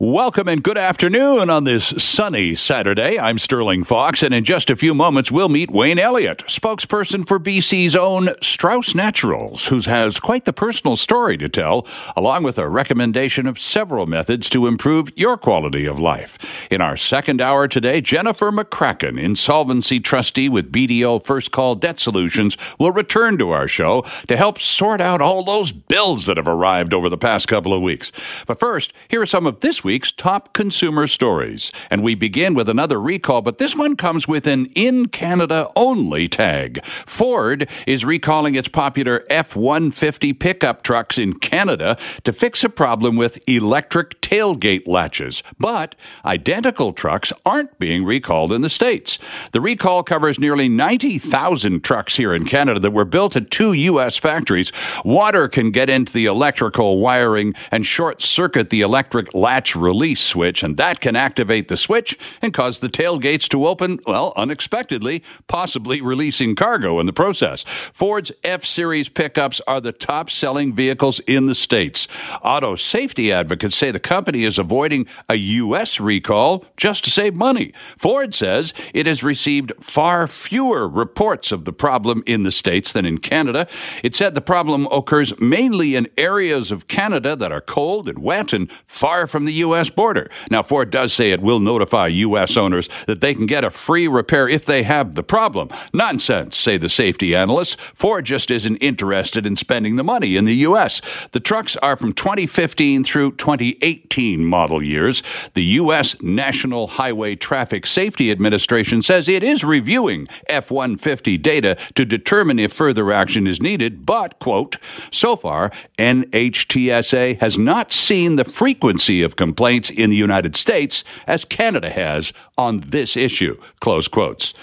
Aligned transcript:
Welcome 0.00 0.46
and 0.46 0.62
good 0.62 0.78
afternoon 0.78 1.50
on 1.50 1.64
this 1.64 1.86
sunny 1.86 2.54
Saturday. 2.54 3.18
I'm 3.18 3.36
Sterling 3.36 3.82
Fox, 3.82 4.22
and 4.22 4.32
in 4.32 4.44
just 4.44 4.70
a 4.70 4.76
few 4.76 4.94
moments, 4.94 5.32
we'll 5.32 5.48
meet 5.48 5.72
Wayne 5.72 5.98
Elliott, 5.98 6.38
spokesperson 6.46 7.26
for 7.26 7.40
BC's 7.40 7.96
own 7.96 8.28
Strauss 8.40 8.94
Naturals, 8.94 9.66
who 9.66 9.80
has 9.80 10.20
quite 10.20 10.44
the 10.44 10.52
personal 10.52 10.94
story 10.94 11.36
to 11.38 11.48
tell, 11.48 11.84
along 12.16 12.44
with 12.44 12.58
a 12.58 12.68
recommendation 12.68 13.48
of 13.48 13.58
several 13.58 14.06
methods 14.06 14.48
to 14.50 14.68
improve 14.68 15.10
your 15.16 15.36
quality 15.36 15.84
of 15.84 15.98
life. 15.98 16.68
In 16.70 16.80
our 16.80 16.96
second 16.96 17.40
hour 17.40 17.66
today, 17.66 18.00
Jennifer 18.00 18.52
McCracken, 18.52 19.20
insolvency 19.20 19.98
trustee 19.98 20.48
with 20.48 20.70
BDO 20.70 21.24
First 21.24 21.50
Call 21.50 21.74
Debt 21.74 21.98
Solutions, 21.98 22.56
will 22.78 22.92
return 22.92 23.36
to 23.38 23.50
our 23.50 23.66
show 23.66 24.02
to 24.28 24.36
help 24.36 24.60
sort 24.60 25.00
out 25.00 25.20
all 25.20 25.42
those 25.42 25.72
bills 25.72 26.26
that 26.26 26.36
have 26.36 26.46
arrived 26.46 26.94
over 26.94 27.08
the 27.08 27.18
past 27.18 27.48
couple 27.48 27.74
of 27.74 27.82
weeks. 27.82 28.12
But 28.46 28.60
first, 28.60 28.92
here 29.08 29.22
are 29.22 29.26
some 29.26 29.44
of 29.44 29.58
this 29.58 29.82
week's 29.82 29.87
top 29.96 30.52
consumer 30.52 31.06
stories. 31.06 31.72
And 31.90 32.02
we 32.02 32.14
begin 32.14 32.54
with 32.54 32.68
another 32.68 33.00
recall, 33.00 33.40
but 33.40 33.58
this 33.58 33.74
one 33.74 33.96
comes 33.96 34.28
with 34.28 34.46
an 34.46 34.66
in 34.74 35.08
Canada 35.08 35.70
only 35.74 36.28
tag. 36.28 36.84
Ford 37.06 37.68
is 37.86 38.04
recalling 38.04 38.54
its 38.54 38.68
popular 38.68 39.24
F 39.30 39.56
150 39.56 40.32
pickup 40.34 40.82
trucks 40.82 41.16
in 41.16 41.38
Canada 41.38 41.96
to 42.24 42.32
fix 42.32 42.62
a 42.62 42.68
problem 42.68 43.16
with 43.16 43.38
electric 43.48 44.20
tailgate 44.20 44.86
latches. 44.86 45.42
But 45.58 45.94
identical 46.24 46.92
trucks 46.92 47.32
aren't 47.46 47.78
being 47.78 48.04
recalled 48.04 48.52
in 48.52 48.62
the 48.62 48.68
States. 48.68 49.18
The 49.52 49.60
recall 49.60 50.02
covers 50.02 50.38
nearly 50.38 50.68
90,000 50.68 51.82
trucks 51.82 52.16
here 52.16 52.34
in 52.34 52.44
Canada 52.44 52.80
that 52.80 52.90
were 52.90 53.04
built 53.04 53.36
at 53.36 53.50
two 53.50 53.72
U.S. 53.72 54.16
factories. 54.16 54.72
Water 55.04 55.48
can 55.48 55.70
get 55.70 55.88
into 55.88 56.12
the 56.12 56.26
electrical 56.26 56.98
wiring 56.98 57.54
and 57.70 57.86
short 57.86 58.20
circuit 58.22 58.70
the 58.70 58.82
electric 58.82 59.34
latch 59.34 59.74
release 59.78 60.20
switch, 60.20 60.62
and 60.62 60.76
that 60.76 61.00
can 61.00 61.16
activate 61.16 61.68
the 61.68 61.76
switch 61.76 62.18
and 62.42 62.52
cause 62.52 62.80
the 62.80 62.88
tailgates 62.88 63.48
to 63.48 63.66
open, 63.66 64.00
well, 64.06 64.32
unexpectedly, 64.36 65.22
possibly 65.46 66.00
releasing 66.00 66.54
cargo 66.54 67.00
in 67.00 67.06
the 67.06 67.12
process. 67.12 67.64
Ford's 67.92 68.32
F 68.44 68.64
Series 68.64 69.08
pickups 69.08 69.60
are 69.66 69.80
the 69.80 69.92
top 69.92 70.30
selling 70.30 70.72
vehicles 70.72 71.20
in 71.20 71.46
the 71.46 71.54
States. 71.54 72.08
Auto 72.42 72.76
safety 72.76 73.32
advocates 73.32 73.76
say 73.76 73.90
the 73.90 74.00
company 74.00 74.44
is 74.44 74.58
avoiding 74.58 75.06
a 75.28 75.34
U.S. 75.34 76.00
recall 76.00 76.64
just 76.76 77.04
to 77.04 77.10
save 77.10 77.34
money. 77.34 77.72
Ford 77.96 78.34
says 78.34 78.74
it 78.94 79.06
has 79.06 79.22
received 79.22 79.72
far 79.80 80.26
fewer 80.26 80.88
reports 80.88 81.52
of 81.52 81.64
the 81.64 81.72
problem 81.72 82.22
in 82.26 82.42
the 82.42 82.50
States 82.50 82.92
than 82.92 83.06
in 83.06 83.18
Canada. 83.18 83.66
It 84.02 84.14
said 84.14 84.34
the 84.34 84.40
problem 84.40 84.86
occurs 84.90 85.38
mainly 85.40 85.94
in 85.94 86.08
areas 86.16 86.70
of 86.72 86.88
Canada 86.88 87.36
that 87.36 87.52
are 87.52 87.60
cold 87.60 88.08
and 88.08 88.18
wet 88.18 88.52
and 88.52 88.70
far 88.86 89.26
from 89.26 89.44
the 89.44 89.52
U.S. 89.54 89.67
border. 89.90 90.30
Now, 90.50 90.62
Ford 90.62 90.90
does 90.90 91.12
say 91.12 91.30
it 91.30 91.40
will 91.40 91.60
notify 91.60 92.08
U.S. 92.08 92.56
owners 92.56 92.88
that 93.06 93.20
they 93.20 93.34
can 93.34 93.46
get 93.46 93.64
a 93.64 93.70
free 93.70 94.08
repair 94.08 94.48
if 94.48 94.64
they 94.64 94.82
have 94.82 95.14
the 95.14 95.22
problem. 95.22 95.68
Nonsense, 95.92 96.56
say 96.56 96.76
the 96.76 96.88
safety 96.88 97.34
analysts. 97.34 97.76
Ford 97.94 98.24
just 98.24 98.50
isn't 98.50 98.76
interested 98.76 99.46
in 99.46 99.56
spending 99.56 99.96
the 99.96 100.04
money 100.04 100.36
in 100.36 100.44
the 100.44 100.56
U.S. 100.56 101.00
The 101.32 101.40
trucks 101.40 101.76
are 101.76 101.96
from 101.96 102.12
2015 102.12 103.04
through 103.04 103.32
2018 103.32 104.44
model 104.44 104.82
years. 104.82 105.22
The 105.54 105.64
U.S. 105.64 106.20
National 106.22 106.86
Highway 106.86 107.36
Traffic 107.36 107.86
Safety 107.86 108.30
Administration 108.30 109.02
says 109.02 109.28
it 109.28 109.42
is 109.42 109.64
reviewing 109.64 110.26
F 110.48 110.70
150 110.70 111.36
data 111.38 111.76
to 111.94 112.04
determine 112.04 112.58
if 112.58 112.72
further 112.72 113.12
action 113.12 113.46
is 113.46 113.60
needed, 113.60 114.06
but, 114.06 114.38
quote, 114.38 114.76
so 115.10 115.36
far, 115.36 115.70
NHTSA 115.98 117.38
has 117.40 117.58
not 117.58 117.92
seen 117.92 118.36
the 118.36 118.44
frequency 118.44 119.22
of 119.22 119.36
complaints 119.36 119.57
in 119.90 120.10
the 120.10 120.16
United 120.16 120.56
States 120.56 121.04
as 121.26 121.44
Canada 121.44 121.90
has 121.90 122.32
on 122.56 122.80
this 122.80 123.16
issue, 123.16 123.60
close 123.80 124.08
quotes. 124.08 124.54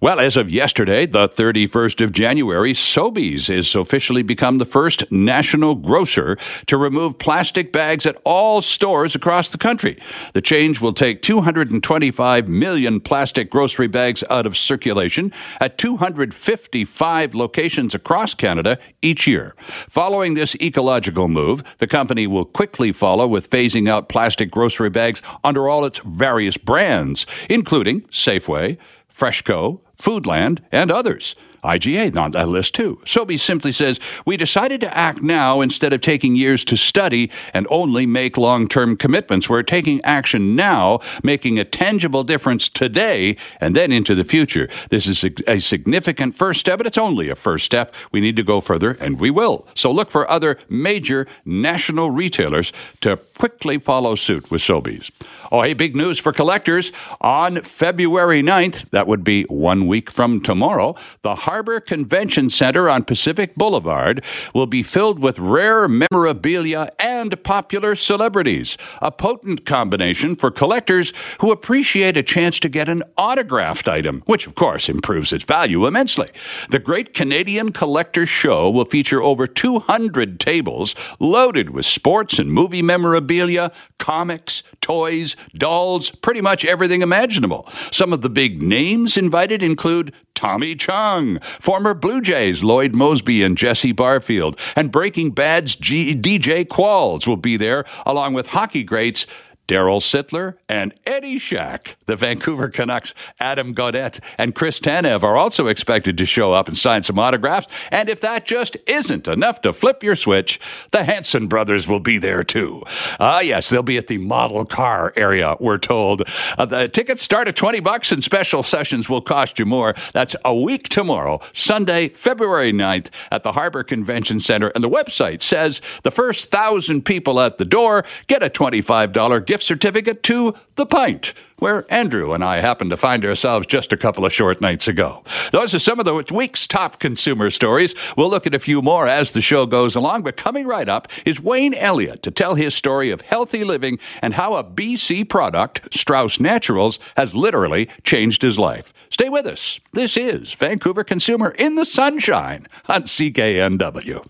Well, 0.00 0.20
as 0.20 0.36
of 0.36 0.48
yesterday, 0.48 1.06
the 1.06 1.28
31st 1.28 2.04
of 2.04 2.12
January, 2.12 2.72
Sobeys 2.72 3.52
has 3.52 3.74
officially 3.74 4.22
become 4.22 4.58
the 4.58 4.64
first 4.64 5.10
national 5.10 5.74
grocer 5.74 6.36
to 6.66 6.76
remove 6.76 7.18
plastic 7.18 7.72
bags 7.72 8.06
at 8.06 8.16
all 8.24 8.60
stores 8.60 9.16
across 9.16 9.50
the 9.50 9.58
country. 9.58 10.00
The 10.34 10.40
change 10.40 10.80
will 10.80 10.92
take 10.92 11.20
225 11.22 12.48
million 12.48 13.00
plastic 13.00 13.50
grocery 13.50 13.88
bags 13.88 14.22
out 14.30 14.46
of 14.46 14.56
circulation 14.56 15.32
at 15.60 15.78
255 15.78 17.34
locations 17.34 17.92
across 17.92 18.34
Canada 18.34 18.78
each 19.02 19.26
year. 19.26 19.56
Following 19.58 20.34
this 20.34 20.54
ecological 20.62 21.26
move, 21.26 21.64
the 21.78 21.88
company 21.88 22.28
will 22.28 22.44
quickly 22.44 22.92
follow 22.92 23.26
with 23.26 23.50
phasing 23.50 23.88
out 23.88 24.08
plastic 24.08 24.48
grocery 24.48 24.90
bags 24.90 25.22
under 25.42 25.68
all 25.68 25.84
its 25.84 25.98
various 26.04 26.56
brands, 26.56 27.26
including 27.50 28.02
Safeway, 28.02 28.78
Freshco, 29.12 29.80
Foodland, 30.00 30.60
and 30.70 30.90
others. 30.90 31.34
IGA 31.68 32.16
on 32.16 32.30
that 32.32 32.48
list 32.48 32.74
too. 32.74 33.00
Sobeys 33.04 33.40
simply 33.40 33.72
says, 33.72 34.00
We 34.24 34.36
decided 34.36 34.80
to 34.80 34.96
act 34.96 35.22
now 35.22 35.60
instead 35.60 35.92
of 35.92 36.00
taking 36.00 36.34
years 36.34 36.64
to 36.64 36.76
study 36.76 37.30
and 37.52 37.66
only 37.70 38.06
make 38.06 38.36
long 38.38 38.68
term 38.68 38.96
commitments. 38.96 39.48
We're 39.48 39.62
taking 39.62 40.00
action 40.02 40.56
now, 40.56 41.00
making 41.22 41.58
a 41.58 41.64
tangible 41.64 42.24
difference 42.24 42.68
today 42.68 43.36
and 43.60 43.76
then 43.76 43.92
into 43.92 44.14
the 44.14 44.24
future. 44.24 44.68
This 44.88 45.06
is 45.06 45.24
a 45.46 45.60
significant 45.60 46.34
first 46.34 46.60
step, 46.60 46.78
but 46.78 46.86
it's 46.86 46.98
only 46.98 47.28
a 47.28 47.34
first 47.34 47.66
step. 47.66 47.94
We 48.12 48.20
need 48.20 48.36
to 48.36 48.42
go 48.42 48.60
further, 48.60 48.96
and 49.00 49.20
we 49.20 49.30
will. 49.30 49.66
So 49.74 49.92
look 49.92 50.10
for 50.10 50.28
other 50.30 50.58
major 50.68 51.26
national 51.44 52.10
retailers 52.10 52.72
to 53.02 53.16
quickly 53.38 53.78
follow 53.78 54.14
suit 54.14 54.50
with 54.50 54.62
Sobeys. 54.62 55.10
Oh, 55.52 55.62
hey, 55.62 55.74
big 55.74 55.94
news 55.94 56.18
for 56.18 56.32
collectors. 56.32 56.92
On 57.20 57.62
February 57.62 58.42
9th, 58.42 58.90
that 58.90 59.06
would 59.06 59.24
be 59.24 59.44
one 59.44 59.86
week 59.86 60.10
from 60.10 60.40
tomorrow, 60.40 60.96
the 61.22 61.34
Harbor 61.58 61.80
Convention 61.80 62.50
Center 62.50 62.88
on 62.88 63.02
Pacific 63.02 63.56
Boulevard 63.56 64.24
will 64.54 64.68
be 64.68 64.84
filled 64.84 65.18
with 65.18 65.40
rare 65.40 65.88
memorabilia 65.88 66.88
and 67.00 67.42
popular 67.42 67.96
celebrities. 67.96 68.78
A 69.02 69.10
potent 69.10 69.66
combination 69.66 70.36
for 70.36 70.52
collectors 70.52 71.12
who 71.40 71.50
appreciate 71.50 72.16
a 72.16 72.22
chance 72.22 72.60
to 72.60 72.68
get 72.68 72.88
an 72.88 73.02
autographed 73.16 73.88
item, 73.88 74.22
which 74.26 74.46
of 74.46 74.54
course 74.54 74.88
improves 74.88 75.32
its 75.32 75.42
value 75.42 75.84
immensely. 75.84 76.28
The 76.70 76.78
Great 76.78 77.12
Canadian 77.12 77.72
Collectors 77.72 78.28
Show 78.28 78.70
will 78.70 78.84
feature 78.84 79.20
over 79.20 79.48
200 79.48 80.38
tables 80.38 80.94
loaded 81.18 81.70
with 81.70 81.86
sports 81.86 82.38
and 82.38 82.52
movie 82.52 82.82
memorabilia, 82.82 83.72
comics, 83.98 84.62
toys, 84.88 85.36
dolls, 85.52 86.10
pretty 86.10 86.40
much 86.40 86.64
everything 86.64 87.02
imaginable. 87.02 87.66
Some 87.92 88.10
of 88.10 88.22
the 88.22 88.30
big 88.30 88.62
names 88.62 89.18
invited 89.18 89.62
include 89.62 90.14
Tommy 90.34 90.74
Chong, 90.74 91.40
former 91.40 91.92
Blue 91.92 92.22
Jays 92.22 92.64
Lloyd 92.64 92.94
Moseby 92.94 93.44
and 93.44 93.54
Jesse 93.54 93.92
Barfield, 93.92 94.58
and 94.76 94.90
Breaking 94.90 95.32
Bad's 95.32 95.76
G- 95.76 96.14
DJ 96.14 96.64
Qualls 96.64 97.26
will 97.26 97.36
be 97.36 97.58
there, 97.58 97.84
along 98.06 98.32
with 98.32 98.46
hockey 98.46 98.82
greats 98.82 99.26
Darryl 99.68 100.00
Sittler 100.00 100.56
and 100.66 100.94
Eddie 101.06 101.38
Shack. 101.38 101.96
The 102.06 102.16
Vancouver 102.16 102.70
Canucks' 102.70 103.12
Adam 103.38 103.74
Gaudette 103.74 104.18
and 104.38 104.54
Chris 104.54 104.80
Tanev 104.80 105.22
are 105.22 105.36
also 105.36 105.66
expected 105.66 106.16
to 106.18 106.26
show 106.26 106.54
up 106.54 106.68
and 106.68 106.76
sign 106.76 107.02
some 107.02 107.18
autographs. 107.18 107.68
And 107.92 108.08
if 108.08 108.22
that 108.22 108.46
just 108.46 108.78
isn't 108.86 109.28
enough 109.28 109.60
to 109.60 109.74
flip 109.74 110.02
your 110.02 110.16
switch, 110.16 110.58
the 110.90 111.04
Hanson 111.04 111.48
brothers 111.48 111.86
will 111.86 112.00
be 112.00 112.16
there 112.16 112.42
too. 112.42 112.82
Ah, 113.20 113.40
yes, 113.40 113.68
they'll 113.68 113.82
be 113.82 113.98
at 113.98 114.06
the 114.06 114.16
model 114.16 114.64
car 114.64 115.12
area, 115.16 115.54
we're 115.60 115.78
told. 115.78 116.22
Uh, 116.56 116.64
the 116.64 116.88
tickets 116.88 117.20
start 117.20 117.46
at 117.46 117.54
20 117.54 117.80
bucks 117.80 118.10
and 118.10 118.24
special 118.24 118.62
sessions 118.62 119.08
will 119.08 119.20
cost 119.20 119.58
you 119.58 119.66
more. 119.66 119.94
That's 120.14 120.34
a 120.46 120.54
week 120.54 120.88
tomorrow, 120.88 121.40
Sunday, 121.52 122.08
February 122.08 122.72
9th 122.72 123.08
at 123.30 123.42
the 123.42 123.52
Harbor 123.52 123.84
Convention 123.84 124.40
Center. 124.40 124.68
And 124.68 124.82
the 124.82 124.88
website 124.88 125.42
says 125.42 125.82
the 126.04 126.10
first 126.10 126.50
thousand 126.50 127.04
people 127.04 127.38
at 127.38 127.58
the 127.58 127.66
door 127.66 128.06
get 128.28 128.42
a 128.42 128.48
$25 128.48 129.44
gift 129.44 129.57
gift 129.58 129.66
certificate 129.66 130.22
to 130.22 130.54
The 130.76 130.86
Pint, 130.86 131.34
where 131.58 131.84
Andrew 131.92 132.32
and 132.32 132.44
I 132.44 132.60
happened 132.60 132.90
to 132.90 132.96
find 132.96 133.24
ourselves 133.24 133.66
just 133.66 133.92
a 133.92 133.96
couple 133.96 134.24
of 134.24 134.32
short 134.32 134.60
nights 134.60 134.86
ago. 134.86 135.24
Those 135.50 135.74
are 135.74 135.80
some 135.80 135.98
of 135.98 136.04
the 136.04 136.24
week's 136.32 136.68
top 136.68 137.00
consumer 137.00 137.50
stories. 137.50 137.92
We'll 138.16 138.30
look 138.30 138.46
at 138.46 138.54
a 138.54 138.60
few 138.60 138.82
more 138.82 139.08
as 139.08 139.32
the 139.32 139.40
show 139.40 139.66
goes 139.66 139.96
along, 139.96 140.22
but 140.22 140.36
coming 140.36 140.68
right 140.68 140.88
up 140.88 141.08
is 141.26 141.40
Wayne 141.40 141.74
Elliott 141.74 142.22
to 142.22 142.30
tell 142.30 142.54
his 142.54 142.72
story 142.72 143.10
of 143.10 143.22
healthy 143.22 143.64
living 143.64 143.98
and 144.22 144.34
how 144.34 144.54
a 144.54 144.62
BC 144.62 145.28
product, 145.28 145.92
Strauss 145.92 146.38
Naturals, 146.38 147.00
has 147.16 147.34
literally 147.34 147.88
changed 148.04 148.42
his 148.42 148.60
life. 148.60 148.92
Stay 149.10 149.28
with 149.28 149.44
us. 149.44 149.80
This 149.92 150.16
is 150.16 150.54
Vancouver 150.54 151.02
Consumer 151.02 151.50
in 151.50 151.74
the 151.74 151.84
Sunshine 151.84 152.68
on 152.88 153.02
CKNW. 153.02 154.24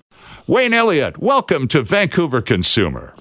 Wayne 0.47 0.73
Elliott, 0.73 1.19
welcome 1.19 1.69
to 1.69 1.83
Vancouver 1.83 2.41
Consumer. 2.41 3.15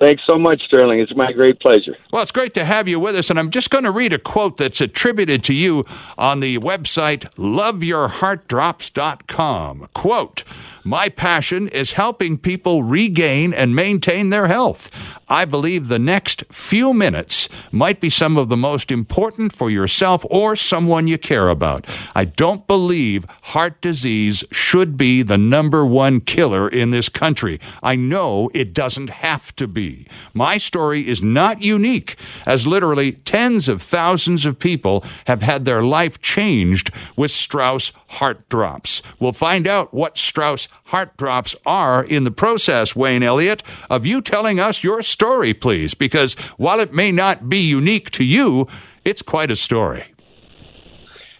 Thanks 0.00 0.24
so 0.28 0.36
much, 0.38 0.60
Sterling. 0.64 0.98
It's 0.98 1.14
my 1.14 1.30
great 1.32 1.60
pleasure. 1.60 1.96
Well, 2.12 2.22
it's 2.22 2.32
great 2.32 2.52
to 2.54 2.64
have 2.64 2.88
you 2.88 2.98
with 2.98 3.14
us, 3.14 3.30
and 3.30 3.38
I'm 3.38 3.50
just 3.50 3.70
going 3.70 3.84
to 3.84 3.92
read 3.92 4.12
a 4.12 4.18
quote 4.18 4.56
that's 4.56 4.80
attributed 4.80 5.44
to 5.44 5.54
you 5.54 5.84
on 6.18 6.40
the 6.40 6.58
website 6.58 7.32
loveyourheartdrops.com. 7.36 9.88
Quote, 9.94 10.42
my 10.86 11.08
passion 11.08 11.68
is 11.68 11.92
helping 11.92 12.36
people 12.36 12.82
regain 12.82 13.54
and 13.54 13.74
maintain 13.74 14.28
their 14.28 14.48
health. 14.48 14.90
I 15.28 15.46
believe 15.46 15.88
the 15.88 15.98
next 15.98 16.44
few 16.52 16.92
minutes 16.92 17.48
might 17.72 18.00
be 18.00 18.10
some 18.10 18.36
of 18.36 18.50
the 18.50 18.56
most 18.56 18.90
important 18.90 19.54
for 19.54 19.70
yourself 19.70 20.26
or 20.28 20.54
someone 20.56 21.06
you 21.06 21.16
care 21.16 21.48
about. 21.48 21.86
I 22.14 22.26
don't 22.26 22.66
believe 22.66 23.24
heart 23.44 23.80
disease 23.80 24.44
should 24.52 24.98
be 24.98 25.22
the 25.22 25.38
number 25.38 25.86
one 25.86 26.20
killer 26.20 26.68
in 26.68 26.90
this 26.90 27.08
country. 27.08 27.58
I 27.82 27.96
know 27.96 28.50
it 28.52 28.74
doesn't 28.74 29.08
have 29.08 29.56
to 29.56 29.66
be. 29.66 29.83
My 30.32 30.58
story 30.58 31.06
is 31.06 31.22
not 31.22 31.62
unique, 31.62 32.16
as 32.46 32.66
literally 32.66 33.12
tens 33.12 33.68
of 33.68 33.82
thousands 33.82 34.46
of 34.46 34.58
people 34.58 35.04
have 35.26 35.42
had 35.42 35.64
their 35.64 35.82
life 35.82 36.20
changed 36.20 36.90
with 37.16 37.30
Strauss 37.30 37.92
heart 38.18 38.48
drops. 38.48 39.02
We'll 39.18 39.32
find 39.32 39.66
out 39.66 39.92
what 39.92 40.18
Strauss 40.18 40.68
heart 40.86 41.16
drops 41.16 41.54
are 41.64 42.04
in 42.04 42.24
the 42.24 42.30
process, 42.30 42.96
Wayne 42.96 43.22
Elliott, 43.22 43.62
of 43.90 44.06
you 44.06 44.20
telling 44.20 44.60
us 44.60 44.84
your 44.84 45.02
story, 45.02 45.54
please, 45.54 45.94
because 45.94 46.34
while 46.56 46.80
it 46.80 46.92
may 46.92 47.12
not 47.12 47.48
be 47.48 47.58
unique 47.58 48.10
to 48.12 48.24
you, 48.24 48.66
it's 49.04 49.22
quite 49.22 49.50
a 49.50 49.56
story. 49.56 50.14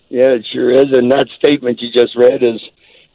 Yeah, 0.09 0.35
it 0.35 0.47
sure 0.53 0.71
is. 0.71 0.93
And 0.93 1.11
that 1.11 1.27
statement 1.37 1.81
you 1.81 1.91
just 1.91 2.15
read 2.17 2.43
is 2.43 2.61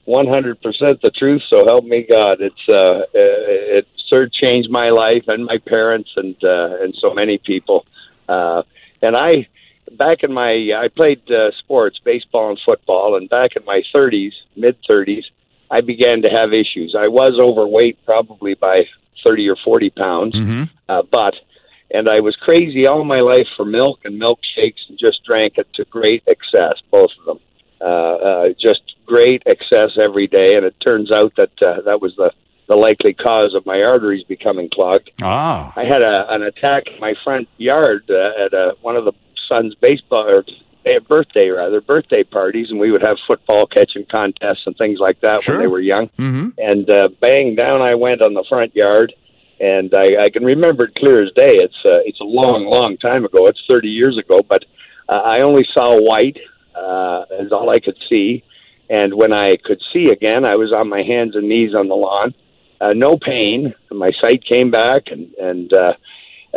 100% 0.09 1.01
the 1.01 1.11
truth. 1.11 1.43
So 1.49 1.65
help 1.65 1.85
me 1.85 2.05
God. 2.09 2.41
It's, 2.41 2.67
uh, 2.67 3.03
it 3.13 3.87
sort 4.07 4.23
of 4.23 4.33
changed 4.33 4.69
my 4.69 4.89
life 4.89 5.25
and 5.27 5.45
my 5.45 5.59
parents 5.59 6.09
and, 6.15 6.35
uh, 6.43 6.81
and 6.81 6.93
so 6.95 7.13
many 7.13 7.37
people. 7.37 7.85
Uh, 8.27 8.63
and 9.01 9.15
I, 9.15 9.47
back 9.91 10.23
in 10.23 10.33
my, 10.33 10.71
I 10.75 10.87
played 10.87 11.21
uh, 11.31 11.51
sports, 11.59 11.99
baseball 12.03 12.49
and 12.49 12.59
football, 12.65 13.15
and 13.17 13.29
back 13.29 13.55
in 13.55 13.63
my 13.65 13.83
30s, 13.93 14.33
mid 14.55 14.77
30s, 14.89 15.25
I 15.71 15.81
began 15.81 16.23
to 16.23 16.29
have 16.29 16.53
issues. 16.53 16.95
I 16.97 17.07
was 17.07 17.39
overweight 17.39 18.03
probably 18.05 18.55
by 18.55 18.85
30 19.25 19.49
or 19.49 19.57
40 19.63 19.89
pounds, 19.91 20.35
mm-hmm. 20.35 20.63
uh, 20.87 21.03
but, 21.03 21.35
and 21.91 22.09
I 22.09 22.21
was 22.21 22.35
crazy 22.35 22.87
all 22.87 23.03
my 23.03 23.19
life 23.19 23.47
for 23.55 23.65
milk 23.65 23.99
and 24.05 24.19
milkshakes 24.19 24.89
and 24.89 24.97
just 24.97 25.23
drank 25.23 25.57
it 25.57 25.67
to 25.75 25.85
great 25.85 26.23
excess, 26.27 26.81
both 26.89 27.11
of 27.19 27.25
them. 27.25 27.39
Uh, 27.81 27.85
uh, 27.85 28.49
just 28.59 28.81
great 29.09 29.41
excess 29.45 29.91
every 30.01 30.27
day, 30.27 30.55
and 30.55 30.65
it 30.65 30.75
turns 30.79 31.11
out 31.11 31.33
that 31.37 31.51
uh, 31.65 31.81
that 31.81 31.99
was 32.01 32.13
the 32.15 32.31
the 32.67 32.75
likely 32.75 33.15
cause 33.15 33.55
of 33.55 33.65
my 33.65 33.81
arteries 33.81 34.23
becoming 34.25 34.69
clogged. 34.71 35.09
Ah. 35.23 35.73
I 35.75 35.85
had 35.85 36.03
a, 36.03 36.25
an 36.29 36.43
attack 36.43 36.83
in 36.93 36.99
my 36.99 37.15
front 37.23 37.47
yard 37.57 38.03
uh, 38.11 38.45
at 38.45 38.53
a, 38.53 38.75
one 38.81 38.95
of 38.95 39.05
the 39.05 39.13
son's 39.47 39.73
baseball 39.81 40.29
or 40.29 40.43
birthday 41.07 41.49
rather 41.49 41.81
birthday 41.81 42.23
parties, 42.23 42.67
and 42.69 42.79
we 42.79 42.91
would 42.91 43.01
have 43.01 43.17
football 43.27 43.65
catching 43.67 44.05
contests 44.09 44.63
and 44.65 44.75
things 44.77 44.99
like 44.99 45.19
that 45.21 45.41
sure. 45.41 45.55
when 45.55 45.63
they 45.63 45.67
were 45.67 45.79
young. 45.79 46.07
Mm-hmm. 46.17 46.49
And 46.57 46.89
uh, 46.89 47.09
bang 47.19 47.55
down 47.55 47.81
I 47.81 47.95
went 47.95 48.21
on 48.21 48.33
the 48.33 48.45
front 48.47 48.75
yard, 48.75 49.13
and 49.59 49.93
I, 49.93 50.23
I 50.25 50.29
can 50.29 50.43
remember 50.43 50.85
it 50.85 50.95
clear 50.95 51.23
as 51.23 51.31
day. 51.33 51.55
It's 51.55 51.81
uh, 51.85 52.01
it's 52.05 52.19
a 52.21 52.25
long, 52.25 52.65
long 52.65 52.97
time 52.97 53.25
ago. 53.25 53.47
It's 53.47 53.61
thirty 53.69 53.89
years 53.89 54.17
ago, 54.17 54.41
but 54.47 54.63
uh, 55.07 55.17
I 55.17 55.39
only 55.41 55.65
saw 55.73 55.99
white. 55.99 56.37
Uh, 56.75 57.25
is 57.41 57.51
all 57.51 57.69
I 57.69 57.79
could 57.79 57.97
see. 58.09 58.43
And 58.89 59.13
when 59.13 59.33
I 59.33 59.57
could 59.63 59.81
see 59.93 60.07
again, 60.11 60.45
I 60.45 60.55
was 60.55 60.73
on 60.73 60.89
my 60.89 61.03
hands 61.05 61.35
and 61.35 61.47
knees 61.47 61.75
on 61.75 61.87
the 61.87 61.95
lawn. 61.95 62.33
Uh, 62.81 62.93
no 62.93 63.17
pain. 63.17 63.75
My 63.91 64.11
sight 64.21 64.43
came 64.45 64.71
back, 64.71 65.03
and 65.07 65.33
and 65.35 65.71
uh, 65.73 65.93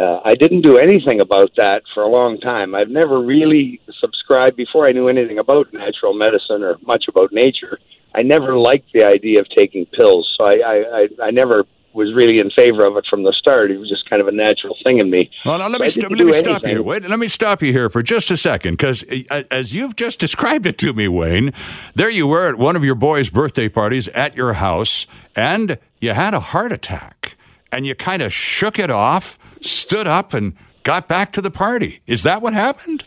uh, 0.01 0.21
I 0.25 0.35
didn't 0.35 0.63
do 0.63 0.79
anything 0.79 1.21
about 1.21 1.51
that 1.57 1.83
for 1.93 2.03
a 2.03 2.09
long 2.09 2.39
time. 2.39 2.75
I've 2.75 2.89
never 2.89 3.21
really 3.21 3.81
subscribed 4.01 4.57
before 4.57 4.87
I 4.89 4.93
knew 4.93 5.09
anything 5.09 5.39
about 5.39 5.73
natural 5.73 6.15
medicine 6.15 6.63
or 6.63 6.77
much 6.87 7.05
about 7.09 7.33
nature. 7.33 7.79
I 8.15 8.23
never 8.23 8.57
liked 8.57 8.93
the 8.93 9.05
idea 9.05 9.41
of 9.41 9.49
taking 9.51 9.85
pills, 9.87 10.33
so 10.37 10.45
I 10.45 10.55
I, 10.55 10.77
I, 10.77 11.09
I 11.25 11.31
never 11.31 11.65
was 11.95 12.13
really 12.15 12.39
in 12.39 12.51
favor 12.51 12.87
of 12.87 12.97
it 12.97 13.05
from 13.09 13.23
the 13.23 13.35
start. 13.39 13.71
It 13.71 13.79
was 13.79 13.89
just 13.89 14.09
kind 14.09 14.21
of 14.23 14.29
a 14.29 14.33
natural 14.33 14.77
thing 14.85 14.99
in 14.99 15.11
me. 15.11 15.31
Well, 15.45 15.59
now 15.59 15.69
let 15.69 15.81
me, 15.81 15.89
st- 15.89 16.11
let 16.11 16.27
me 16.27 16.33
stop 16.33 16.63
you 16.63 16.69
here. 16.69 16.83
Wait, 16.83 17.03
let 17.03 17.19
me 17.19 17.29
stop 17.29 17.63
you 17.63 17.73
here 17.73 17.91
for 17.91 18.03
just 18.03 18.31
a 18.31 18.37
second, 18.37 18.75
because 18.75 19.05
uh, 19.31 19.43
as 19.51 19.75
you've 19.75 19.97
just 19.97 20.19
described 20.19 20.67
it 20.67 20.79
to 20.79 20.93
me, 20.93 21.09
Wayne, 21.09 21.53
there 21.95 22.11
you 22.11 22.27
were 22.27 22.49
at 22.49 22.57
one 22.57 22.77
of 22.77 22.85
your 22.85 22.95
boys' 22.95 23.31
birthday 23.31 23.69
parties 23.69 24.09
at 24.09 24.35
your 24.35 24.55
house, 24.55 25.07
and 25.37 25.79
you 26.01 26.13
had 26.13 26.35
a 26.35 26.41
heart 26.41 26.73
attack, 26.73 27.37
and 27.71 27.87
you 27.87 27.95
kind 27.95 28.23
of 28.23 28.33
shook 28.33 28.79
it 28.79 28.91
off 28.91 29.39
stood 29.65 30.07
up 30.07 30.35
and 30.35 30.55
got 30.83 31.09
back 31.09 31.33
to 31.33 31.41
the 31.41 31.51
party. 31.51 32.01
Is 32.07 32.23
that 32.25 32.43
what 32.43 32.55
happened? 32.55 33.05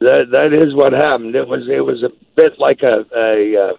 That 0.00 0.30
that 0.32 0.52
is 0.52 0.74
what 0.74 0.92
happened. 0.92 1.34
It 1.34 1.46
was 1.46 1.68
it 1.68 1.84
was 1.84 2.02
a 2.02 2.10
bit 2.34 2.58
like 2.58 2.82
a, 2.82 3.04
a, 3.14 3.54
a 3.54 3.72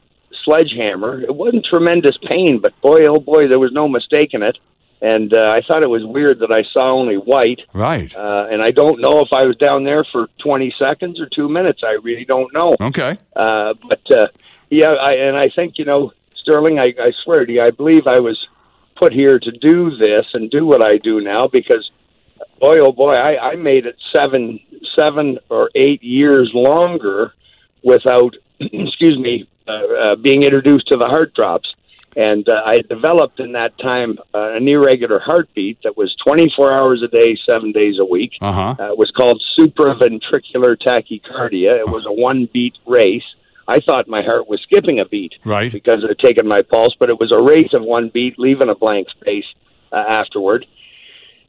sledgehammer. 0.44 1.22
It 1.22 1.36
wasn't 1.36 1.66
tremendous 1.66 2.18
pain, 2.18 2.60
but 2.60 2.80
boy, 2.82 3.06
oh 3.08 3.20
boy, 3.20 3.48
there 3.48 3.60
was 3.60 3.72
no 3.72 3.88
mistaking 3.88 4.42
it. 4.42 4.58
And 5.02 5.34
uh, 5.34 5.50
I 5.52 5.62
thought 5.62 5.82
it 5.82 5.90
was 5.90 6.06
weird 6.06 6.40
that 6.40 6.52
I 6.52 6.64
saw 6.72 6.92
only 6.92 7.16
white. 7.16 7.62
Right. 7.74 8.16
Uh, 8.16 8.48
and 8.52 8.62
I 8.62 8.70
don't 8.70 9.02
know 9.02 9.22
if 9.22 9.30
I 9.34 9.46
was 9.46 9.58
down 9.58 9.84
there 9.84 10.04
for 10.12 10.28
20 10.44 10.76
seconds 10.78 11.20
or 11.20 11.28
two 11.28 11.50
minutes. 11.50 11.82
I 11.84 11.94
really 12.04 12.26
don't 12.26 12.54
know. 12.54 12.76
Okay. 12.80 13.18
Uh, 13.36 13.74
but 13.90 14.12
uh, 14.12 14.28
yeah, 14.70 14.92
I, 14.92 15.14
and 15.14 15.36
I 15.36 15.50
think 15.50 15.80
you 15.80 15.86
know, 15.86 16.12
Sterling. 16.36 16.80
I, 16.80 16.94
I 17.00 17.12
swear 17.24 17.46
to 17.46 17.52
you, 17.52 17.62
I 17.62 17.72
believe 17.72 18.06
I 18.06 18.20
was 18.20 18.48
put 18.96 19.12
here 19.12 19.40
to 19.40 19.52
do 19.52 19.90
this 19.90 20.28
and 20.34 20.52
do 20.52 20.66
what 20.66 20.84
I 20.84 20.98
do 20.98 21.22
now 21.22 21.48
because 21.48 21.90
boy 22.60 22.78
oh 22.80 22.92
boy 22.92 23.14
I, 23.14 23.52
I 23.52 23.56
made 23.56 23.88
it 23.88 23.98
seven 24.16 24.60
seven 24.96 25.40
or 25.50 25.72
eight 25.74 26.04
years 26.04 26.52
longer 26.54 27.34
without 27.84 28.36
excuse 28.60 29.18
me 29.18 29.48
uh, 29.72 30.12
uh, 30.12 30.16
being 30.16 30.44
introduced 30.44 30.88
to 30.88 30.98
the 30.98 31.06
heart 31.06 31.34
drops 31.34 31.74
and 32.16 32.48
uh, 32.50 32.62
I 32.66 32.80
developed 32.82 33.40
in 33.40 33.54
that 33.54 33.78
time 33.78 34.18
uh, 34.34 34.52
an 34.52 34.68
irregular 34.68 35.20
heartbeat 35.20 35.78
that 35.84 35.96
was 35.96 36.14
24 36.26 36.74
hours 36.74 37.02
a 37.02 37.08
day, 37.08 37.38
seven 37.46 37.72
days 37.72 38.00
a 38.00 38.04
week. 38.04 38.34
Uh-huh. 38.42 38.76
Uh, 38.78 38.92
it 38.92 38.98
was 38.98 39.10
called 39.12 39.42
supraventricular 39.58 40.76
tachycardia. 40.76 41.80
It 41.80 41.88
was 41.88 42.06
a 42.06 42.12
one 42.12 42.50
beat 42.52 42.76
race 42.86 43.24
I 43.72 43.80
thought 43.80 44.08
my 44.08 44.22
heart 44.22 44.50
was 44.50 44.62
skipping 44.64 45.00
a 45.00 45.06
beat, 45.06 45.34
right? 45.46 45.72
Because 45.72 46.04
it 46.04 46.10
had 46.10 46.20
taken 46.20 46.48
my 46.48 46.62
pulse, 46.62 46.96
but 47.00 47.10
it 47.10 47.20
was 47.20 47.32
a 47.32 47.42
race 47.42 47.74
of 47.74 47.84
one 47.84 48.10
beat, 48.10 48.38
leaving 48.38 48.70
a 48.70 48.76
blank 48.76 49.08
space 49.10 49.46
uh, 49.92 49.96
afterward. 49.96 50.66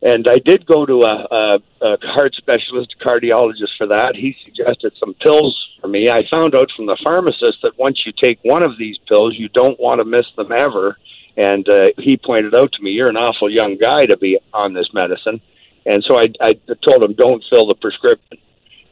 And 0.03 0.27
I 0.29 0.39
did 0.45 0.67
go 0.67 0.85
to 0.85 1.03
a, 1.03 1.27
a, 1.31 1.59
a 1.81 1.97
heart 2.03 2.35
specialist, 2.35 2.97
cardiologist 3.01 3.79
for 3.79 3.87
that. 3.87 4.17
He 4.17 4.35
suggested 4.45 4.93
some 4.99 5.15
pills 5.15 5.57
for 5.81 5.87
me. 5.87 6.11
I 6.11 6.23
found 6.29 6.57
out 6.57 6.71
from 6.75 6.87
the 6.87 6.99
pharmacist 7.05 7.59
that 7.63 7.79
once 7.79 8.03
you 8.05 8.13
take 8.21 8.41
one 8.43 8.65
of 8.65 8.77
these 8.79 8.99
pills, 9.07 9.35
you 9.39 9.49
don't 9.49 9.79
want 9.79 10.01
to 10.01 10.05
miss 10.05 10.27
them 10.37 10.51
ever. 10.51 10.99
And 11.37 11.69
uh, 11.69 11.87
he 11.99 12.17
pointed 12.17 12.55
out 12.55 12.73
to 12.73 12.83
me, 12.83 12.91
"You're 12.91 13.09
an 13.09 13.17
awful 13.17 13.49
young 13.49 13.79
guy 13.79 14.07
to 14.07 14.17
be 14.17 14.39
on 14.53 14.75
this 14.75 14.89
medicine." 14.93 15.41
And 15.87 16.05
so 16.07 16.19
I, 16.19 16.29
I 16.41 16.53
told 16.87 17.03
him, 17.03 17.15
"Don't 17.15 17.43
fill 17.49 17.67
the 17.67 17.75
prescription." 17.75 18.39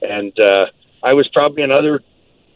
And 0.00 0.32
uh, 0.40 0.66
I 1.02 1.12
was 1.14 1.28
probably 1.34 1.64
another 1.64 2.00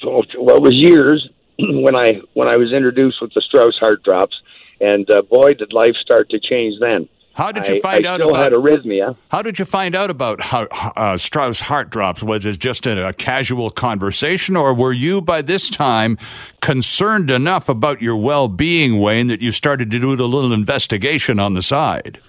well, 0.07 0.23
it 0.57 0.63
was 0.63 0.75
years 0.75 1.29
when 1.59 1.97
I 1.97 2.21
when 2.35 2.49
I 2.49 2.57
was 2.57 2.73
introduced 2.73 3.21
with 3.21 3.33
the 3.35 3.43
Strauss 3.43 3.77
heart 3.79 4.03
drops, 4.03 4.37
and 4.81 5.09
uh, 5.11 5.23
boy, 5.23 5.55
did 5.55 5.73
life 5.73 5.97
start 6.01 6.31
to 6.31 6.41
change 6.41 6.77
then. 6.81 7.09
How 7.35 7.51
did 7.51 7.67
you 7.67 7.81
find 7.81 8.07
I, 8.07 8.11
I 8.11 8.15
out 8.15 8.21
about 8.21 8.37
had 8.37 8.53
arrhythmia? 8.53 9.17
How 9.29 9.43
did 9.43 9.59
you 9.59 9.65
find 9.65 9.97
out 9.97 10.09
about 10.09 10.41
how, 10.41 10.69
uh, 10.97 11.17
Strauss 11.17 11.61
heart 11.61 11.91
drops? 11.91 12.23
Was 12.23 12.45
it 12.45 12.61
just 12.61 12.87
a, 12.87 13.09
a, 13.09 13.13
casual 13.13 13.71
conversation, 13.71 14.57
or 14.57 14.73
were 14.73 14.93
you 14.93 15.21
by 15.21 15.43
this 15.43 15.69
time 15.69 16.17
concerned 16.61 17.33
enough 17.33 17.69
about 17.69 18.01
your 18.01 18.17
well-being, 18.17 19.01
Wayne, 19.01 19.27
that 19.27 19.41
you 19.41 19.51
started 19.51 19.91
to 19.91 19.99
do 19.99 20.13
a 20.13 20.15
little 20.15 20.53
investigation 20.53 21.41
on 21.41 21.55
the 21.55 21.63
side? 21.63 22.21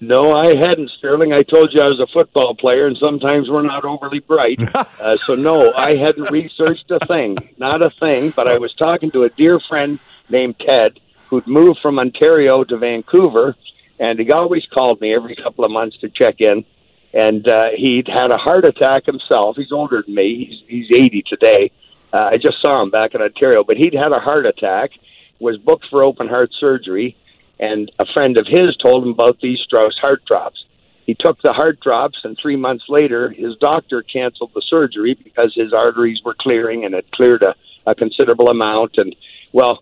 No, 0.00 0.32
I 0.32 0.56
hadn't, 0.56 0.90
Sterling. 0.98 1.32
I 1.32 1.42
told 1.42 1.72
you 1.72 1.80
I 1.80 1.86
was 1.86 2.00
a 2.00 2.06
football 2.12 2.56
player, 2.56 2.86
and 2.86 2.96
sometimes 2.96 3.48
we're 3.48 3.62
not 3.62 3.84
overly 3.84 4.20
bright. 4.20 4.58
uh, 4.74 5.18
so, 5.18 5.36
no, 5.36 5.72
I 5.74 5.94
hadn't 5.94 6.30
researched 6.32 6.90
a 6.90 6.98
thing, 7.06 7.36
not 7.58 7.80
a 7.84 7.90
thing. 7.90 8.30
But 8.30 8.48
I 8.48 8.58
was 8.58 8.72
talking 8.74 9.12
to 9.12 9.22
a 9.24 9.28
dear 9.28 9.60
friend 9.60 10.00
named 10.28 10.56
Ted 10.58 10.98
who'd 11.28 11.46
moved 11.46 11.78
from 11.80 11.98
Ontario 11.98 12.64
to 12.64 12.76
Vancouver, 12.76 13.54
and 14.00 14.18
he 14.18 14.32
always 14.32 14.66
called 14.72 15.00
me 15.00 15.14
every 15.14 15.36
couple 15.36 15.64
of 15.64 15.70
months 15.70 15.96
to 15.98 16.08
check 16.08 16.36
in. 16.40 16.64
And 17.12 17.46
uh, 17.48 17.70
he'd 17.76 18.08
had 18.08 18.30
a 18.30 18.36
heart 18.36 18.64
attack 18.64 19.04
himself. 19.04 19.56
He's 19.56 19.72
older 19.72 20.02
than 20.04 20.14
me. 20.14 20.62
He's 20.68 20.88
he's 20.88 20.98
80 20.98 21.24
today. 21.26 21.70
Uh, 22.12 22.30
I 22.32 22.36
just 22.36 22.60
saw 22.60 22.82
him 22.82 22.90
back 22.90 23.14
in 23.14 23.20
Ontario, 23.20 23.62
but 23.62 23.76
he'd 23.76 23.94
had 23.94 24.12
a 24.12 24.20
heart 24.20 24.46
attack. 24.46 24.90
Was 25.38 25.56
booked 25.58 25.86
for 25.90 26.04
open 26.04 26.28
heart 26.28 26.50
surgery 26.58 27.16
and 27.60 27.92
a 27.98 28.06
friend 28.14 28.38
of 28.38 28.46
his 28.48 28.76
told 28.76 29.04
him 29.04 29.10
about 29.10 29.38
these 29.40 29.58
Strauss 29.60 29.96
heart 30.00 30.24
drops. 30.24 30.64
He 31.04 31.14
took 31.18 31.40
the 31.42 31.52
heart 31.52 31.80
drops, 31.80 32.18
and 32.24 32.36
three 32.40 32.56
months 32.56 32.84
later, 32.88 33.30
his 33.30 33.56
doctor 33.60 34.02
canceled 34.02 34.52
the 34.54 34.62
surgery 34.68 35.18
because 35.22 35.52
his 35.54 35.72
arteries 35.72 36.20
were 36.24 36.36
clearing 36.38 36.84
and 36.84 36.94
had 36.94 37.10
cleared 37.10 37.42
a, 37.42 37.54
a 37.86 37.94
considerable 37.94 38.48
amount. 38.48 38.92
And 38.96 39.14
well, 39.52 39.80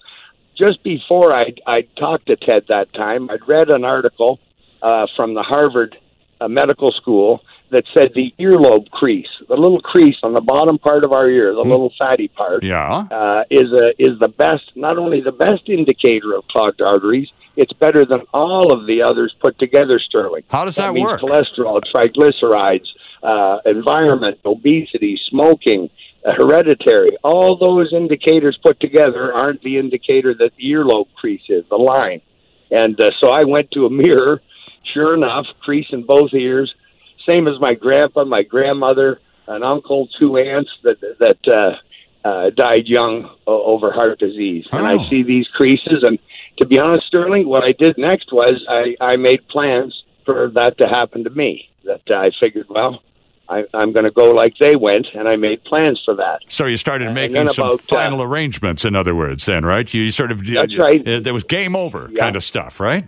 just 0.58 0.82
before 0.82 1.32
I 1.32 1.54
I 1.66 1.82
talked 1.96 2.26
to 2.26 2.36
Ted 2.36 2.64
that 2.68 2.92
time, 2.92 3.30
I'd 3.30 3.46
read 3.46 3.70
an 3.70 3.84
article 3.84 4.40
uh, 4.82 5.06
from 5.16 5.34
the 5.34 5.42
Harvard 5.42 5.96
uh, 6.40 6.48
Medical 6.48 6.92
School 6.92 7.42
that 7.70 7.84
said 7.92 8.12
the 8.14 8.32
earlobe 8.38 8.90
crease, 8.90 9.28
the 9.48 9.54
little 9.54 9.80
crease 9.80 10.16
on 10.22 10.32
the 10.32 10.40
bottom 10.40 10.78
part 10.78 11.04
of 11.04 11.12
our 11.12 11.28
ear, 11.28 11.54
the 11.54 11.62
mm. 11.62 11.70
little 11.70 11.92
fatty 11.98 12.28
part, 12.28 12.64
yeah. 12.64 13.06
uh, 13.10 13.44
is 13.50 13.72
a 13.72 13.90
is 13.98 14.18
the 14.18 14.28
best, 14.28 14.72
not 14.74 14.98
only 14.98 15.20
the 15.20 15.32
best 15.32 15.68
indicator 15.68 16.34
of 16.34 16.46
clogged 16.48 16.80
arteries, 16.80 17.28
it's 17.56 17.72
better 17.74 18.06
than 18.06 18.22
all 18.32 18.72
of 18.72 18.86
the 18.86 19.02
others 19.02 19.34
put 19.40 19.58
together. 19.58 19.98
Sterling. 19.98 20.44
How 20.48 20.64
does 20.64 20.76
that, 20.76 20.94
that 20.94 21.00
work? 21.00 21.20
Cholesterol, 21.20 21.82
triglycerides, 21.94 22.86
uh, 23.22 23.58
environment, 23.66 24.38
obesity, 24.44 25.20
smoking. 25.28 25.90
Hereditary, 26.24 27.16
all 27.22 27.56
those 27.56 27.92
indicators 27.92 28.58
put 28.62 28.80
together 28.80 29.32
aren't 29.32 29.62
the 29.62 29.78
indicator 29.78 30.34
that 30.34 30.50
the 30.56 30.64
earlobe 30.64 31.08
crease 31.14 31.42
is, 31.48 31.64
the 31.70 31.76
line. 31.76 32.20
And 32.70 33.00
uh, 33.00 33.10
so 33.20 33.30
I 33.30 33.44
went 33.44 33.70
to 33.72 33.86
a 33.86 33.90
mirror. 33.90 34.42
Sure 34.94 35.14
enough, 35.14 35.46
crease 35.60 35.86
in 35.90 36.04
both 36.04 36.32
ears. 36.34 36.74
Same 37.26 37.46
as 37.46 37.60
my 37.60 37.74
grandpa, 37.74 38.24
my 38.24 38.42
grandmother, 38.42 39.20
an 39.46 39.62
uncle, 39.62 40.08
two 40.18 40.36
aunts 40.36 40.70
that 40.82 40.98
that 41.18 41.38
uh, 41.46 42.28
uh, 42.28 42.50
died 42.50 42.86
young 42.86 43.30
over 43.46 43.92
heart 43.92 44.18
disease. 44.18 44.66
Oh. 44.72 44.78
And 44.78 44.86
I 44.86 44.94
oh. 44.94 45.08
see 45.08 45.22
these 45.22 45.46
creases. 45.48 46.02
And 46.02 46.18
to 46.58 46.66
be 46.66 46.78
honest, 46.78 47.06
Sterling, 47.06 47.48
what 47.48 47.64
I 47.64 47.72
did 47.72 47.96
next 47.98 48.32
was 48.32 48.64
I, 48.68 48.96
I 49.00 49.16
made 49.16 49.46
plans 49.48 49.94
for 50.24 50.50
that 50.54 50.78
to 50.78 50.88
happen 50.88 51.24
to 51.24 51.30
me. 51.30 51.68
That 51.84 52.02
I 52.10 52.30
figured, 52.38 52.66
well, 52.68 53.02
I, 53.48 53.64
I'm 53.72 53.92
going 53.92 54.04
to 54.04 54.10
go 54.10 54.30
like 54.30 54.58
they 54.58 54.76
went, 54.76 55.06
and 55.14 55.26
I 55.26 55.36
made 55.36 55.64
plans 55.64 56.00
for 56.04 56.14
that. 56.16 56.40
So 56.48 56.66
you 56.66 56.76
started 56.76 57.12
making 57.12 57.48
some 57.48 57.68
about, 57.68 57.80
uh, 57.80 57.82
final 57.82 58.20
uh, 58.20 58.26
arrangements, 58.26 58.84
in 58.84 58.94
other 58.94 59.14
words, 59.14 59.46
then, 59.46 59.64
right? 59.64 59.92
You 59.92 60.10
sort 60.10 60.30
of 60.30 60.46
that's 60.46 60.78
uh, 60.78 60.82
right. 60.82 61.02
There 61.04 61.32
was 61.32 61.44
game 61.44 61.74
over 61.74 62.08
yeah. 62.10 62.20
kind 62.20 62.36
of 62.36 62.44
stuff, 62.44 62.78
right? 62.78 63.04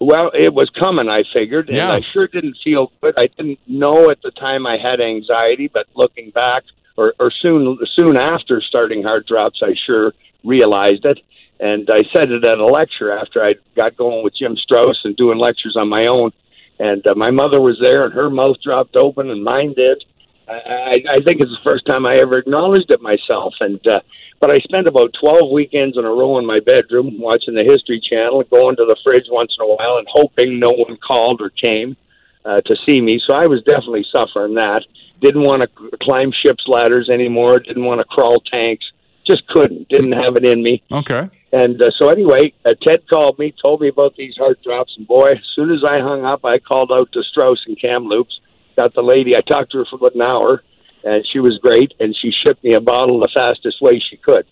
Well, 0.00 0.32
it 0.34 0.52
was 0.52 0.68
coming. 0.70 1.08
I 1.08 1.22
figured, 1.32 1.68
and 1.68 1.76
yeah. 1.76 1.92
I 1.92 2.00
sure 2.12 2.26
didn't 2.26 2.56
feel 2.64 2.90
good. 3.00 3.14
I 3.16 3.28
didn't 3.28 3.60
know 3.68 4.10
at 4.10 4.20
the 4.22 4.32
time 4.32 4.66
I 4.66 4.76
had 4.76 5.00
anxiety, 5.00 5.68
but 5.72 5.86
looking 5.94 6.30
back, 6.30 6.64
or, 6.96 7.14
or 7.20 7.30
soon 7.30 7.78
soon 7.94 8.16
after 8.16 8.60
starting 8.60 9.04
heart 9.04 9.28
drops, 9.28 9.60
I 9.62 9.74
sure 9.86 10.12
realized 10.42 11.04
it. 11.04 11.20
And 11.60 11.88
I 11.88 12.02
said 12.12 12.32
it 12.32 12.44
at 12.44 12.58
a 12.58 12.66
lecture 12.66 13.16
after 13.16 13.44
I 13.44 13.54
got 13.76 13.96
going 13.96 14.24
with 14.24 14.34
Jim 14.36 14.56
Strauss 14.56 14.98
and 15.04 15.16
doing 15.16 15.38
lectures 15.38 15.76
on 15.76 15.88
my 15.88 16.06
own. 16.06 16.32
And 16.78 17.06
uh, 17.06 17.14
my 17.14 17.30
mother 17.30 17.60
was 17.60 17.78
there, 17.80 18.04
and 18.04 18.14
her 18.14 18.30
mouth 18.30 18.56
dropped 18.62 18.96
open, 18.96 19.30
and 19.30 19.44
mine 19.44 19.74
did. 19.74 20.04
I, 20.48 20.98
I, 21.08 21.20
think 21.24 21.40
it's 21.40 21.50
the 21.50 21.64
first 21.64 21.86
time 21.86 22.04
I 22.04 22.16
ever 22.16 22.38
acknowledged 22.38 22.90
it 22.90 23.00
myself. 23.00 23.54
And 23.60 23.80
uh, 23.86 24.00
but 24.40 24.50
I 24.50 24.58
spent 24.58 24.86
about 24.86 25.14
twelve 25.18 25.50
weekends 25.50 25.96
in 25.96 26.04
a 26.04 26.10
row 26.10 26.38
in 26.38 26.46
my 26.46 26.60
bedroom 26.60 27.18
watching 27.20 27.54
the 27.54 27.64
History 27.64 28.00
Channel, 28.00 28.42
going 28.50 28.76
to 28.76 28.84
the 28.84 28.96
fridge 29.04 29.26
once 29.30 29.54
in 29.58 29.64
a 29.64 29.68
while, 29.68 29.98
and 29.98 30.06
hoping 30.10 30.58
no 30.58 30.70
one 30.70 30.96
called 30.96 31.40
or 31.40 31.50
came 31.50 31.96
uh, 32.44 32.60
to 32.62 32.76
see 32.86 33.00
me. 33.00 33.20
So 33.26 33.34
I 33.34 33.46
was 33.46 33.62
definitely 33.62 34.04
suffering 34.12 34.54
that. 34.54 34.84
Didn't 35.20 35.42
want 35.42 35.62
to 35.62 35.96
climb 36.02 36.32
ships 36.32 36.64
ladders 36.66 37.08
anymore. 37.08 37.60
Didn't 37.60 37.84
want 37.84 38.00
to 38.00 38.04
crawl 38.04 38.40
tanks. 38.40 38.84
Just 39.26 39.46
couldn't. 39.48 39.88
Didn't 39.88 40.12
have 40.12 40.36
it 40.36 40.44
in 40.44 40.62
me. 40.62 40.82
Okay. 40.90 41.28
And 41.52 41.80
uh, 41.80 41.90
so 41.98 42.08
anyway, 42.08 42.52
uh, 42.64 42.72
Ted 42.82 43.08
called 43.08 43.38
me, 43.38 43.54
told 43.60 43.80
me 43.80 43.88
about 43.88 44.16
these 44.16 44.36
heart 44.36 44.62
drops, 44.62 44.94
and 44.96 45.06
boy, 45.06 45.26
as 45.32 45.38
soon 45.54 45.70
as 45.70 45.84
I 45.84 46.00
hung 46.00 46.24
up, 46.24 46.44
I 46.44 46.58
called 46.58 46.90
out 46.90 47.12
to 47.12 47.22
Strauss 47.22 47.62
and 47.66 47.78
Kamloops. 47.80 48.40
Got 48.74 48.94
the 48.94 49.02
lady. 49.02 49.36
I 49.36 49.40
talked 49.42 49.72
to 49.72 49.78
her 49.78 49.84
for 49.84 49.96
about 49.96 50.14
an 50.14 50.22
hour, 50.22 50.62
and 51.04 51.26
she 51.30 51.40
was 51.40 51.58
great, 51.58 51.92
and 52.00 52.16
she 52.16 52.30
shipped 52.30 52.64
me 52.64 52.72
a 52.72 52.80
bottle 52.80 53.20
the 53.20 53.28
fastest 53.34 53.82
way 53.82 54.00
she 54.00 54.16
could. 54.16 54.46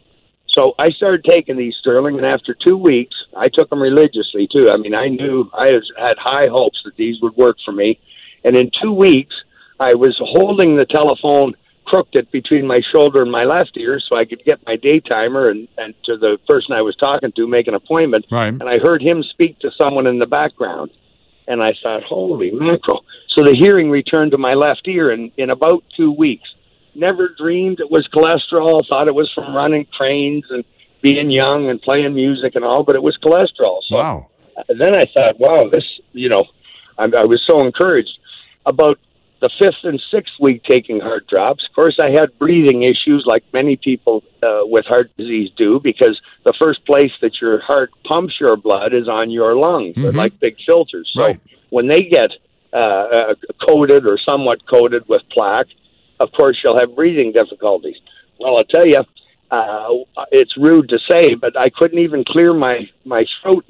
So 0.53 0.75
I 0.79 0.91
started 0.91 1.25
taking 1.25 1.57
these 1.57 1.75
Sterling, 1.81 2.17
and 2.17 2.27
after 2.27 2.55
two 2.55 2.77
weeks, 2.77 3.15
I 3.37 3.49
took 3.49 3.71
them 3.71 3.81
religiously 3.81 4.49
too. 4.53 4.69
I 4.71 4.77
mean, 4.77 4.95
I 4.95 5.09
knew 5.09 5.49
I 5.55 5.71
had 5.97 6.19
high 6.19 6.49
hopes 6.49 6.81
that 6.85 6.97
these 6.97 7.17
would 7.23 7.37
work 7.37 7.57
for 7.65 7.73
me, 7.73 7.99
and 8.45 8.57
in 8.57 8.71
two 8.83 8.93
weeks, 8.93 9.35
I 9.79 9.95
was 9.95 10.15
holding 10.21 10.77
the 10.77 10.85
telephone 10.85 11.55
crooked 11.91 12.15
it 12.15 12.31
between 12.31 12.69
my 12.69 12.79
shoulder 12.93 13.21
and 13.21 13.33
my 13.33 13.43
left 13.43 13.77
ear 13.77 14.01
so 14.09 14.17
I 14.17 14.25
could 14.25 14.45
get 14.45 14.65
my 14.65 14.77
day 14.77 15.01
timer 15.01 15.51
and, 15.51 15.67
and 15.77 15.93
to 16.05 16.17
the 16.17 16.39
person 16.49 16.73
I 16.73 16.83
was 16.83 16.95
talking 16.95 17.33
to 17.35 17.49
make 17.49 17.67
an 17.67 17.75
appointment. 17.75 18.27
Right. 18.31 18.55
And 18.55 18.63
I 18.63 18.79
heard 18.79 19.03
him 19.03 19.25
speak 19.25 19.59
to 19.59 19.71
someone 19.77 20.07
in 20.07 20.21
the 20.21 20.27
background. 20.27 20.93
And 21.49 21.61
I 21.61 21.73
thought, 21.83 22.05
holy 22.05 22.53
mackerel. 22.53 23.05
So 23.35 23.43
the 23.43 23.57
hearing 23.59 23.91
returned 23.91 24.31
to 24.31 24.39
my 24.39 24.55
left 24.55 24.87
ear 24.87 25.11
in, 25.11 25.33
in 25.37 25.51
about 25.51 25.83
two 25.97 26.13
weeks. 26.13 26.49
Never 26.95 27.35
dreamed 27.37 27.81
it 27.81 27.91
was 27.91 28.07
cholesterol, 28.15 28.87
thought 28.89 29.09
it 29.09 29.15
was 29.15 29.29
from 29.35 29.53
running 29.53 29.87
cranes 29.87 30.45
and 30.51 30.65
being 31.03 31.29
young 31.29 31.69
and 31.69 31.83
playing 31.83 32.15
music 32.15 32.55
and 32.55 32.65
all, 32.65 32.85
but 32.85 32.95
it 32.95 33.03
was 33.03 33.19
cholesterol. 33.19 33.81
So 33.89 33.97
wow. 33.97 34.29
then 34.69 34.95
I 34.95 35.07
thought, 35.13 35.41
wow, 35.41 35.69
this, 35.69 35.85
you 36.13 36.29
know, 36.29 36.45
I, 36.97 37.05
I 37.05 37.25
was 37.25 37.43
so 37.51 37.67
encouraged. 37.67 38.17
About 38.65 38.99
the 39.41 39.51
fifth 39.59 39.85
and 39.85 40.01
sixth 40.13 40.35
week 40.39 40.63
taking 40.65 41.01
heart 41.01 41.27
drops. 41.27 41.65
Of 41.69 41.75
course, 41.75 41.99
I 42.01 42.11
had 42.11 42.39
breathing 42.39 42.83
issues 42.83 43.25
like 43.27 43.43
many 43.53 43.77
people 43.77 44.23
uh, 44.43 44.61
with 44.65 44.85
heart 44.87 45.11
disease 45.17 45.51
do 45.57 45.81
because 45.83 46.21
the 46.45 46.55
first 46.61 46.85
place 46.85 47.13
that 47.23 47.41
your 47.41 47.61
heart 47.61 47.91
pumps 48.05 48.35
your 48.39 48.57
blood 48.57 48.93
is 48.93 49.09
on 49.09 49.31
your 49.31 49.57
lungs. 49.57 49.95
Mm-hmm. 49.95 50.03
They're 50.03 50.13
like 50.13 50.39
big 50.41 50.57
filters. 50.67 51.11
So 51.15 51.25
right. 51.25 51.41
when 51.71 51.89
they 51.89 52.03
get 52.03 52.31
uh, 52.73 52.77
uh, 52.77 53.35
coated 53.67 54.07
or 54.07 54.19
somewhat 54.29 54.59
coated 54.69 55.09
with 55.09 55.23
plaque, 55.33 55.69
of 56.21 56.31
course, 56.33 56.59
you'll 56.63 56.79
have 56.79 56.95
breathing 56.95 57.33
difficulties. 57.33 57.97
Well, 58.39 58.59
I'll 58.59 58.65
tell 58.65 58.87
you, 58.87 59.03
uh, 59.51 59.89
it's 60.31 60.57
rude 60.57 60.91
to 60.91 60.99
say, 61.11 61.35
but 61.35 61.59
I 61.59 61.71
couldn't 61.71 61.99
even 61.99 62.25
clear 62.25 62.53
my, 62.53 62.89
my 63.05 63.25
throat 63.43 63.65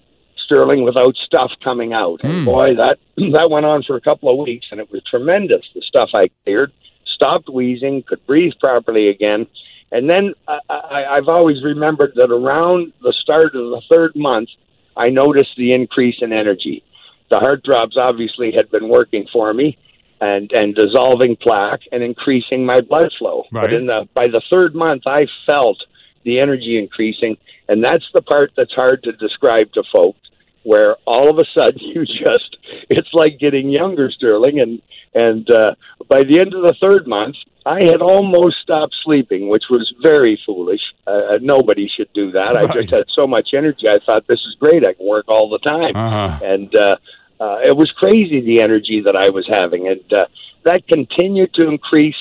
Sterling 0.50 0.84
without 0.84 1.14
stuff 1.24 1.52
coming 1.62 1.92
out. 1.92 2.20
And 2.22 2.40
hmm. 2.40 2.44
boy, 2.44 2.74
that 2.76 2.98
that 3.16 3.48
went 3.50 3.66
on 3.66 3.82
for 3.84 3.96
a 3.96 4.00
couple 4.00 4.30
of 4.30 4.44
weeks, 4.44 4.66
and 4.70 4.80
it 4.80 4.90
was 4.90 5.02
tremendous. 5.08 5.62
The 5.74 5.82
stuff 5.86 6.10
I 6.14 6.28
cleared, 6.44 6.72
stopped 7.14 7.48
wheezing, 7.48 8.02
could 8.06 8.26
breathe 8.26 8.52
properly 8.60 9.08
again, 9.08 9.46
and 9.92 10.10
then 10.10 10.34
I, 10.48 10.58
I, 10.68 11.04
I've 11.16 11.28
always 11.28 11.62
remembered 11.62 12.12
that 12.16 12.30
around 12.30 12.92
the 13.02 13.14
start 13.22 13.54
of 13.54 13.70
the 13.70 13.82
third 13.90 14.12
month, 14.16 14.48
I 14.96 15.08
noticed 15.08 15.50
the 15.56 15.72
increase 15.72 16.16
in 16.20 16.32
energy. 16.32 16.82
The 17.30 17.38
heart 17.38 17.62
drops 17.62 17.96
obviously 17.96 18.52
had 18.56 18.70
been 18.70 18.88
working 18.88 19.26
for 19.32 19.54
me, 19.54 19.78
and 20.20 20.50
and 20.52 20.74
dissolving 20.74 21.36
plaque 21.36 21.82
and 21.92 22.02
increasing 22.02 22.66
my 22.66 22.80
blood 22.80 23.12
flow. 23.18 23.44
Right. 23.52 23.70
But 23.70 23.72
in 23.74 23.86
the 23.86 24.08
by 24.14 24.26
the 24.26 24.42
third 24.50 24.74
month, 24.74 25.02
I 25.06 25.26
felt 25.46 25.78
the 26.24 26.40
energy 26.40 26.76
increasing, 26.76 27.36
and 27.68 27.84
that's 27.84 28.04
the 28.12 28.22
part 28.22 28.50
that's 28.56 28.74
hard 28.74 29.04
to 29.04 29.12
describe 29.12 29.72
to 29.74 29.84
folks 29.92 30.18
where 30.62 30.96
all 31.06 31.30
of 31.30 31.38
a 31.38 31.44
sudden 31.54 31.78
you 31.80 32.04
just 32.04 32.56
it's 32.88 33.12
like 33.12 33.38
getting 33.38 33.70
younger 33.70 34.10
sterling 34.10 34.60
and 34.60 34.82
and 35.14 35.50
uh 35.50 35.74
by 36.08 36.22
the 36.22 36.40
end 36.40 36.54
of 36.54 36.62
the 36.62 36.74
third 36.80 37.06
month 37.06 37.36
i 37.66 37.80
had 37.82 38.00
almost 38.00 38.56
stopped 38.62 38.94
sleeping 39.04 39.48
which 39.48 39.64
was 39.70 39.92
very 40.02 40.40
foolish 40.46 40.80
uh, 41.06 41.38
nobody 41.40 41.88
should 41.94 42.12
do 42.12 42.30
that 42.30 42.54
right. 42.54 42.70
i 42.70 42.74
just 42.74 42.90
had 42.90 43.04
so 43.14 43.26
much 43.26 43.50
energy 43.54 43.88
i 43.88 43.98
thought 44.06 44.26
this 44.26 44.40
is 44.40 44.56
great 44.60 44.86
i 44.86 44.92
can 44.92 45.06
work 45.06 45.26
all 45.28 45.48
the 45.48 45.58
time 45.58 45.94
uh-huh. 45.96 46.38
and 46.44 46.74
uh 46.76 46.96
uh 47.40 47.58
it 47.64 47.76
was 47.76 47.90
crazy 47.92 48.40
the 48.40 48.62
energy 48.62 49.02
that 49.04 49.16
i 49.16 49.28
was 49.30 49.48
having 49.48 49.88
and 49.88 50.12
uh 50.12 50.26
that 50.64 50.86
continued 50.86 51.52
to 51.54 51.68
increase 51.68 52.16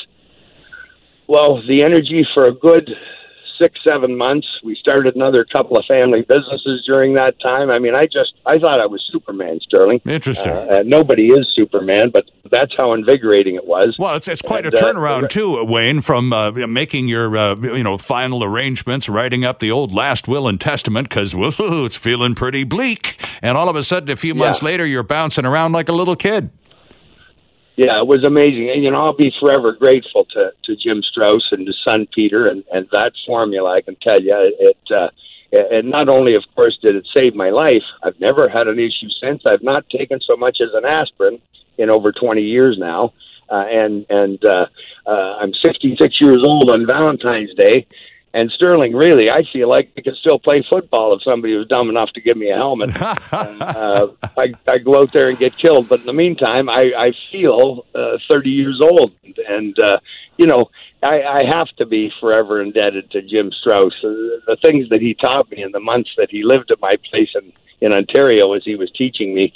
well 1.28 1.62
the 1.68 1.84
energy 1.84 2.26
for 2.34 2.46
a 2.46 2.52
good 2.52 2.90
six, 3.62 3.80
seven 3.88 4.18
months. 4.18 4.48
We 4.64 4.76
started 4.76 5.16
another 5.16 5.46
couple 5.46 5.78
of 5.78 5.86
family 5.88 6.22
businesses 6.22 6.84
during 6.86 7.14
that 7.16 7.40
time. 7.42 7.70
I 7.70 7.80
mean, 7.80 7.96
I 7.96 8.06
just 8.06 8.34
I 8.46 8.58
thought 8.58 8.80
I 8.80 8.86
was 8.86 9.06
Superman, 9.12 9.60
Sterling. 9.62 10.02
Interesting. 10.06 10.52
Uh, 10.52 10.84
nobody 10.86 11.28
is 11.28 11.48
Superman, 11.56 12.10
but 12.12 12.26
that's 12.50 12.74
how 12.78 12.94
invigorating 12.94 13.56
it 13.56 13.66
was. 13.66 13.96
Well, 14.00 14.16
it's 14.16 14.28
it's 14.28 14.42
quite 14.42 14.66
and, 14.66 14.74
a 14.74 14.78
uh, 14.78 14.82
turnaround 14.82 15.26
uh, 15.26 15.28
too, 15.28 15.64
Wayne, 15.66 16.02
from 16.02 16.34
uh, 16.34 16.52
making 16.52 17.08
your 17.08 17.38
uh, 17.38 17.56
you 17.56 17.84
know 17.84 17.98
final 17.98 18.44
arrangements, 18.44 19.10
writing 19.10 19.46
up 19.46 19.60
the 19.60 19.72
old 19.72 19.94
last 19.94 20.28
will 20.28 20.48
and 20.48 20.60
testament 20.60 21.10
because 21.10 21.34
it's 21.36 21.96
feeling 21.96 22.36
pretty 22.36 22.64
bleak, 22.64 23.22
and 23.42 23.58
all 23.58 23.70
of 23.70 23.76
a 23.76 23.84
sudden, 23.84 24.10
a 24.10 24.16
few 24.16 24.34
months 24.36 24.62
yeah. 24.62 24.68
later, 24.68 24.86
you're 24.86 25.04
bouncing 25.04 25.46
around 25.46 25.74
like 25.74 25.90
a 25.90 25.94
little 25.94 26.16
kid 26.16 26.50
yeah, 27.80 28.02
it 28.02 28.08
was 28.08 28.26
amazing. 28.26 28.70
And, 28.70 28.84
you 28.84 28.92
know, 28.92 29.06
I'll 29.06 29.16
be 29.16 29.32
forever 29.40 29.72
grateful 29.72 30.26
to, 30.34 30.52
to 30.66 30.76
Jim 30.76 31.02
Strauss 31.02 31.48
and 31.52 31.66
his 31.66 31.80
son 31.88 32.10
Peter 32.14 32.48
and, 32.48 32.62
and 32.74 32.90
that 32.92 33.14
formula. 33.26 33.72
I 33.72 33.80
can 33.80 33.96
tell 34.06 34.22
you, 34.22 34.36
it, 34.60 34.78
uh, 34.92 35.08
and 35.54 35.90
not 35.90 36.10
only, 36.10 36.36
of 36.36 36.44
course, 36.54 36.78
did 36.82 36.98
it 36.98 37.08
save 37.16 37.36
my 37.36 37.52
life, 37.52 37.88
I've 38.04 38.20
never 38.20 38.50
had 38.50 38.68
an 38.68 38.80
issue 38.80 39.08
since. 39.24 39.44
I've 39.46 39.64
not 39.64 39.90
taken 39.90 40.20
so 40.20 40.36
much 40.36 40.58
as 40.60 40.72
an 40.74 40.84
aspirin 40.84 41.40
in 41.78 41.90
over 41.90 42.12
20 42.12 42.42
years 42.42 42.76
now. 42.78 43.14
Uh, 43.50 43.64
and 43.68 44.06
and 44.10 44.44
uh, 44.44 44.66
uh, 45.08 45.38
I'm 45.40 45.54
66 45.66 46.20
years 46.20 46.44
old 46.46 46.70
on 46.70 46.86
Valentine's 46.86 47.54
Day, 47.56 47.88
and 48.34 48.52
Sterling, 48.52 48.94
really, 48.94 49.30
I 49.32 49.42
feel 49.52 49.68
like 49.68 49.92
I 49.98 50.02
could 50.02 50.16
still 50.18 50.38
play 50.38 50.64
football 50.70 51.16
if 51.16 51.24
somebody 51.24 51.56
was 51.56 51.68
dumb 51.68 51.90
enough 51.90 52.12
to 52.14 52.22
give 52.22 52.38
me 52.38 52.52
a 52.52 52.56
helmet. 52.56 52.90
uh, 53.32 54.08
I, 54.38 54.54
I 54.68 54.78
go 54.78 55.02
out 55.02 55.12
there 55.14 55.30
and 55.30 55.40
get 55.40 55.58
killed. 55.58 55.90
But 55.90 56.02
in 56.02 56.06
the 56.06 56.14
meantime, 56.14 56.70
I, 56.70 56.92
I 56.96 57.12
feel 57.32 57.86
uh, 57.96 58.18
30 58.30 58.50
years 58.52 58.82
old. 58.82 59.14
And, 59.48 59.78
uh, 59.80 60.00
you 60.38 60.46
know, 60.46 60.70
I, 61.02 61.24
I 61.24 61.44
have 61.46 61.70
to 61.78 61.88
be 61.88 62.12
forever 62.20 62.62
indebted 62.62 63.10
to 63.12 63.22
Jim 63.24 63.52
Strauss. 63.52 63.96
Uh, 64.04 64.38
the 64.46 64.58
things 64.62 64.90
that 64.90 65.02
he 65.02 65.16
taught 65.16 65.50
me 65.50 65.64
in 65.64 65.72
the 65.72 65.80
months 65.80 66.12
that 66.18 66.30
he 66.30 66.44
lived 66.44 66.70
at 66.70 66.80
my 66.80 66.96
place 67.10 67.30
in, 67.34 67.52
in 67.82 67.94
Ontario 67.94 68.54
as 68.54 68.64
he 68.64 68.76
was 68.76 68.92
teaching 68.92 69.34
me, 69.34 69.54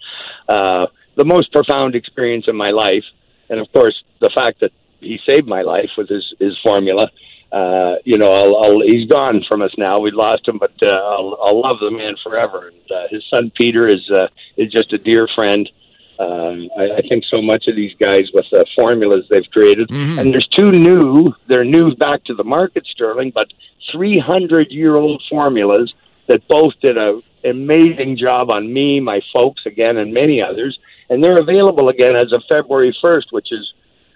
uh, 0.49 0.87
the 1.15 1.25
most 1.25 1.51
profound 1.51 1.93
experience 1.93 2.45
in 2.47 2.55
my 2.55 2.71
life. 2.71 3.05
And 3.49 3.59
of 3.59 3.71
course, 3.71 4.03
the 4.19 4.31
fact 4.35 4.61
that 4.61 4.71
he 5.03 5.19
saved 5.25 5.47
my 5.47 5.61
life 5.61 5.91
with 5.97 6.09
his 6.09 6.33
his 6.39 6.57
formula. 6.63 7.09
Uh, 7.53 7.97
you 8.03 8.17
know, 8.17 8.31
I'll, 8.31 8.55
I'll, 8.63 8.81
he's 8.81 9.07
gone 9.07 9.43
from 9.47 9.61
us 9.61 9.71
now. 9.77 9.99
We 9.99 10.09
lost 10.09 10.47
him, 10.47 10.57
but 10.57 10.73
uh, 10.81 10.87
I'll, 10.87 11.37
I'll 11.39 11.61
love 11.61 11.77
the 11.79 11.91
man 11.91 12.15
forever. 12.23 12.69
And 12.69 12.91
uh, 12.91 13.07
his 13.11 13.23
son 13.31 13.51
Peter 13.55 13.87
is 13.87 14.09
uh, 14.09 14.27
is 14.57 14.71
just 14.71 14.91
a 14.91 14.97
dear 14.97 15.27
friend. 15.35 15.69
Um, 16.17 16.69
I, 16.75 16.97
I 16.97 17.01
think 17.07 17.23
so 17.29 17.43
much 17.43 17.67
of 17.67 17.75
these 17.75 17.93
guys 17.99 18.23
with 18.33 18.45
the 18.51 18.65
formulas 18.75 19.25
they've 19.29 19.49
created, 19.51 19.89
mm-hmm. 19.89 20.17
and 20.17 20.33
there's 20.33 20.47
two 20.47 20.71
new. 20.71 21.33
They're 21.47 21.63
new 21.63 21.95
back 21.95 22.23
to 22.25 22.33
the 22.33 22.43
market, 22.43 22.87
Sterling, 22.87 23.31
but 23.33 23.53
300 23.91 24.71
year 24.71 24.95
old 24.95 25.21
formulas 25.29 25.93
that 26.27 26.47
both 26.47 26.73
did 26.81 26.97
a 26.97 27.21
amazing 27.43 28.17
job 28.17 28.49
on 28.49 28.71
me, 28.73 28.99
my 28.99 29.21
folks 29.31 29.63
again, 29.67 29.97
and 29.97 30.11
many 30.11 30.41
others. 30.41 30.79
And 31.09 31.23
they're 31.23 31.39
available 31.39 31.89
again 31.89 32.15
as 32.15 32.31
of 32.31 32.41
February 32.49 32.95
1st, 33.03 33.31
which 33.31 33.51
is 33.51 33.73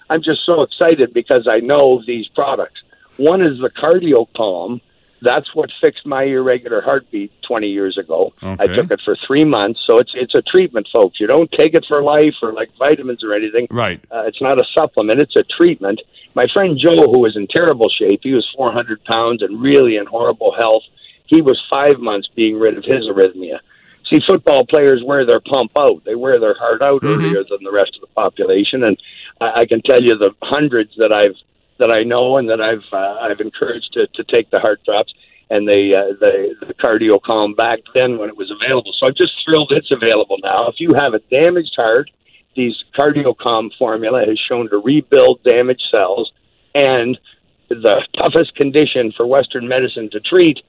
I'm 0.10 0.24
just 0.24 0.46
so 0.46 0.62
excited 0.64 1.14
because 1.14 1.48
I 1.48 1.60
know 1.60 2.02
these 2.08 2.28
products. 2.30 2.82
One 3.18 3.42
is 3.42 3.60
the 3.60 3.70
Cardio 3.70 4.28
Calm. 4.36 4.82
That's 5.22 5.54
what 5.56 5.72
fixed 5.82 6.06
my 6.06 6.24
irregular 6.24 6.82
heartbeat 6.82 7.32
20 7.48 7.68
years 7.68 7.98
ago. 7.98 8.34
Okay. 8.42 8.64
I 8.64 8.68
took 8.68 8.92
it 8.92 9.02
for 9.04 9.18
three 9.26 9.44
months, 9.44 9.80
so 9.88 9.98
it's 9.98 10.12
it's 10.14 10.36
a 10.36 10.44
treatment, 10.44 10.88
folks. 10.94 11.20
You 11.20 11.26
don't 11.26 11.52
take 11.52 11.74
it 11.74 11.86
for 11.88 12.04
life 12.04 12.36
or 12.44 12.54
like 12.54 12.70
vitamins 12.78 13.24
or 13.24 13.34
anything. 13.34 13.68
Right. 13.72 14.00
Uh, 14.12 14.24
it's 14.28 14.42
not 14.42 14.60
a 14.60 14.66
supplement; 14.78 15.20
it's 15.20 15.36
a 15.36 15.44
treatment. 15.58 16.02
My 16.36 16.46
friend 16.54 16.78
Joe, 16.80 17.12
who 17.12 17.18
was 17.18 17.36
in 17.36 17.48
terrible 17.48 17.90
shape, 17.90 18.20
he 18.22 18.34
was 18.34 18.48
400 18.56 19.04
pounds 19.06 19.42
and 19.42 19.60
really 19.60 19.96
in 19.96 20.06
horrible 20.06 20.54
health. 20.56 20.84
He 21.26 21.42
was 21.42 21.60
five 21.68 22.00
months 22.00 22.30
being 22.36 22.60
rid 22.60 22.78
of 22.78 22.84
his 22.84 23.06
arrhythmia. 23.06 23.60
See, 24.10 24.20
football 24.30 24.66
players 24.68 25.02
wear 25.04 25.26
their 25.26 25.42
pump 25.42 25.72
out; 25.80 26.04
they 26.06 26.16
wear 26.16 26.40
their 26.40 26.56
heart 26.56 26.84
out 26.84 27.02
mm-hmm. 27.02 27.26
earlier 27.26 27.44
than 27.50 27.64
the 27.64 27.72
rest 27.72 27.96
of 27.96 28.02
the 28.02 28.14
population, 28.14 28.84
and 28.84 29.02
I, 29.42 29.62
I 29.62 29.66
can 29.66 29.82
tell 29.82 30.02
you 30.02 30.16
the 30.16 30.36
hundreds 30.44 30.92
that 30.98 31.12
I've 31.12 31.36
that 31.80 31.94
I 31.94 32.04
know 32.04 32.38
and 32.38 32.50
that 32.50 32.62
I've 32.62 32.86
uh, 32.92 33.20
I've 33.22 33.40
encouraged 33.40 33.94
to, 33.94 34.08
to 34.08 34.24
take 34.24 34.50
the 34.50 34.60
heart 34.60 34.82
drops 34.84 35.14
and 35.50 35.68
the, 35.68 35.96
uh, 35.96 36.14
the 36.20 36.68
the 36.68 36.74
cardio 36.74 37.22
calm 37.22 37.54
back 37.54 37.80
then 37.94 38.18
when 38.18 38.30
it 38.30 38.38
was 38.38 38.52
available. 38.52 38.94
So 39.00 39.08
I'm 39.08 39.16
just 39.16 39.34
thrilled 39.46 39.72
it's 39.72 39.92
available 39.92 40.38
now. 40.44 40.68
If 40.68 40.76
you 40.80 40.94
have 40.94 41.14
a 41.14 41.20
damaged 41.32 41.76
heart, 41.78 42.10
these 42.56 42.76
cardio 42.98 43.38
calm 43.38 43.72
formula 43.78 44.26
has 44.26 44.40
shown 44.40 44.70
to 44.70 44.78
rebuild 44.78 45.44
damaged 45.44 45.84
cells 45.92 46.32
and 46.76 47.18
the 47.70 48.02
toughest 48.18 48.56
condition 48.56 49.14
for 49.16 49.26
Western 49.26 49.68
medicine 49.68 50.10
to 50.12 50.20
treat 50.20 50.60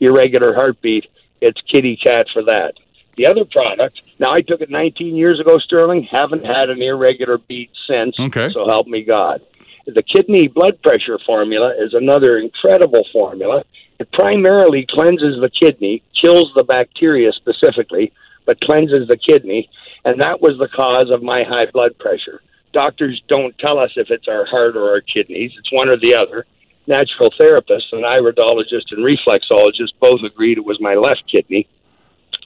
irregular 0.00 0.54
heartbeat. 0.54 1.06
It's 1.40 1.60
kitty 1.70 1.96
cat 1.96 2.26
for 2.32 2.42
that. 2.44 2.74
The 3.16 3.26
other 3.26 3.44
product, 3.44 4.00
now 4.20 4.30
I 4.32 4.42
took 4.42 4.60
it 4.60 4.70
19 4.70 5.16
years 5.16 5.40
ago, 5.40 5.58
Sterling, 5.58 6.04
haven't 6.04 6.44
had 6.44 6.70
an 6.70 6.80
irregular 6.80 7.38
beat 7.38 7.70
since. 7.88 8.18
Okay. 8.18 8.50
So 8.52 8.66
help 8.68 8.86
me 8.86 9.02
God. 9.02 9.40
The 9.88 10.02
kidney 10.02 10.48
blood 10.48 10.82
pressure 10.82 11.18
formula 11.24 11.72
is 11.78 11.94
another 11.94 12.36
incredible 12.36 13.06
formula. 13.10 13.64
It 13.98 14.12
primarily 14.12 14.86
cleanses 14.86 15.40
the 15.40 15.48
kidney, 15.48 16.02
kills 16.20 16.52
the 16.54 16.62
bacteria 16.62 17.32
specifically, 17.32 18.12
but 18.44 18.60
cleanses 18.60 19.08
the 19.08 19.16
kidney, 19.16 19.70
and 20.04 20.20
that 20.20 20.42
was 20.42 20.58
the 20.58 20.68
cause 20.68 21.10
of 21.10 21.22
my 21.22 21.42
high 21.42 21.70
blood 21.72 21.98
pressure. 21.98 22.42
Doctors 22.74 23.22
don't 23.28 23.56
tell 23.58 23.78
us 23.78 23.90
if 23.96 24.10
it's 24.10 24.28
our 24.28 24.44
heart 24.44 24.76
or 24.76 24.90
our 24.90 25.00
kidneys, 25.00 25.52
it's 25.58 25.72
one 25.72 25.88
or 25.88 25.96
the 25.96 26.14
other. 26.14 26.44
Natural 26.86 27.30
therapists, 27.40 27.90
an 27.92 28.02
iridologist 28.02 28.92
and 28.92 29.02
reflexologist 29.02 29.94
both 30.00 30.20
agreed 30.22 30.58
it 30.58 30.66
was 30.66 30.78
my 30.82 30.96
left 30.96 31.22
kidney. 31.32 31.66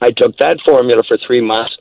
I 0.01 0.11
took 0.11 0.37
that 0.37 0.61
formula 0.65 1.03
for 1.05 1.17
three 1.17 1.41
months 1.41 1.77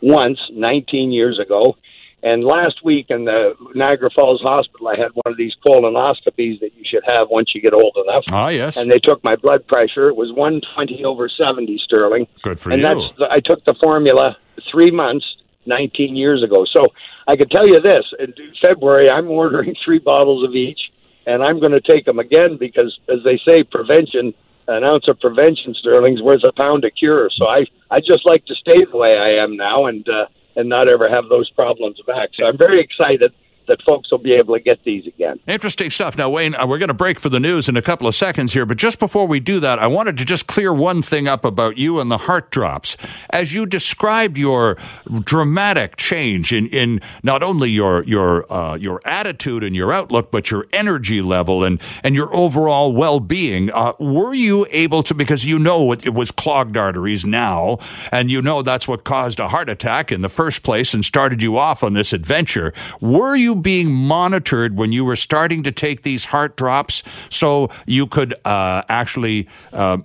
once 0.00 0.38
19 0.52 1.10
years 1.10 1.40
ago, 1.40 1.76
and 2.22 2.44
last 2.44 2.84
week 2.84 3.06
in 3.08 3.24
the 3.24 3.56
Niagara 3.74 4.08
Falls 4.10 4.40
Hospital, 4.42 4.86
I 4.86 4.96
had 4.96 5.10
one 5.12 5.32
of 5.32 5.36
these 5.36 5.54
colonoscopies 5.66 6.60
that 6.60 6.70
you 6.76 6.84
should 6.84 7.02
have 7.06 7.28
once 7.30 7.52
you 7.52 7.60
get 7.60 7.74
old 7.74 7.96
enough. 7.96 8.24
Ah, 8.30 8.48
yes. 8.48 8.76
And 8.76 8.90
they 8.90 9.00
took 9.00 9.24
my 9.24 9.34
blood 9.34 9.66
pressure. 9.66 10.08
It 10.08 10.14
was 10.14 10.30
120 10.32 11.04
over 11.04 11.28
70 11.28 11.78
sterling. 11.78 12.28
Good 12.42 12.60
for 12.60 12.70
and 12.70 12.80
you. 12.80 12.86
And 12.86 13.00
that's 13.00 13.18
the, 13.18 13.28
I 13.28 13.40
took 13.40 13.64
the 13.64 13.74
formula 13.74 14.36
three 14.70 14.92
months, 14.92 15.26
19 15.66 16.14
years 16.14 16.44
ago. 16.44 16.64
So 16.64 16.86
I 17.26 17.34
can 17.34 17.48
tell 17.48 17.66
you 17.66 17.80
this: 17.80 18.04
in 18.20 18.32
February, 18.60 19.10
I'm 19.10 19.28
ordering 19.28 19.74
three 19.84 19.98
bottles 19.98 20.44
of 20.44 20.54
each, 20.54 20.92
and 21.26 21.42
I'm 21.42 21.58
going 21.58 21.72
to 21.72 21.80
take 21.80 22.04
them 22.04 22.20
again 22.20 22.56
because, 22.56 22.98
as 23.08 23.24
they 23.24 23.38
say, 23.46 23.64
prevention. 23.64 24.34
An 24.68 24.84
ounce 24.84 25.08
of 25.08 25.18
prevention, 25.18 25.74
Sterling's 25.74 26.22
worth 26.22 26.44
a 26.44 26.52
pound 26.52 26.84
of 26.84 26.94
cure. 26.94 27.28
So 27.34 27.48
I, 27.48 27.66
I 27.90 27.98
just 27.98 28.24
like 28.24 28.46
to 28.46 28.54
stay 28.54 28.84
the 28.84 28.96
way 28.96 29.18
I 29.18 29.42
am 29.42 29.56
now, 29.56 29.86
and 29.86 30.08
uh, 30.08 30.26
and 30.56 30.68
not 30.68 30.88
ever 30.88 31.06
have 31.10 31.28
those 31.28 31.50
problems 31.50 32.00
back. 32.06 32.30
So 32.38 32.46
I'm 32.46 32.58
very 32.58 32.80
excited 32.80 33.32
that 33.68 33.78
folks 33.86 34.10
will 34.10 34.18
be 34.18 34.32
able 34.32 34.54
to 34.54 34.60
get 34.60 34.82
these 34.84 35.06
again. 35.06 35.38
Interesting 35.46 35.90
stuff. 35.90 36.16
Now, 36.16 36.30
Wayne, 36.30 36.54
uh, 36.54 36.66
we're 36.66 36.78
going 36.78 36.88
to 36.88 36.94
break 36.94 37.18
for 37.20 37.28
the 37.28 37.40
news 37.40 37.68
in 37.68 37.76
a 37.76 37.82
couple 37.82 38.06
of 38.06 38.14
seconds 38.14 38.52
here, 38.52 38.66
but 38.66 38.76
just 38.76 38.98
before 38.98 39.26
we 39.26 39.40
do 39.40 39.60
that, 39.60 39.78
I 39.78 39.86
wanted 39.86 40.16
to 40.18 40.24
just 40.24 40.46
clear 40.46 40.72
one 40.72 41.02
thing 41.02 41.28
up 41.28 41.44
about 41.44 41.78
you 41.78 42.00
and 42.00 42.10
the 42.10 42.18
heart 42.18 42.50
drops. 42.50 42.96
As 43.30 43.54
you 43.54 43.66
described 43.66 44.38
your 44.38 44.76
dramatic 45.24 45.96
change 45.96 46.52
in, 46.52 46.66
in 46.68 47.00
not 47.22 47.42
only 47.42 47.70
your 47.70 48.04
your 48.04 48.50
uh, 48.52 48.76
your 48.76 49.00
attitude 49.04 49.64
and 49.64 49.74
your 49.74 49.92
outlook, 49.92 50.30
but 50.30 50.50
your 50.50 50.66
energy 50.72 51.22
level 51.22 51.64
and 51.64 51.80
and 52.02 52.14
your 52.14 52.34
overall 52.34 52.92
well 52.92 53.20
being, 53.20 53.70
uh, 53.70 53.92
were 53.98 54.34
you 54.34 54.66
able 54.70 55.02
to? 55.04 55.14
Because 55.14 55.44
you 55.44 55.58
know 55.58 55.92
it, 55.92 56.06
it 56.06 56.14
was 56.14 56.30
clogged 56.30 56.76
arteries 56.76 57.24
now, 57.24 57.78
and 58.10 58.30
you 58.30 58.42
know 58.42 58.62
that's 58.62 58.86
what 58.88 59.04
caused 59.04 59.40
a 59.40 59.48
heart 59.48 59.68
attack 59.68 60.12
in 60.12 60.22
the 60.22 60.28
first 60.28 60.62
place 60.62 60.94
and 60.94 61.04
started 61.04 61.42
you 61.42 61.56
off 61.58 61.82
on 61.82 61.92
this 61.92 62.12
adventure. 62.12 62.72
Were 63.00 63.36
you 63.36 63.51
being 63.54 63.92
monitored 63.92 64.76
when 64.76 64.92
you 64.92 65.04
were 65.04 65.16
starting 65.16 65.62
to 65.62 65.72
take 65.72 66.02
these 66.02 66.26
heart 66.26 66.56
drops 66.56 67.02
so 67.28 67.70
you 67.86 68.06
could 68.06 68.34
uh, 68.44 68.82
actually 68.88 69.48
uh, 69.72 69.98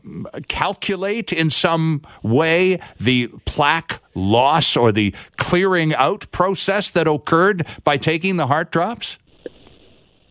calculate 0.47 1.31
in 1.33 1.49
some 1.49 2.01
way 2.23 2.79
the 2.99 3.27
plaque 3.45 4.01
loss 4.15 4.75
or 4.75 4.91
the 4.91 5.13
clearing 5.37 5.93
out 5.95 6.29
process 6.31 6.91
that 6.91 7.07
occurred 7.07 7.65
by 7.83 7.97
taking 7.97 8.37
the 8.37 8.47
heart 8.47 8.71
drops? 8.71 9.17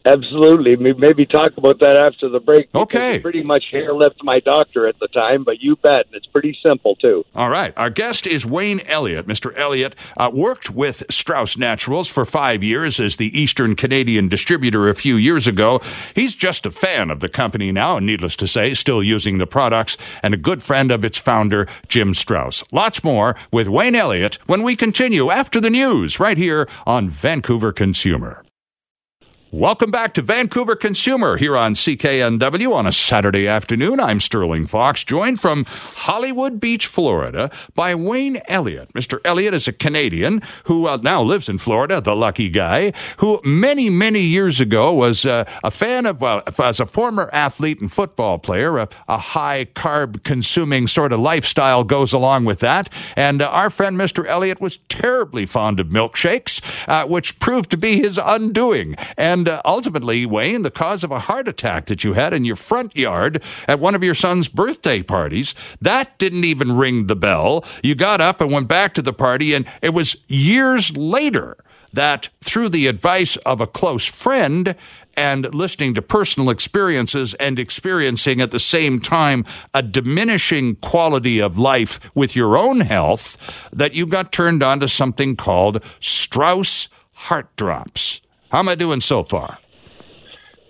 Absolutely. 0.07 0.77
Maybe 0.77 1.27
talk 1.27 1.57
about 1.57 1.81
that 1.81 1.97
after 1.97 2.29
the 2.29 2.39
break. 2.39 2.69
Okay. 2.73 3.19
Pretty 3.19 3.43
much 3.43 3.65
hair 3.73 3.93
left 3.93 4.23
my 4.23 4.39
doctor 4.39 4.87
at 4.87 5.01
the 5.01 5.09
time, 5.09 5.43
but 5.43 5.61
you 5.61 5.75
bet. 5.75 6.07
And 6.07 6.15
It's 6.15 6.27
pretty 6.27 6.57
simple, 6.63 6.95
too. 6.95 7.25
All 7.35 7.51
right. 7.51 7.75
Our 7.77 7.91
guest 7.91 8.25
is 8.25 8.47
Wayne 8.47 8.81
Elliott. 8.87 9.27
Mr. 9.27 9.53
Elliott 9.57 9.97
uh, 10.17 10.31
worked 10.33 10.71
with 10.71 11.03
Strauss 11.11 11.59
Naturals 11.59 12.07
for 12.07 12.25
five 12.25 12.63
years 12.63 13.01
as 13.01 13.17
the 13.17 13.37
Eastern 13.39 13.75
Canadian 13.75 14.29
distributor 14.29 14.89
a 14.89 14.95
few 14.95 15.17
years 15.17 15.49
ago. 15.49 15.81
He's 16.15 16.37
just 16.37 16.67
a 16.67 16.71
fan 16.71 17.11
of 17.11 17.19
the 17.19 17.29
company 17.29 17.73
now, 17.73 17.97
and 17.97 18.07
needless 18.07 18.37
to 18.37 18.47
say, 18.47 18.75
still 18.75 19.03
using 19.03 19.39
the 19.39 19.47
products, 19.47 19.97
and 20.23 20.33
a 20.33 20.37
good 20.37 20.63
friend 20.63 20.93
of 20.93 21.05
its 21.05 21.19
founder, 21.19 21.67
Jim 21.89 22.15
Strauss. 22.15 22.63
Lots 22.71 23.03
more 23.03 23.35
with 23.51 23.67
Wayne 23.67 23.97
Elliott 23.97 24.39
when 24.47 24.63
we 24.63 24.77
continue 24.77 25.31
after 25.31 25.61
the 25.61 25.71
news 25.71 26.21
right 26.21 26.39
here 26.39 26.69
on 26.87 27.09
Vancouver 27.09 27.73
Consumer. 27.73 28.46
Welcome 29.57 29.91
back 29.91 30.13
to 30.13 30.21
Vancouver 30.21 30.77
Consumer 30.77 31.39
here 31.39 31.57
on 31.57 31.73
CKNW 31.73 32.75
on 32.75 32.87
a 32.87 32.93
Saturday 32.93 33.49
afternoon. 33.49 33.99
I'm 34.01 34.21
Sterling 34.21 34.67
Fox, 34.67 35.03
joined 35.03 35.41
from 35.41 35.65
Hollywood 35.67 36.61
Beach, 36.61 36.87
Florida, 36.87 37.51
by 37.75 37.95
Wayne 37.95 38.43
Elliott. 38.49 38.93
Mr. 38.93 39.19
Elliott 39.25 39.55
is 39.55 39.67
a 39.67 39.73
Canadian 39.73 40.43
who 40.65 40.87
uh, 40.87 40.99
now 41.03 41.23
lives 41.23 41.49
in 41.49 41.57
Florida, 41.57 42.03
the 42.03 42.15
lucky 42.15 42.51
guy, 42.51 42.93
who 43.17 43.41
many, 43.45 43.89
many 43.89 44.21
years 44.21 44.61
ago 44.61 44.93
was 44.93 45.25
uh, 45.25 45.45
a 45.65 45.71
fan 45.71 46.05
of, 46.05 46.23
uh, 46.23 46.43
as 46.59 46.79
a 46.79 46.85
former 46.85 47.31
athlete 47.33 47.81
and 47.81 47.91
football 47.91 48.39
player, 48.39 48.77
a, 48.77 48.91
a 49.09 49.17
high 49.17 49.65
carb 49.73 50.23
consuming 50.23 50.87
sort 50.87 51.15
of 51.15 51.21
lifestyle 51.21 51.83
goes 51.83 52.13
along 52.13 52.45
with 52.45 52.61
that. 52.61 52.93
And 53.17 53.41
uh, 53.41 53.49
our 53.49 53.71
friend 53.71 53.97
Mr. 53.97 54.27
Elliott 54.27 54.61
was 54.61 54.81
terribly 54.91 55.47
fond 55.47 55.81
of 55.81 55.87
milkshakes, 55.87 56.61
uh, 56.89 57.07
which 57.07 57.39
proved 57.39 57.71
to 57.71 57.79
be 57.79 58.03
his 58.03 58.21
undoing. 58.23 58.97
And 59.17 59.46
and 59.47 59.55
uh, 59.55 59.63
ultimately, 59.65 60.27
Wayne, 60.27 60.63
the 60.63 60.73
cause 60.73 61.05
of 61.05 61.13
a 61.13 61.21
heart 61.21 61.47
attack 61.47 61.87
that 61.87 62.03
you 62.03 62.15
had 62.15 62.35
in 62.35 62.45
your 62.45 62.57
front 62.57 62.97
yard 62.97 63.45
at 63.69 63.79
one 63.79 63.95
of 63.95 64.03
your 64.03 64.15
son's 64.15 64.49
birthday 64.49 65.05
parties, 65.05 65.55
that 65.81 66.19
didn't 66.19 66.43
even 66.43 66.73
ring 66.73 67.07
the 67.07 67.15
bell. 67.15 67.65
You 67.81 67.95
got 67.95 68.21
up 68.21 68.41
and 68.41 68.51
went 68.51 68.67
back 68.67 68.93
to 68.95 69.03
the 69.03 69.13
party, 69.13 69.55
and 69.55 69.65
it 69.83 69.91
was 69.91 70.17
years 70.27 70.97
later 70.97 71.57
that 71.93 72.29
through 72.41 72.71
the 72.71 72.89
advice 72.89 73.37
of 73.37 73.61
a 73.61 73.69
close 73.69 74.05
friend 74.05 74.75
and 75.17 75.55
listening 75.55 75.95
to 75.95 76.03
personal 76.03 76.51
experiences 76.51 77.35
and 77.35 77.61
experiencing 77.61 78.41
at 78.41 78.51
the 78.51 78.59
same 78.59 79.01
time 79.01 79.45
a 79.73 79.81
diminishing 79.81 80.75
quality 80.77 81.41
of 81.41 81.57
life 81.57 82.01
with 82.17 82.35
your 82.35 82.59
own 82.59 82.81
health, 82.81 83.71
that 83.73 83.95
you 83.95 84.09
got 84.09 84.33
turned 84.33 84.65
on 84.65 84.81
to 84.81 84.89
something 84.89 85.37
called 85.37 85.85
Strauss 86.01 86.89
Heart 87.13 87.55
Drops. 87.55 88.23
How 88.51 88.61
am 88.61 88.69
I 88.69 88.75
doing 88.75 89.01
so 89.01 89.23
far? 89.23 89.59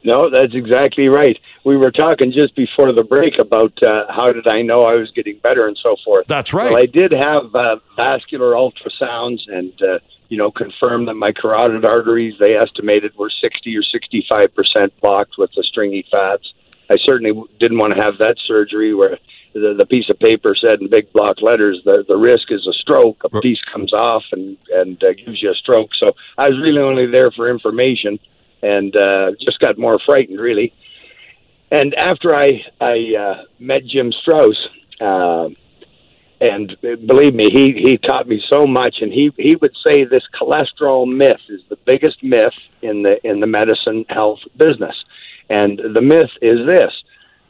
No, 0.06 0.30
that's 0.30 0.54
exactly 0.54 1.08
right. 1.08 1.36
We 1.64 1.76
were 1.76 1.90
talking 1.90 2.30
just 2.30 2.54
before 2.54 2.92
the 2.92 3.02
break 3.02 3.40
about 3.40 3.72
uh, 3.82 4.04
how 4.08 4.32
did 4.32 4.46
I 4.46 4.62
know 4.62 4.82
I 4.82 4.94
was 4.94 5.10
getting 5.10 5.38
better 5.38 5.66
and 5.66 5.76
so 5.82 5.96
forth. 6.04 6.28
That's 6.28 6.54
right. 6.54 6.70
Well, 6.70 6.80
I 6.80 6.86
did 6.86 7.10
have 7.10 7.52
uh, 7.52 7.78
vascular 7.96 8.52
ultrasounds 8.52 9.40
and, 9.48 9.72
uh, 9.82 9.98
you 10.28 10.38
know, 10.38 10.52
confirmed 10.52 11.08
that 11.08 11.14
my 11.14 11.32
carotid 11.32 11.84
arteries, 11.84 12.34
they 12.38 12.54
estimated, 12.54 13.16
were 13.16 13.30
60 13.30 13.76
or 13.76 13.82
65% 13.82 14.90
blocked 15.00 15.38
with 15.38 15.50
the 15.56 15.64
stringy 15.64 16.06
fats. 16.08 16.52
I 16.88 16.96
certainly 17.04 17.42
didn't 17.58 17.78
want 17.78 17.96
to 17.96 18.02
have 18.04 18.18
that 18.18 18.36
surgery 18.46 18.94
where 18.94 19.18
the, 19.60 19.74
the 19.78 19.86
piece 19.86 20.08
of 20.10 20.18
paper 20.18 20.54
said 20.54 20.80
in 20.80 20.88
big 20.88 21.12
block 21.12 21.40
letters 21.40 21.80
the 21.84 22.04
the 22.06 22.16
risk 22.16 22.50
is 22.50 22.66
a 22.66 22.72
stroke. 22.74 23.22
A 23.24 23.40
piece 23.40 23.60
comes 23.72 23.92
off 23.92 24.24
and 24.32 24.56
and 24.70 25.02
uh, 25.02 25.12
gives 25.14 25.42
you 25.42 25.50
a 25.50 25.54
stroke. 25.54 25.90
So 25.98 26.12
I 26.36 26.48
was 26.48 26.58
really 26.60 26.80
only 26.80 27.06
there 27.06 27.30
for 27.30 27.48
information, 27.48 28.18
and 28.62 28.94
uh, 28.96 29.32
just 29.40 29.58
got 29.60 29.78
more 29.78 29.98
frightened 30.04 30.40
really. 30.40 30.72
And 31.70 31.94
after 31.94 32.34
I 32.34 32.64
I 32.80 32.96
uh, 33.18 33.42
met 33.58 33.84
Jim 33.86 34.12
Strauss, 34.12 34.58
uh, 35.00 35.48
and 36.40 36.76
believe 36.80 37.34
me, 37.34 37.48
he 37.50 37.72
he 37.72 37.98
taught 37.98 38.28
me 38.28 38.42
so 38.52 38.66
much. 38.66 38.96
And 39.00 39.12
he 39.12 39.32
he 39.36 39.56
would 39.56 39.74
say 39.86 40.04
this 40.04 40.24
cholesterol 40.38 41.06
myth 41.06 41.40
is 41.48 41.62
the 41.68 41.78
biggest 41.86 42.22
myth 42.22 42.54
in 42.82 43.02
the 43.02 43.18
in 43.26 43.40
the 43.40 43.46
medicine 43.46 44.04
health 44.08 44.40
business. 44.56 44.96
And 45.48 45.80
the 45.94 46.02
myth 46.02 46.30
is 46.42 46.66
this 46.66 46.92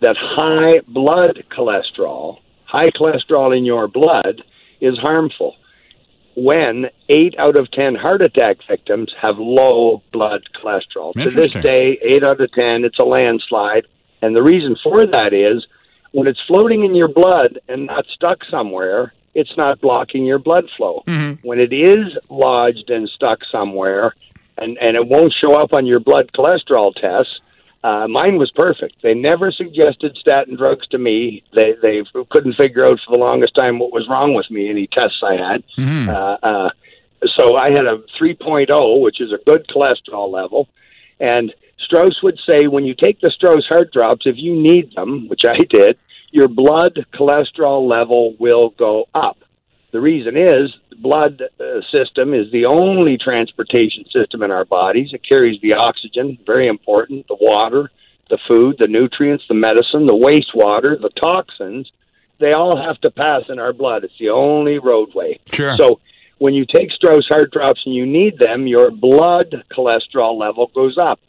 that 0.01 0.17
high 0.19 0.81
blood 0.89 1.45
cholesterol, 1.51 2.39
high 2.65 2.91
cholesterol 2.91 3.57
in 3.57 3.65
your 3.65 3.89
blood, 3.89 4.43
is 4.81 4.99
harmful. 4.99 5.57
When 6.37 6.87
eight 7.09 7.35
out 7.39 7.57
of 7.57 7.71
ten 7.71 7.95
heart 7.95 8.21
attack 8.21 8.59
victims 8.69 9.11
have 9.23 9.39
low 9.39 10.03
blood 10.13 10.43
cholesterol. 10.55 11.15
To 11.15 11.31
this 11.31 11.49
day, 11.49 11.99
eight 12.03 12.23
out 12.23 12.41
of 12.41 12.53
ten, 12.53 12.85
it's 12.85 12.99
a 12.99 13.05
landslide. 13.05 13.87
And 14.21 14.37
the 14.37 14.43
reason 14.43 14.77
for 14.83 15.07
that 15.07 15.33
is 15.33 15.67
when 16.13 16.27
it's 16.27 16.41
floating 16.47 16.85
in 16.85 16.95
your 16.95 17.09
blood 17.09 17.59
and 17.69 17.87
not 17.87 18.05
stuck 18.15 18.45
somewhere, 18.51 19.15
it's 19.35 19.57
not 19.57 19.81
blocking 19.81 20.27
your 20.27 20.39
blood 20.39 20.69
flow. 20.77 21.05
Mm-hmm. 21.07 21.47
When 21.47 21.59
it 21.59 21.73
is 21.73 22.17
lodged 22.29 22.91
and 22.91 23.09
stuck 23.09 23.41
somewhere, 23.51 24.15
and, 24.59 24.79
and 24.79 24.97
it 24.97 25.07
won't 25.07 25.35
show 25.39 25.53
up 25.55 25.73
on 25.73 25.87
your 25.87 26.01
blood 26.01 26.31
cholesterol 26.33 26.95
tests, 26.95 27.41
uh, 27.87 28.09
mine 28.09 28.37
was 28.37 28.51
perfect. 28.51 29.01
They 29.01 29.15
never 29.15 29.53
suggested 29.53 30.17
statin 30.19 30.57
drugs 30.57 30.89
to 30.89 30.99
me. 30.99 31.45
They 31.55 31.75
they 31.81 32.03
couldn't 32.31 32.55
figure 32.55 32.85
out 32.85 32.99
for 33.07 33.17
the 33.17 33.25
longest 33.25 33.55
time 33.55 33.79
what 33.79 33.93
was 33.93 34.09
wrong 34.09 34.35
with 34.35 34.51
me. 34.51 34.69
Any 34.69 34.89
tests 34.89 35.23
I 35.23 35.35
had. 35.35 35.63
Mm-hmm. 35.79 36.09
Uh, 36.09 36.37
uh, 36.43 36.71
so 37.37 37.57
I 37.57 37.71
had 37.71 37.87
a 37.87 38.03
3.0, 38.21 39.01
which 39.01 39.21
is 39.21 39.33
a 39.33 39.39
good 39.49 39.69
cholesterol 39.69 40.33
level. 40.33 40.69
And 41.21 41.55
Strauss 41.79 42.21
would 42.25 42.39
say 42.49 42.67
when 42.67 42.85
you 42.85 42.95
take 42.95 43.21
the 43.21 43.31
Strauss 43.31 43.67
heart 43.69 43.93
drops, 43.93 44.27
if 44.27 44.35
you 44.37 44.61
need 44.61 44.93
them, 44.97 45.29
which 45.29 45.43
I 45.45 45.57
did, 45.71 45.97
your 46.33 46.49
blood 46.49 47.07
cholesterol 47.15 47.89
level 47.89 48.35
will 48.41 48.71
go 48.71 49.07
up. 49.15 49.39
The 49.93 50.01
reason 50.01 50.37
is 50.37 50.75
the 50.91 50.97
blood 50.97 51.43
uh, 51.61 51.81
system 51.91 52.35
is 52.35 52.51
the 52.51 52.67
only 52.67 53.19
transportation 53.19 54.05
system 54.11 54.43
in 54.43 54.51
our 54.51 54.65
bodies. 54.65 55.11
It 55.13 55.27
carries 55.27 55.61
the 55.61 55.75
oxygen, 55.75 56.39
very 56.45 56.67
important, 56.67 57.29
the 57.29 57.37
water, 57.41 57.91
the 58.29 58.39
food, 58.49 58.77
the 58.79 58.89
nutrients, 58.89 59.45
the 59.49 59.55
medicine, 59.55 60.07
the 60.07 60.13
wastewater, 60.13 61.01
the 61.01 61.11
toxins. 61.11 61.91
They 62.39 62.53
all 62.53 62.77
have 62.77 63.01
to 63.03 63.11
pass 63.11 63.45
in 63.49 63.59
our 63.59 63.73
blood. 63.73 64.05
It's 64.05 64.19
the 64.19 64.31
only 64.31 64.79
roadway. 64.79 65.39
Sure. 65.53 65.77
So 65.77 66.01
when 66.39 66.55
you 66.55 66.67
take 66.67 66.91
Strauss 66.91 67.29
heart 67.29 67.53
drops 67.53 67.83
and 67.87 67.95
you 67.95 68.05
need 68.05 68.39
them, 68.39 68.67
your 68.67 68.91
blood 68.91 69.65
cholesterol 69.73 70.39
level 70.39 70.71
goes 70.75 70.99
up. 70.99 71.21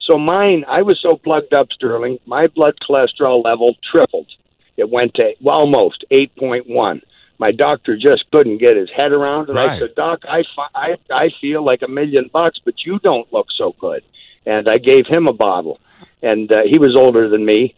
So 0.00 0.18
mine, 0.18 0.64
I 0.68 0.82
was 0.82 1.00
so 1.00 1.16
plugged 1.16 1.52
up, 1.52 1.72
Sterling, 1.72 2.18
my 2.26 2.46
blood 2.46 2.74
cholesterol 2.88 3.44
level 3.44 3.76
tripled. 3.90 4.28
It 4.76 4.88
went 4.88 5.14
to 5.14 5.34
well, 5.40 5.58
almost 5.58 6.04
8.1 6.10 7.02
my 7.38 7.50
doctor 7.50 7.96
just 7.96 8.24
couldn't 8.30 8.58
get 8.58 8.76
his 8.76 8.90
head 8.94 9.12
around 9.12 9.48
it. 9.48 9.54
Right. 9.54 9.70
I 9.70 9.78
said, 9.78 9.94
"Doc, 9.94 10.20
I, 10.28 10.44
I 10.74 10.96
I 11.10 11.30
feel 11.40 11.64
like 11.64 11.82
a 11.82 11.88
million 11.88 12.30
bucks, 12.32 12.60
but 12.64 12.74
you 12.84 12.98
don't 13.00 13.30
look 13.32 13.48
so 13.56 13.74
good." 13.78 14.02
And 14.46 14.68
I 14.68 14.78
gave 14.78 15.06
him 15.06 15.26
a 15.26 15.32
bottle, 15.32 15.80
and 16.22 16.50
uh, 16.52 16.62
he 16.64 16.78
was 16.78 16.94
older 16.96 17.28
than 17.28 17.44
me, 17.44 17.74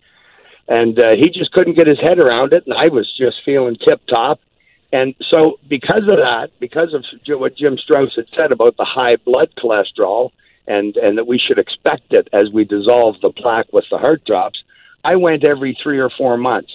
and 0.69 0.99
uh, 0.99 1.13
he 1.15 1.31
just 1.31 1.53
couldn't 1.53 1.77
get 1.77 1.87
his 1.87 2.01
head 2.01 2.19
around 2.19 2.53
it, 2.53 2.65
and 2.67 2.75
I 2.77 2.89
was 2.89 3.11
just 3.17 3.37
feeling 3.45 3.77
tip 3.77 4.01
top. 4.07 4.41
And 4.93 5.15
so, 5.31 5.59
because 5.69 6.03
of 6.09 6.17
that, 6.17 6.51
because 6.61 6.95
of 6.95 7.05
what 7.41 7.57
Jim 7.57 7.77
Strauss 7.79 8.15
had 8.15 8.27
said 8.37 8.53
about 8.53 8.77
the 8.77 8.85
high 8.85 9.17
blood 9.17 9.51
cholesterol, 9.57 10.31
and 10.67 10.97
and 10.97 11.19
that 11.19 11.27
we 11.27 11.39
should 11.39 11.59
expect 11.59 12.13
it 12.13 12.29
as 12.33 12.51
we 12.53 12.65
dissolve 12.65 13.17
the 13.23 13.31
plaque 13.31 13.73
with 13.73 13.85
the 13.91 13.99
heart 13.99 14.25
drops, 14.25 14.63
I 15.05 15.17
went 15.17 15.47
every 15.47 15.79
three 15.83 15.99
or 15.99 16.11
four 16.11 16.37
months 16.37 16.73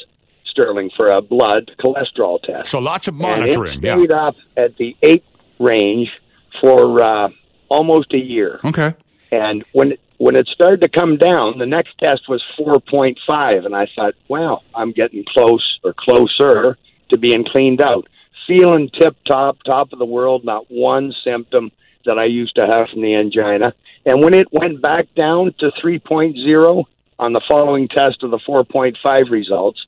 Sterling 0.52 0.92
for 0.96 1.10
a 1.10 1.22
blood 1.22 1.72
cholesterol 1.80 2.42
test. 2.42 2.70
So 2.70 2.80
lots 2.80 3.08
of 3.08 3.16
monitoring. 3.16 3.76
And 3.78 3.86
it 3.86 3.98
stayed 3.98 4.10
yeah. 4.12 4.28
up 4.28 4.36
at 4.56 4.78
the 4.78 4.96
eight 5.02 5.24
range 5.60 6.12
for 6.60 7.02
uh, 7.02 7.30
almost 7.70 8.14
a 8.14 8.20
year. 8.20 8.60
Okay. 8.64 8.94
And 9.32 9.64
when 9.72 9.94
when 10.18 10.36
it 10.36 10.48
started 10.48 10.82
to 10.82 10.88
come 10.88 11.18
down, 11.18 11.58
the 11.58 11.66
next 11.66 11.98
test 11.98 12.30
was 12.30 12.44
4.5, 12.60 13.66
and 13.66 13.76
I 13.76 13.88
thought, 13.96 14.14
wow, 14.28 14.62
I'm 14.76 14.92
getting 14.92 15.26
close 15.28 15.80
or 15.84 15.96
closer 15.98 16.78
to 17.10 17.18
being 17.18 17.44
cleaned 17.44 17.82
out, 17.82 18.08
feeling 18.46 18.92
tip 18.92 19.18
top, 19.28 19.58
top 19.64 19.92
of 19.94 19.98
the 19.98 20.06
world, 20.06 20.46
not 20.46 20.70
one 20.70 21.12
symptom 21.24 21.72
that 22.06 22.20
I 22.20 22.26
used 22.26 22.56
to 22.58 22.68
have 22.68 22.90
from 22.90 23.02
the 23.02 23.16
angina. 23.16 23.74
And 24.06 24.22
when 24.22 24.36
it 24.36 24.54
went 24.54 24.80
back 24.80 25.08
down 25.16 25.56
to 25.58 25.72
3.0 25.84 26.86
on 27.18 27.34
the 27.34 27.42
following 27.48 27.88
test 27.88 28.22
of 28.22 28.30
the 28.30 28.40
4.5 28.40 29.32
results, 29.32 29.84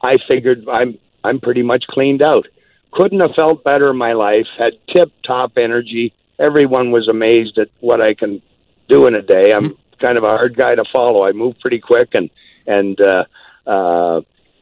I 0.00 0.16
figured 0.28 0.68
I'm 0.68 0.98
I'm 1.24 1.40
pretty 1.40 1.62
much 1.62 1.84
cleaned 1.88 2.22
out. 2.22 2.46
Couldn't 2.92 3.20
have 3.20 3.34
felt 3.34 3.64
better 3.64 3.90
in 3.90 3.96
my 3.96 4.12
life. 4.12 4.46
Had 4.58 4.74
tip 4.92 5.12
top 5.26 5.52
energy. 5.56 6.14
Everyone 6.38 6.90
was 6.90 7.08
amazed 7.08 7.58
at 7.58 7.68
what 7.80 8.00
I 8.00 8.14
can 8.14 8.40
do 8.88 9.06
in 9.06 9.14
a 9.14 9.22
day. 9.22 9.52
I'm 9.54 9.76
kind 10.00 10.16
of 10.16 10.24
a 10.24 10.28
hard 10.28 10.56
guy 10.56 10.74
to 10.74 10.84
follow. 10.92 11.26
I 11.26 11.32
move 11.32 11.56
pretty 11.60 11.80
quick, 11.80 12.10
and 12.14 12.30
and 12.66 12.98
uh, 13.00 13.24
uh, 13.66 14.20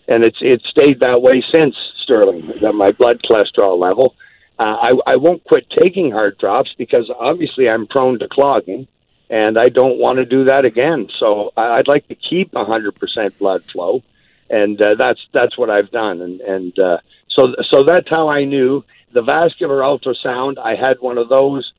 and 0.08 0.24
it's 0.24 0.38
it's 0.40 0.66
stayed 0.68 1.00
that 1.00 1.22
way 1.22 1.42
since 1.52 1.76
Sterling. 2.02 2.52
That 2.60 2.74
my 2.74 2.92
blood 2.92 3.22
cholesterol 3.22 3.78
level. 3.78 4.14
Uh, 4.58 4.62
I 4.64 4.92
I 5.06 5.16
won't 5.16 5.44
quit 5.44 5.66
taking 5.70 6.10
heart 6.10 6.38
drops 6.38 6.74
because 6.78 7.10
obviously 7.14 7.68
I'm 7.68 7.86
prone 7.86 8.18
to 8.20 8.28
clogging, 8.28 8.88
and 9.28 9.58
I 9.58 9.68
don't 9.68 9.98
want 9.98 10.16
to 10.16 10.24
do 10.24 10.44
that 10.44 10.64
again. 10.64 11.08
So 11.18 11.52
I'd 11.56 11.88
like 11.88 12.08
to 12.08 12.14
keep 12.14 12.52
100% 12.52 13.38
blood 13.38 13.62
flow 13.64 14.02
and 14.50 14.80
uh, 14.80 14.94
that's 14.98 15.20
that's 15.32 15.56
what 15.58 15.70
I've 15.70 15.90
done, 15.90 16.20
and 16.20 16.40
and 16.40 16.78
uh, 16.78 16.98
so 17.28 17.54
so 17.70 17.84
that's 17.84 18.08
how 18.08 18.28
I 18.28 18.44
knew 18.44 18.84
the 19.12 19.22
vascular 19.22 19.80
ultrasound. 19.80 20.58
I 20.58 20.74
had 20.76 20.98
one 21.00 21.18
of 21.18 21.28
those 21.28 21.72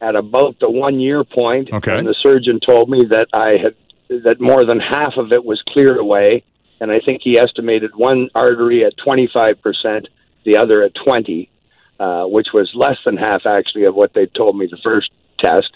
at 0.00 0.16
about 0.16 0.58
the 0.60 0.70
one 0.70 1.00
year 1.00 1.24
point, 1.24 1.72
okay. 1.72 1.98
and 1.98 2.06
the 2.06 2.14
surgeon 2.22 2.60
told 2.64 2.88
me 2.88 3.06
that 3.10 3.28
I 3.32 3.56
had 3.62 4.22
that 4.24 4.40
more 4.40 4.64
than 4.64 4.78
half 4.78 5.16
of 5.16 5.32
it 5.32 5.44
was 5.44 5.62
cleared 5.68 5.98
away, 5.98 6.44
and 6.80 6.90
I 6.90 7.00
think 7.00 7.22
he 7.22 7.38
estimated 7.38 7.94
one 7.94 8.30
artery 8.34 8.84
at 8.84 8.96
twenty 8.96 9.28
five 9.32 9.60
percent, 9.62 10.08
the 10.44 10.58
other 10.58 10.82
at 10.82 10.92
twenty, 10.94 11.50
uh, 11.98 12.24
which 12.24 12.48
was 12.54 12.70
less 12.74 12.98
than 13.04 13.16
half 13.16 13.46
actually 13.46 13.84
of 13.84 13.94
what 13.94 14.12
they 14.14 14.26
told 14.26 14.56
me 14.56 14.66
the 14.70 14.78
first 14.82 15.10
test, 15.38 15.70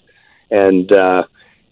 and. 0.50 0.90
Uh, 0.92 1.24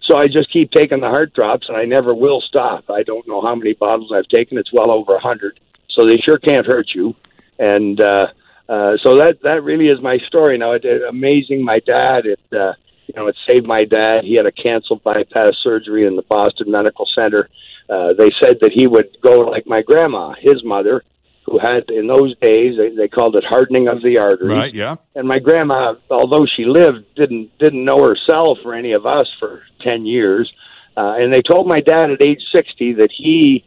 so 0.06 0.16
I 0.16 0.26
just 0.26 0.52
keep 0.52 0.70
taking 0.70 1.00
the 1.00 1.08
heart 1.08 1.32
drops, 1.32 1.68
and 1.68 1.76
I 1.76 1.84
never 1.84 2.14
will 2.14 2.40
stop. 2.40 2.90
I 2.90 3.02
don't 3.02 3.26
know 3.26 3.40
how 3.40 3.54
many 3.54 3.72
bottles 3.72 4.12
I've 4.14 4.28
taken. 4.28 4.58
It's 4.58 4.72
well 4.72 4.90
over 4.90 5.14
a 5.14 5.20
hundred. 5.20 5.58
So 5.90 6.06
they 6.06 6.18
sure 6.18 6.38
can't 6.38 6.66
hurt 6.66 6.90
you. 6.94 7.14
And 7.58 8.00
uh, 8.00 8.26
uh, 8.68 8.96
so 9.02 9.16
that 9.16 9.38
that 9.42 9.62
really 9.62 9.88
is 9.88 10.00
my 10.02 10.18
story. 10.26 10.58
Now, 10.58 10.72
it, 10.72 10.84
it, 10.84 11.02
amazing. 11.08 11.64
My 11.64 11.78
dad, 11.78 12.26
it 12.26 12.40
uh, 12.52 12.72
you 13.06 13.14
know, 13.16 13.28
it 13.28 13.36
saved 13.48 13.66
my 13.66 13.84
dad. 13.84 14.24
He 14.24 14.34
had 14.34 14.46
a 14.46 14.52
canceled 14.52 15.02
bypass 15.02 15.56
surgery 15.62 16.06
in 16.06 16.16
the 16.16 16.22
Boston 16.22 16.70
Medical 16.70 17.06
Center. 17.14 17.48
Uh, 17.88 18.14
they 18.14 18.30
said 18.42 18.58
that 18.60 18.72
he 18.72 18.86
would 18.86 19.16
go 19.22 19.40
like 19.40 19.66
my 19.66 19.82
grandma, 19.82 20.34
his 20.38 20.64
mother, 20.64 21.02
who 21.44 21.58
had 21.58 21.90
in 21.90 22.06
those 22.06 22.34
days 22.38 22.76
they, 22.76 22.90
they 22.96 23.08
called 23.08 23.36
it 23.36 23.44
hardening 23.44 23.88
of 23.88 24.02
the 24.02 24.18
arteries. 24.18 24.50
Right. 24.50 24.74
Yeah. 24.74 24.96
And 25.14 25.28
my 25.28 25.38
grandma, 25.38 25.94
although 26.10 26.46
she 26.46 26.64
lived, 26.64 27.04
didn't 27.16 27.56
didn't 27.58 27.84
know 27.84 28.02
herself 28.02 28.58
or 28.64 28.74
any 28.74 28.92
of 28.92 29.06
us 29.06 29.28
for 29.38 29.62
ten 29.82 30.06
years. 30.06 30.52
Uh, 30.96 31.14
and 31.18 31.32
they 31.32 31.42
told 31.42 31.66
my 31.66 31.80
dad 31.80 32.10
at 32.10 32.22
age 32.22 32.42
sixty 32.54 32.94
that 32.94 33.10
he 33.16 33.64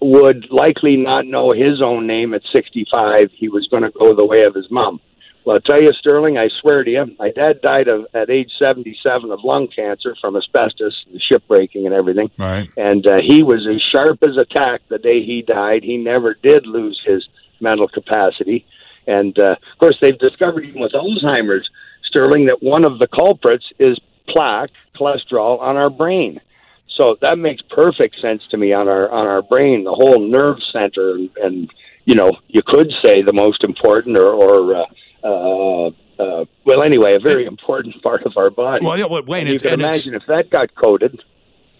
would 0.00 0.46
likely 0.50 0.96
not 0.96 1.26
know 1.26 1.52
his 1.52 1.82
own 1.82 2.06
name 2.06 2.34
at 2.34 2.42
sixty 2.54 2.86
five. 2.92 3.30
He 3.34 3.48
was 3.48 3.66
going 3.68 3.82
to 3.82 3.90
go 3.90 4.14
the 4.14 4.24
way 4.24 4.44
of 4.44 4.54
his 4.54 4.70
mom. 4.70 5.00
Well, 5.44 5.56
I'll 5.56 5.60
tell 5.60 5.82
you, 5.82 5.92
Sterling, 5.98 6.36
I 6.36 6.48
swear 6.60 6.84
to 6.84 6.90
you, 6.90 7.16
my 7.18 7.30
dad 7.30 7.62
died 7.62 7.88
of 7.88 8.06
at 8.14 8.28
age 8.28 8.50
77 8.58 9.30
of 9.30 9.40
lung 9.44 9.68
cancer 9.74 10.14
from 10.20 10.36
asbestos, 10.36 11.04
the 11.10 11.20
shipbreaking 11.20 11.86
and 11.86 11.94
everything. 11.94 12.30
Right. 12.38 12.68
And 12.76 13.06
uh, 13.06 13.18
he 13.26 13.42
was 13.42 13.66
as 13.66 13.80
sharp 13.90 14.18
as 14.22 14.36
a 14.36 14.44
tack 14.44 14.82
the 14.88 14.98
day 14.98 15.24
he 15.24 15.42
died. 15.42 15.84
He 15.84 15.96
never 15.96 16.34
did 16.34 16.66
lose 16.66 17.00
his 17.04 17.26
mental 17.60 17.88
capacity. 17.88 18.66
And 19.06 19.38
uh, 19.38 19.52
of 19.52 19.78
course, 19.78 19.96
they've 20.02 20.18
discovered 20.18 20.66
even 20.66 20.82
with 20.82 20.92
Alzheimer's, 20.92 21.68
Sterling, 22.04 22.46
that 22.46 22.62
one 22.62 22.84
of 22.84 22.98
the 22.98 23.06
culprits 23.06 23.64
is 23.78 23.98
plaque, 24.28 24.70
cholesterol 24.98 25.60
on 25.60 25.76
our 25.76 25.90
brain. 25.90 26.40
So 26.96 27.16
that 27.22 27.38
makes 27.38 27.62
perfect 27.70 28.20
sense 28.20 28.42
to 28.50 28.56
me 28.56 28.72
on 28.72 28.88
our 28.88 29.10
on 29.10 29.26
our 29.26 29.42
brain, 29.42 29.84
the 29.84 29.92
whole 29.92 30.20
nerve 30.20 30.56
center, 30.72 31.12
and, 31.12 31.30
and 31.36 31.70
you 32.04 32.14
know, 32.14 32.38
you 32.48 32.62
could 32.66 32.90
say 33.04 33.22
the 33.22 33.32
most 33.32 33.62
important 33.62 34.16
or, 34.16 34.32
or 34.32 34.74
uh, 34.74 34.86
uh, 35.24 35.86
uh, 36.18 36.44
well, 36.64 36.82
anyway, 36.82 37.14
a 37.14 37.20
very 37.20 37.44
important 37.44 38.02
part 38.02 38.22
of 38.24 38.36
our 38.36 38.50
body. 38.50 38.84
Well, 38.84 38.98
yeah, 38.98 39.06
well, 39.06 39.22
Wayne, 39.24 39.42
and 39.42 39.48
you 39.48 39.54
it's, 39.54 39.62
can 39.62 39.74
imagine 39.74 40.14
if 40.14 40.26
that 40.26 40.50
got 40.50 40.74
coated. 40.74 41.22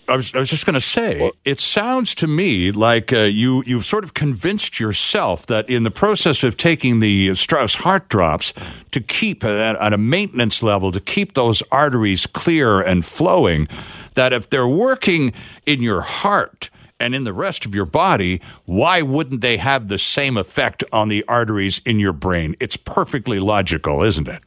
I 0.08 0.16
was, 0.16 0.34
I 0.34 0.38
was 0.38 0.48
just 0.48 0.64
going 0.64 0.74
to 0.74 0.80
say, 0.80 1.30
it 1.44 1.60
sounds 1.60 2.14
to 2.16 2.26
me 2.26 2.72
like 2.72 3.12
uh, 3.12 3.24
you 3.24 3.62
you've 3.66 3.84
sort 3.84 4.04
of 4.04 4.14
convinced 4.14 4.80
yourself 4.80 5.46
that 5.46 5.68
in 5.68 5.82
the 5.82 5.90
process 5.90 6.42
of 6.42 6.56
taking 6.56 7.00
the 7.00 7.34
Strauss 7.34 7.74
heart 7.74 8.08
drops 8.08 8.54
to 8.90 9.00
keep 9.00 9.44
at, 9.44 9.76
at 9.76 9.92
a 9.92 9.98
maintenance 9.98 10.62
level 10.62 10.92
to 10.92 11.00
keep 11.00 11.34
those 11.34 11.62
arteries 11.70 12.26
clear 12.26 12.80
and 12.80 13.04
flowing, 13.04 13.68
that 14.14 14.32
if 14.32 14.48
they're 14.48 14.68
working 14.68 15.34
in 15.66 15.82
your 15.82 16.00
heart 16.00 16.70
and 17.00 17.14
in 17.14 17.24
the 17.24 17.32
rest 17.32 17.64
of 17.64 17.74
your 17.74 17.86
body, 17.86 18.40
why 18.64 19.02
wouldn't 19.02 19.40
they 19.40 19.56
have 19.56 19.88
the 19.88 19.98
same 19.98 20.36
effect 20.36 20.84
on 20.92 21.08
the 21.08 21.24
arteries 21.28 21.80
in 21.84 21.98
your 21.98 22.12
brain? 22.12 22.56
It's 22.60 22.76
perfectly 22.76 23.38
logical, 23.40 24.02
isn't 24.02 24.28
it? 24.28 24.42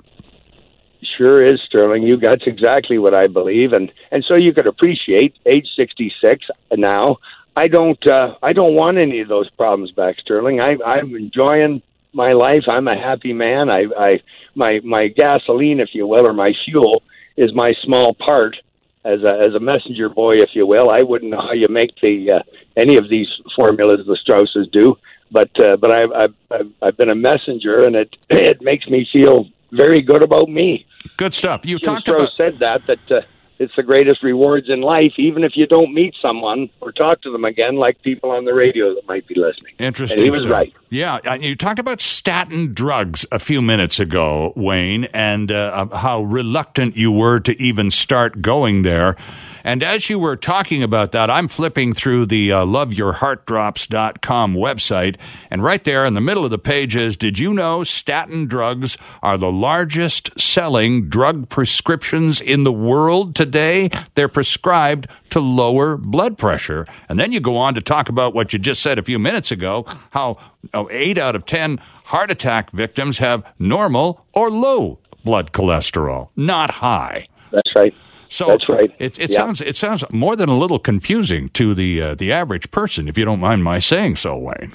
Sure 1.17 1.43
is, 1.43 1.59
Sterling. 1.67 2.03
You 2.03 2.17
that's 2.17 2.45
exactly 2.45 2.97
what 2.97 3.13
I 3.13 3.27
believe, 3.27 3.73
and 3.73 3.91
and 4.11 4.23
so 4.27 4.35
you 4.35 4.53
could 4.53 4.67
appreciate 4.67 5.35
age 5.45 5.67
sixty 5.75 6.13
six 6.23 6.45
now. 6.75 7.17
I 7.55 7.67
don't 7.67 8.05
uh, 8.07 8.35
I 8.41 8.53
don't 8.53 8.75
want 8.75 8.97
any 8.97 9.21
of 9.21 9.27
those 9.27 9.49
problems 9.51 9.91
back, 9.91 10.15
Sterling. 10.19 10.61
I, 10.61 10.77
I'm 10.85 11.15
enjoying 11.15 11.81
my 12.13 12.31
life. 12.31 12.63
I'm 12.67 12.87
a 12.87 12.97
happy 12.97 13.33
man. 13.33 13.69
I, 13.69 13.85
I 13.97 14.21
my 14.55 14.79
my 14.83 15.07
gasoline, 15.07 15.79
if 15.79 15.89
you 15.93 16.07
will, 16.07 16.27
or 16.27 16.33
my 16.33 16.49
fuel 16.65 17.03
is 17.35 17.53
my 17.53 17.71
small 17.83 18.13
part 18.13 18.55
as 19.03 19.23
a 19.23 19.39
as 19.47 19.55
a 19.55 19.59
messenger 19.59 20.09
boy, 20.09 20.37
if 20.37 20.49
you 20.53 20.65
will. 20.65 20.89
I 20.89 21.01
wouldn't 21.01 21.31
know 21.31 21.41
how 21.41 21.53
you 21.53 21.67
make 21.69 21.91
the 22.01 22.31
uh, 22.31 22.39
any 22.77 22.97
of 22.97 23.09
these 23.09 23.27
formulas 23.55 24.05
the 24.05 24.15
Strausses 24.15 24.67
do, 24.71 24.97
but 25.31 25.49
uh, 25.59 25.77
but 25.77 25.91
I've, 25.91 26.11
I've 26.11 26.33
I've 26.51 26.71
I've 26.81 26.97
been 26.97 27.09
a 27.09 27.15
messenger, 27.15 27.83
and 27.83 27.95
it 27.95 28.15
it 28.29 28.61
makes 28.61 28.87
me 28.87 29.07
feel 29.11 29.47
very 29.71 30.01
good 30.01 30.23
about 30.23 30.49
me. 30.49 30.85
Good 31.17 31.33
stuff. 31.33 31.65
You 31.65 31.79
Jim 31.79 31.95
talked 31.95 32.07
Strauss 32.07 32.21
about 32.21 32.37
said 32.37 32.59
that 32.59 32.85
that 32.87 33.11
uh, 33.11 33.21
it's 33.61 33.75
the 33.75 33.83
greatest 33.83 34.23
rewards 34.23 34.69
in 34.69 34.81
life, 34.81 35.13
even 35.17 35.43
if 35.43 35.51
you 35.55 35.67
don't 35.67 35.93
meet 35.93 36.15
someone 36.19 36.67
or 36.79 36.91
talk 36.91 37.21
to 37.21 37.31
them 37.31 37.45
again, 37.45 37.75
like 37.75 38.01
people 38.01 38.31
on 38.31 38.43
the 38.45 38.55
radio 38.55 38.95
that 38.95 39.07
might 39.07 39.27
be 39.27 39.35
listening. 39.35 39.75
Interesting. 39.77 40.17
And 40.17 40.23
he 40.23 40.31
was 40.31 40.39
stuff. 40.39 40.51
right. 40.51 40.73
Yeah, 40.89 41.19
and 41.23 41.43
you 41.43 41.55
talked 41.55 41.77
about 41.77 42.01
statin 42.01 42.71
drugs 42.73 43.23
a 43.31 43.37
few 43.37 43.61
minutes 43.61 43.99
ago, 43.99 44.51
Wayne, 44.55 45.05
and 45.13 45.51
uh, 45.51 45.95
how 45.95 46.23
reluctant 46.23 46.97
you 46.97 47.11
were 47.11 47.39
to 47.41 47.61
even 47.61 47.91
start 47.91 48.41
going 48.41 48.81
there. 48.81 49.15
And 49.63 49.83
as 49.83 50.09
you 50.09 50.19
were 50.19 50.35
talking 50.35 50.83
about 50.83 51.11
that, 51.11 51.29
I'm 51.29 51.47
flipping 51.47 51.93
through 51.93 52.25
the 52.27 52.51
uh, 52.51 52.65
loveyourheartdrops.com 52.65 54.55
website, 54.55 55.17
and 55.49 55.63
right 55.63 55.83
there 55.83 56.05
in 56.05 56.13
the 56.13 56.21
middle 56.21 56.45
of 56.45 56.51
the 56.51 56.57
page 56.57 56.95
is 56.95 57.17
Did 57.17 57.39
you 57.39 57.53
know 57.53 57.83
statin 57.83 58.47
drugs 58.47 58.97
are 59.21 59.37
the 59.37 59.51
largest 59.51 60.39
selling 60.39 61.09
drug 61.09 61.49
prescriptions 61.49 62.41
in 62.41 62.63
the 62.63 62.71
world 62.71 63.35
today? 63.35 63.89
They're 64.15 64.27
prescribed 64.27 65.07
to 65.31 65.39
lower 65.39 65.97
blood 65.97 66.37
pressure. 66.37 66.85
And 67.09 67.19
then 67.19 67.31
you 67.31 67.39
go 67.39 67.57
on 67.57 67.73
to 67.75 67.81
talk 67.81 68.09
about 68.09 68.33
what 68.33 68.53
you 68.53 68.59
just 68.59 68.81
said 68.81 68.99
a 68.99 69.03
few 69.03 69.19
minutes 69.19 69.51
ago 69.51 69.85
how 70.11 70.37
oh, 70.73 70.87
eight 70.91 71.17
out 71.17 71.35
of 71.35 71.45
10 71.45 71.77
heart 72.05 72.31
attack 72.31 72.71
victims 72.71 73.17
have 73.19 73.43
normal 73.57 74.25
or 74.33 74.51
low 74.51 74.99
blood 75.23 75.51
cholesterol, 75.51 76.29
not 76.35 76.71
high. 76.71 77.27
That's 77.51 77.75
right. 77.75 77.93
So 78.31 78.47
That's 78.47 78.69
right. 78.69 78.89
It, 78.97 79.19
it 79.19 79.29
Yeah. 79.29 79.39
sounds 79.39 79.59
it 79.59 79.75
sounds 79.75 80.05
more 80.09 80.37
than 80.37 80.47
a 80.47 80.57
little 80.57 80.79
confusing 80.79 81.49
to 81.49 81.73
the 81.73 82.01
uh, 82.01 82.15
the 82.15 82.31
average 82.31 82.71
person, 82.71 83.09
if 83.09 83.17
you 83.17 83.25
don't 83.25 83.41
mind 83.41 83.61
my 83.61 83.77
saying 83.77 84.15
so, 84.15 84.37
Wayne. 84.37 84.71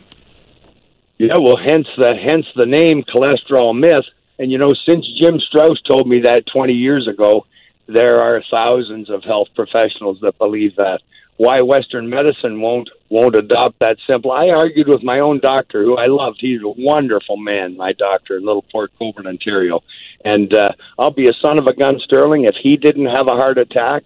Yeah, 1.17 1.39
well, 1.39 1.57
hence 1.57 1.87
the 1.97 2.15
hence 2.15 2.45
the 2.55 2.67
name 2.67 3.03
cholesterol 3.05 3.75
myth. 3.75 4.05
And 4.39 4.53
you 4.53 4.59
know, 4.59 4.75
since 4.75 5.07
Jim 5.19 5.41
Strauss 5.41 5.81
told 5.81 6.07
me 6.07 6.21
that 6.21 6.45
20 6.53 6.75
years 6.75 7.09
ago, 7.09 7.47
there 7.87 8.21
are 8.21 8.43
thousands 8.51 9.09
of 9.09 9.25
health 9.25 9.49
professionals 9.57 10.19
that 10.21 10.37
believe 10.37 10.77
that. 10.77 11.01
Why 11.39 11.61
Western 11.61 12.09
medicine 12.09 12.61
won't 12.61 12.89
won't 13.11 13.37
adopt 13.37 13.79
that 13.81 13.99
simple? 14.11 14.33
I 14.33 14.49
argued 14.49 14.89
with 14.89 15.03
my 15.03 15.21
own 15.21 15.39
doctor, 15.41 15.83
who 15.85 15.97
I 15.97 16.07
loved. 16.07 16.39
He's 16.41 16.63
a 16.63 16.69
wonderful 16.69 17.37
man, 17.37 17.77
my 17.77 17.93
doctor 17.93 18.37
in 18.39 18.45
Little 18.45 18.63
Port 18.73 18.91
Colborne, 18.99 19.27
Ontario. 19.27 19.83
And 20.25 20.53
uh, 20.55 20.73
I'll 20.99 21.11
be 21.11 21.29
a 21.29 21.35
son 21.35 21.59
of 21.59 21.67
a 21.67 21.75
gun, 21.75 22.01
Sterling. 22.01 22.45
If 22.45 22.57
he 22.63 22.77
didn't 22.77 23.07
have 23.07 23.27
a 23.29 23.33
heart 23.37 23.59
attack, 23.59 24.03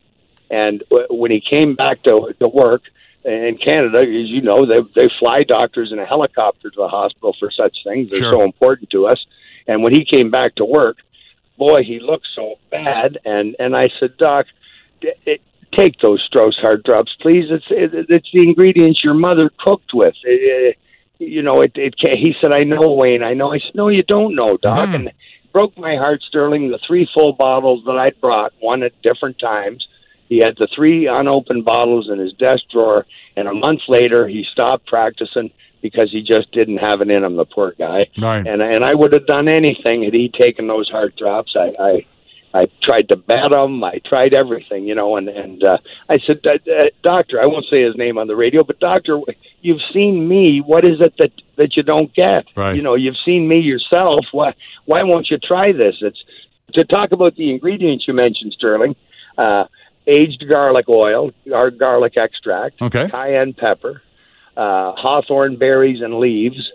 and 0.51 0.83
w- 0.91 1.07
when 1.11 1.31
he 1.31 1.41
came 1.41 1.77
back 1.77 2.03
to 2.03 2.35
to 2.41 2.49
work 2.49 2.83
in 3.25 3.59
Canada, 3.65 3.99
as 3.99 4.29
you 4.29 4.41
know, 4.43 4.67
they 4.67 4.81
they 4.95 5.09
fly 5.09 5.45
doctors 5.45 5.93
in 5.93 5.99
a 6.01 6.05
helicopter 6.07 6.69
to 6.69 6.77
the 6.77 6.89
hospital 6.89 7.35
for 7.39 7.51
such 7.51 7.77
things. 7.85 8.11
They're 8.11 8.19
Sure. 8.21 8.33
so 8.33 8.43
important 8.43 8.91
to 8.91 9.07
us. 9.07 9.25
And 9.69 9.85
when 9.85 9.95
he 9.95 10.05
came 10.05 10.31
back 10.31 10.57
to 10.57 10.65
work, 10.65 10.97
boy, 11.57 11.85
he 11.85 12.01
looked 12.01 12.27
so 12.35 12.57
bad. 12.71 13.19
And 13.25 13.55
and 13.61 13.77
I 13.77 13.89
said, 14.01 14.17
Doc, 14.17 14.47
it, 15.01 15.41
take 15.77 15.99
those 16.01 16.23
Strauss 16.27 16.57
heart 16.57 16.83
drops, 16.85 17.15
please. 17.21 17.47
It's 17.51 17.65
it, 17.71 18.07
it's 18.09 18.29
the 18.33 18.43
ingredients 18.43 19.03
your 19.05 19.15
mother 19.15 19.51
cooked 19.59 19.93
with. 19.95 20.15
It, 20.25 20.77
it, 21.19 21.25
you 21.31 21.43
know, 21.43 21.61
it, 21.61 21.73
it. 21.77 21.95
ca- 21.99 22.17
He 22.19 22.35
said, 22.41 22.53
I 22.53 22.65
know, 22.65 22.93
Wayne. 22.95 23.23
I 23.23 23.35
know. 23.35 23.53
I 23.53 23.59
said, 23.59 23.75
No, 23.75 23.89
you 23.89 24.03
don't 24.03 24.35
know, 24.35 24.57
Doc. 24.57 24.89
Mhm. 24.89 24.95
And 24.95 25.09
it 25.09 25.15
broke 25.53 25.79
my 25.79 25.97
heart, 25.97 26.23
Sterling. 26.23 26.71
The 26.71 26.79
three 26.87 27.09
full 27.15 27.33
bottles 27.35 27.85
that 27.87 27.97
I'd 27.99 28.21
brought, 28.21 28.53
one 28.61 28.83
at 28.83 28.93
different 29.03 29.39
times. 29.39 29.87
He 30.29 30.39
had 30.39 30.55
the 30.59 30.69
three 30.75 31.07
unopened 31.09 31.65
bottles 31.65 32.09
in 32.09 32.19
his 32.21 32.33
desk 32.35 32.63
drawer, 32.73 33.05
and 33.37 33.49
a 33.49 33.53
month 33.55 33.81
later, 33.89 34.29
he 34.29 34.45
stopped 34.53 34.87
practicing 34.87 35.51
because 35.83 36.11
he 36.13 36.23
just 36.23 36.53
didn't 36.53 36.77
have 36.77 37.01
it 37.01 37.11
in 37.11 37.25
him. 37.25 37.35
The 37.37 37.45
poor 37.47 37.75
guy. 37.77 38.07
Right. 38.19 38.47
And 38.47 38.63
and 38.63 38.85
I 38.85 38.95
would 38.95 39.13
have 39.13 39.27
done 39.27 39.49
anything 39.49 40.05
had 40.05 40.15
he 40.15 40.29
taken 40.29 40.69
those 40.69 40.89
heart 40.89 41.17
drops. 41.17 41.53
I 41.59 41.73
I, 41.81 42.07
I 42.53 42.67
tried 42.83 43.09
to 43.11 43.17
bat 43.17 43.53
him. 43.53 43.85
I 43.85 44.01
tried 44.05 44.35
everything, 44.35 44.85
you 44.87 44.95
know. 44.95 45.17
And 45.17 45.29
and 45.29 45.63
uh, 45.63 45.79
I 46.09 46.19
said, 46.19 46.43
Doctor, 47.03 47.41
I 47.41 47.47
won't 47.47 47.67
say 47.73 47.83
his 47.83 47.97
name 47.97 48.19
on 48.19 48.27
the 48.27 48.37
radio, 48.37 48.65
but 48.65 48.81
Doctor, 48.81 49.21
you've 49.61 49.81
seen 49.93 50.27
me. 50.27 50.61
What 50.61 50.85
is 50.85 51.01
it 51.01 51.15
that 51.19 51.33
that 51.57 51.77
you 51.77 51.83
don't 51.83 52.13
get? 52.15 52.47
Right. 52.57 52.75
You 52.75 52.83
know, 52.83 52.95
you've 52.95 53.19
seen 53.25 53.47
me 53.47 53.61
yourself. 53.61 54.25
Why 54.33 54.55
why 54.85 55.03
won't 55.05 55.31
you 55.31 55.39
try 55.39 55.73
this? 55.73 55.97
It's 56.01 56.23
to 56.75 56.85
talk 56.85 57.13
about 57.13 57.37
the 57.37 57.51
ingredients 57.51 58.07
you 58.09 58.15
mentioned, 58.15 58.53
Sterling. 58.57 58.97
Uh, 59.39 59.65
aged 60.07 60.45
garlic 60.49 60.89
oil, 60.89 61.31
or 61.53 61.71
garlic 61.71 62.17
extract, 62.17 62.81
Okay. 62.83 63.09
cayenne 63.09 63.53
pepper, 63.53 64.03
uh, 64.57 64.93
hawthorn 64.93 65.57
berries 65.57 66.01
and 66.01 66.19
leaves, 66.19 66.73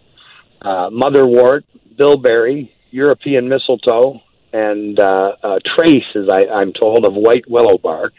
uh, 0.61 0.89
motherwort, 0.89 1.63
bilberry, 1.97 2.71
European 2.91 3.49
mistletoe, 3.49 4.21
and 4.55 4.97
uh, 4.99 5.35
uh, 5.43 5.59
trace, 5.75 6.09
as 6.15 6.27
I, 6.31 6.47
I'm 6.47 6.71
told, 6.71 7.05
of 7.05 7.13
white 7.13 7.45
willow 7.49 7.77
bark. 7.77 8.13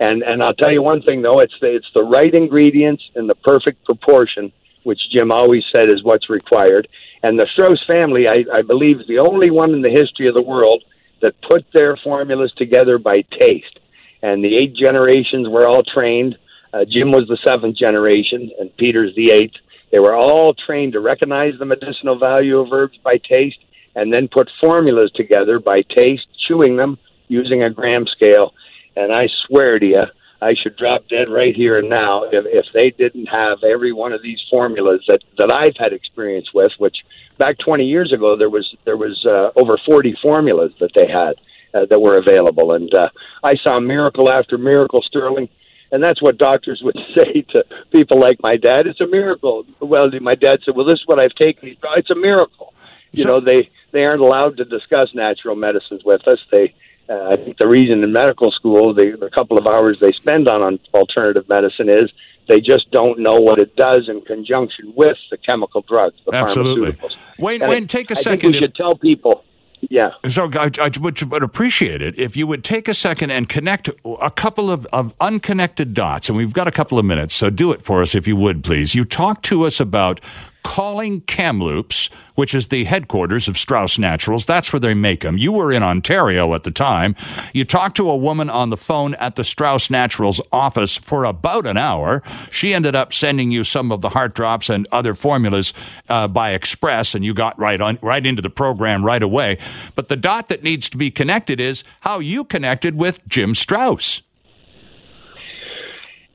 And 0.00 0.22
and 0.22 0.42
I'll 0.42 0.54
tell 0.54 0.72
you 0.72 0.82
one 0.82 1.02
thing 1.02 1.22
though, 1.22 1.40
it's 1.40 1.58
the 1.60 1.76
it's 1.76 1.92
the 1.94 2.02
right 2.02 2.32
ingredients 2.32 3.02
in 3.14 3.26
the 3.26 3.34
perfect 3.34 3.84
proportion, 3.84 4.52
which 4.82 5.00
Jim 5.12 5.30
always 5.30 5.64
said 5.70 5.92
is 5.92 6.02
what's 6.02 6.30
required. 6.30 6.88
And 7.22 7.38
the 7.38 7.46
Strauss 7.52 7.82
family, 7.86 8.24
I, 8.28 8.44
I 8.58 8.62
believe, 8.62 9.00
is 9.00 9.06
the 9.06 9.20
only 9.30 9.50
one 9.50 9.72
in 9.72 9.82
the 9.82 9.96
history 10.00 10.26
of 10.26 10.34
the 10.34 10.42
world 10.42 10.82
that 11.22 11.34
put 11.48 11.64
their 11.72 11.96
formulas 12.02 12.52
together 12.56 12.98
by 12.98 13.22
taste. 13.38 13.78
And 14.22 14.42
the 14.42 14.56
eight 14.56 14.74
generations 14.74 15.48
were 15.48 15.66
all 15.66 15.82
trained. 15.82 16.36
Uh, 16.72 16.84
Jim 16.84 17.12
was 17.12 17.26
the 17.28 17.38
seventh 17.46 17.76
generation, 17.76 18.50
and 18.58 18.76
Peter's 18.76 19.14
the 19.14 19.30
eighth. 19.32 19.56
They 19.92 20.00
were 20.00 20.16
all 20.16 20.54
trained 20.54 20.94
to 20.94 21.00
recognize 21.00 21.54
the 21.58 21.66
medicinal 21.66 22.18
value 22.18 22.58
of 22.58 22.72
herbs 22.72 22.98
by 23.04 23.16
taste, 23.18 23.60
and 23.94 24.12
then 24.12 24.28
put 24.28 24.50
formulas 24.60 25.10
together 25.14 25.58
by 25.58 25.82
taste, 25.82 26.26
chewing 26.46 26.76
them 26.76 26.98
using 27.28 27.62
a 27.62 27.70
gram 27.70 28.06
scale. 28.06 28.54
And 28.96 29.12
I 29.12 29.28
swear 29.46 29.78
to 29.78 29.86
you, 29.86 30.04
I 30.40 30.54
should 30.62 30.76
drop 30.76 31.08
dead 31.08 31.30
right 31.30 31.54
here 31.54 31.78
and 31.78 31.88
now 31.88 32.24
if, 32.24 32.44
if 32.46 32.66
they 32.74 32.90
didn't 32.90 33.26
have 33.26 33.62
every 33.64 33.92
one 33.92 34.12
of 34.12 34.22
these 34.22 34.40
formulas 34.50 35.02
that, 35.08 35.20
that 35.38 35.50
I've 35.50 35.76
had 35.78 35.92
experience 35.92 36.52
with. 36.52 36.72
Which 36.78 36.96
back 37.38 37.58
20 37.58 37.84
years 37.84 38.12
ago, 38.12 38.36
there 38.36 38.50
was 38.50 38.76
there 38.84 38.96
was 38.96 39.24
uh, 39.24 39.58
over 39.58 39.78
40 39.86 40.16
formulas 40.20 40.72
that 40.80 40.90
they 40.94 41.08
had 41.08 41.40
uh, 41.72 41.86
that 41.86 42.00
were 42.00 42.18
available, 42.18 42.72
and 42.72 42.92
uh, 42.94 43.08
I 43.42 43.54
saw 43.62 43.80
miracle 43.80 44.30
after 44.30 44.58
miracle, 44.58 45.02
Sterling. 45.02 45.48
And 45.92 46.02
that's 46.02 46.20
what 46.20 46.38
doctors 46.38 46.82
would 46.82 46.98
say 47.16 47.42
to 47.50 47.64
people 47.92 48.18
like 48.18 48.42
my 48.42 48.56
dad. 48.56 48.86
It's 48.86 49.00
a 49.00 49.06
miracle. 49.06 49.64
Well, 49.80 50.10
my 50.20 50.34
dad 50.34 50.58
said, 50.64 50.74
"Well, 50.74 50.86
this 50.86 50.98
is 50.98 51.06
what 51.06 51.22
I've 51.22 51.34
taken. 51.34 51.76
It's 51.96 52.10
a 52.10 52.16
miracle." 52.16 52.73
You 53.16 53.22
So- 53.22 53.28
know, 53.38 53.40
they 53.40 53.68
they 53.92 54.04
aren't 54.04 54.20
allowed 54.22 54.56
to 54.56 54.64
discuss 54.64 55.08
natural 55.14 55.54
medicines 55.54 56.02
with 56.04 56.26
us. 56.26 56.38
They, 56.50 56.74
uh, 57.08 57.28
I 57.32 57.36
think, 57.36 57.58
the 57.58 57.68
reason 57.68 58.02
in 58.02 58.12
medical 58.12 58.50
school, 58.50 58.92
the, 58.92 59.16
the 59.18 59.30
couple 59.30 59.56
of 59.56 59.66
hours 59.68 59.98
they 60.00 60.10
spend 60.12 60.48
on, 60.48 60.62
on 60.62 60.80
alternative 60.92 61.48
medicine 61.48 61.88
is 61.88 62.10
they 62.48 62.60
just 62.60 62.90
don't 62.90 63.20
know 63.20 63.36
what 63.36 63.58
it 63.60 63.76
does 63.76 64.08
in 64.08 64.20
conjunction 64.22 64.92
with 64.96 65.16
the 65.30 65.36
chemical 65.38 65.82
drugs, 65.88 66.16
the 66.26 66.34
Absolutely. 66.34 66.92
pharmaceuticals. 66.92 67.16
Wayne, 67.38 67.62
And 67.62 67.70
Wayne, 67.70 67.82
I- 67.84 67.86
take 67.86 68.10
a 68.10 68.18
I 68.18 68.20
second. 68.20 68.40
think 68.40 68.52
we 68.52 68.58
if- 68.58 68.62
should 68.64 68.74
tell 68.74 68.96
people. 68.96 69.44
Yeah. 69.90 70.10
So 70.28 70.48
I, 70.54 70.70
I 70.80 70.90
would, 71.00 71.22
would 71.30 71.42
appreciate 71.42 72.00
it 72.02 72.18
if 72.18 72.36
you 72.38 72.46
would 72.46 72.64
take 72.64 72.88
a 72.88 72.94
second 72.94 73.30
and 73.30 73.48
connect 73.48 73.88
a 74.22 74.30
couple 74.30 74.70
of, 74.70 74.86
of 74.86 75.14
unconnected 75.20 75.92
dots. 75.92 76.28
And 76.30 76.38
we've 76.38 76.54
got 76.54 76.66
a 76.66 76.70
couple 76.72 76.98
of 76.98 77.04
minutes, 77.04 77.34
so 77.34 77.50
do 77.50 77.70
it 77.70 77.82
for 77.82 78.00
us 78.00 78.14
if 78.14 78.26
you 78.26 78.34
would, 78.34 78.64
please. 78.64 78.94
You 78.94 79.04
talked 79.04 79.44
to 79.46 79.64
us 79.64 79.78
about 79.80 80.20
calling 80.64 81.20
Kamloops, 81.20 82.10
which 82.34 82.54
is 82.54 82.68
the 82.68 82.84
headquarters 82.84 83.46
of 83.46 83.56
Strauss 83.56 83.98
Naturals. 83.98 84.44
That's 84.44 84.72
where 84.72 84.80
they 84.80 84.94
make 84.94 85.20
them. 85.20 85.38
You 85.38 85.52
were 85.52 85.70
in 85.70 85.84
Ontario 85.84 86.52
at 86.54 86.64
the 86.64 86.72
time. 86.72 87.14
You 87.52 87.64
talked 87.64 87.96
to 87.98 88.10
a 88.10 88.16
woman 88.16 88.50
on 88.50 88.70
the 88.70 88.76
phone 88.76 89.14
at 89.16 89.36
the 89.36 89.44
Strauss 89.44 89.90
Naturals 89.90 90.40
office 90.50 90.96
for 90.96 91.24
about 91.24 91.66
an 91.66 91.76
hour. 91.76 92.22
She 92.50 92.74
ended 92.74 92.96
up 92.96 93.12
sending 93.12 93.52
you 93.52 93.62
some 93.62 93.92
of 93.92 94.00
the 94.00 94.08
heart 94.08 94.34
drops 94.34 94.68
and 94.68 94.88
other 94.90 95.14
formulas 95.14 95.72
uh, 96.08 96.26
by 96.26 96.50
express, 96.50 97.14
and 97.14 97.24
you 97.24 97.34
got 97.34 97.56
right 97.58 97.80
on 97.80 97.98
right 98.02 98.24
into 98.24 98.42
the 98.42 98.50
program 98.50 99.04
right 99.04 99.22
away. 99.22 99.58
But 99.94 100.08
the 100.08 100.16
dot 100.16 100.48
that 100.48 100.62
needs 100.64 100.90
to 100.90 100.96
be 100.96 101.10
connected 101.10 101.60
is 101.60 101.84
how 102.00 102.18
you 102.18 102.42
connected 102.42 102.96
with 102.96 103.26
Jim 103.28 103.54
Strauss 103.54 104.22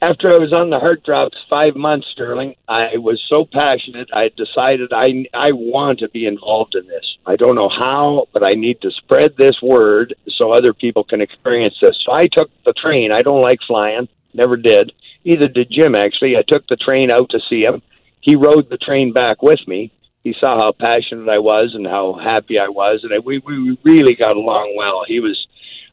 after 0.01 0.31
I 0.31 0.37
was 0.37 0.53
on 0.53 0.69
the 0.69 0.79
heart 0.79 1.03
drops 1.03 1.37
five 1.49 1.75
months, 1.75 2.07
Sterling, 2.13 2.55
I 2.67 2.97
was 2.97 3.21
so 3.27 3.45
passionate. 3.45 4.09
I 4.13 4.29
decided 4.35 4.93
I 4.93 5.25
I 5.33 5.51
want 5.51 5.99
to 5.99 6.09
be 6.09 6.25
involved 6.25 6.75
in 6.75 6.87
this. 6.87 7.17
I 7.25 7.35
don't 7.35 7.55
know 7.55 7.69
how, 7.69 8.27
but 8.31 8.43
I 8.43 8.53
need 8.53 8.81
to 8.81 8.91
spread 8.91 9.35
this 9.37 9.61
word 9.61 10.15
so 10.37 10.51
other 10.51 10.73
people 10.73 11.03
can 11.03 11.21
experience 11.21 11.75
this. 11.81 11.97
So 12.05 12.13
I 12.13 12.27
took 12.27 12.49
the 12.65 12.73
train. 12.73 13.11
I 13.11 13.21
don't 13.21 13.41
like 13.41 13.59
flying, 13.67 14.07
never 14.33 14.55
did. 14.55 14.93
Either 15.25 15.49
did 15.49 15.69
Jim. 15.69 15.95
Actually, 15.95 16.37
I 16.37 16.43
took 16.47 16.65
the 16.67 16.77
train 16.77 17.11
out 17.11 17.29
to 17.31 17.39
see 17.49 17.63
him. 17.63 17.81
He 18.21 18.35
rode 18.35 18.69
the 18.69 18.77
train 18.77 19.11
back 19.11 19.41
with 19.41 19.59
me. 19.67 19.91
He 20.23 20.33
saw 20.39 20.59
how 20.59 20.71
passionate 20.71 21.29
I 21.29 21.39
was 21.39 21.71
and 21.73 21.85
how 21.85 22.13
happy 22.13 22.57
I 22.57 22.69
was, 22.69 23.03
and 23.03 23.25
we 23.25 23.39
we 23.39 23.77
really 23.83 24.15
got 24.15 24.35
along 24.35 24.75
well. 24.77 25.03
He 25.05 25.19
was. 25.19 25.37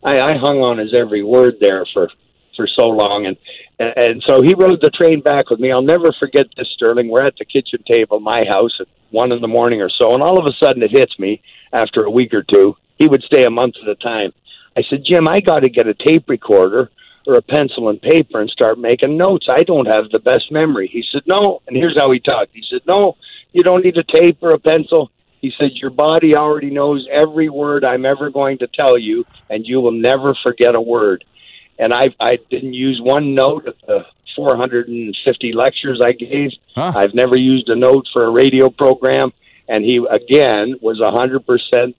I, 0.04 0.20
I 0.20 0.36
hung 0.36 0.58
on 0.58 0.78
his 0.78 0.94
every 0.94 1.24
word 1.24 1.56
there 1.60 1.84
for 1.92 2.08
for 2.56 2.66
so 2.66 2.86
long, 2.86 3.26
and 3.26 3.36
and 3.78 4.22
so 4.26 4.40
he 4.42 4.54
rode 4.54 4.80
the 4.80 4.90
train 4.90 5.20
back 5.20 5.50
with 5.50 5.60
me. 5.60 5.70
I'll 5.70 5.82
never 5.82 6.14
forget 6.18 6.46
this, 6.56 6.68
Sterling. 6.74 7.08
We're 7.08 7.24
at 7.24 7.36
the 7.38 7.44
kitchen 7.44 7.82
table, 7.86 8.20
my 8.20 8.44
house, 8.48 8.72
at 8.80 8.88
one 9.10 9.32
in 9.32 9.40
the 9.40 9.48
morning 9.48 9.82
or 9.82 9.90
so, 9.90 10.14
and 10.14 10.22
all 10.22 10.38
of 10.38 10.46
a 10.46 10.64
sudden 10.64 10.82
it 10.82 10.90
hits 10.90 11.18
me 11.18 11.42
after 11.72 12.04
a 12.04 12.10
week 12.10 12.32
or 12.32 12.42
two. 12.42 12.76
He 12.98 13.06
would 13.06 13.22
stay 13.22 13.44
a 13.44 13.50
month 13.50 13.74
at 13.82 13.88
a 13.88 13.94
time. 13.96 14.32
I 14.76 14.82
said, 14.88 15.04
Jim, 15.04 15.28
I 15.28 15.40
got 15.40 15.60
to 15.60 15.68
get 15.68 15.86
a 15.86 15.94
tape 15.94 16.28
recorder 16.28 16.90
or 17.26 17.34
a 17.34 17.42
pencil 17.42 17.88
and 17.88 18.00
paper 18.00 18.40
and 18.40 18.48
start 18.50 18.78
making 18.78 19.16
notes. 19.16 19.46
I 19.50 19.62
don't 19.62 19.86
have 19.86 20.10
the 20.10 20.18
best 20.20 20.50
memory. 20.50 20.88
He 20.90 21.04
said, 21.12 21.22
No. 21.26 21.60
And 21.66 21.76
here's 21.76 21.98
how 21.98 22.10
he 22.12 22.20
talked. 22.20 22.52
He 22.54 22.62
said, 22.70 22.80
No, 22.86 23.16
you 23.52 23.62
don't 23.62 23.84
need 23.84 23.96
a 23.96 24.04
tape 24.04 24.38
or 24.42 24.50
a 24.50 24.58
pencil. 24.58 25.10
He 25.40 25.52
said, 25.60 25.72
Your 25.74 25.90
body 25.90 26.34
already 26.34 26.70
knows 26.70 27.06
every 27.12 27.48
word 27.48 27.84
I'm 27.84 28.06
ever 28.06 28.30
going 28.30 28.58
to 28.58 28.68
tell 28.68 28.98
you, 28.98 29.24
and 29.50 29.66
you 29.66 29.80
will 29.80 29.92
never 29.92 30.34
forget 30.42 30.74
a 30.74 30.80
word 30.80 31.24
and 31.78 31.92
I 31.92 32.08
I 32.20 32.38
didn't 32.50 32.74
use 32.74 33.00
one 33.02 33.34
note 33.34 33.66
of 33.66 33.74
the 33.86 34.04
450 34.34 35.52
lectures 35.52 36.00
I 36.04 36.12
gave. 36.12 36.50
Huh. 36.74 36.92
I've 36.94 37.14
never 37.14 37.36
used 37.36 37.68
a 37.68 37.76
note 37.76 38.06
for 38.12 38.24
a 38.24 38.30
radio 38.30 38.68
program, 38.70 39.32
and 39.68 39.84
he 39.84 40.04
again 40.10 40.76
was 40.80 41.00
100 41.00 41.46
percent 41.46 41.96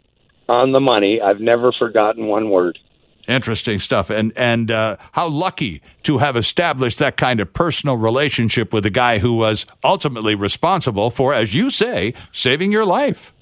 on 0.48 0.72
the 0.72 0.80
money. 0.80 1.22
I've 1.22 1.40
never 1.40 1.72
forgotten 1.72 2.28
one 2.28 2.50
word. 2.50 2.80
Interesting 3.28 3.80
stuff, 3.80 4.10
and 4.10 4.32
and 4.38 4.72
uh, 4.72 4.96
how 5.12 5.28
lucky 5.28 5.82
to 6.04 6.20
have 6.20 6.38
established 6.38 7.00
that 7.00 7.18
kind 7.18 7.42
of 7.42 7.54
personal 7.54 7.98
relationship 7.98 8.72
with 8.72 8.86
a 8.86 8.90
guy 8.90 9.20
who 9.20 9.36
was 9.36 9.66
ultimately 9.84 10.34
responsible 10.34 11.10
for, 11.10 11.34
as 11.34 11.54
you 11.54 11.70
say, 11.70 12.14
saving 12.32 12.72
your 12.72 12.86
life. 12.86 13.34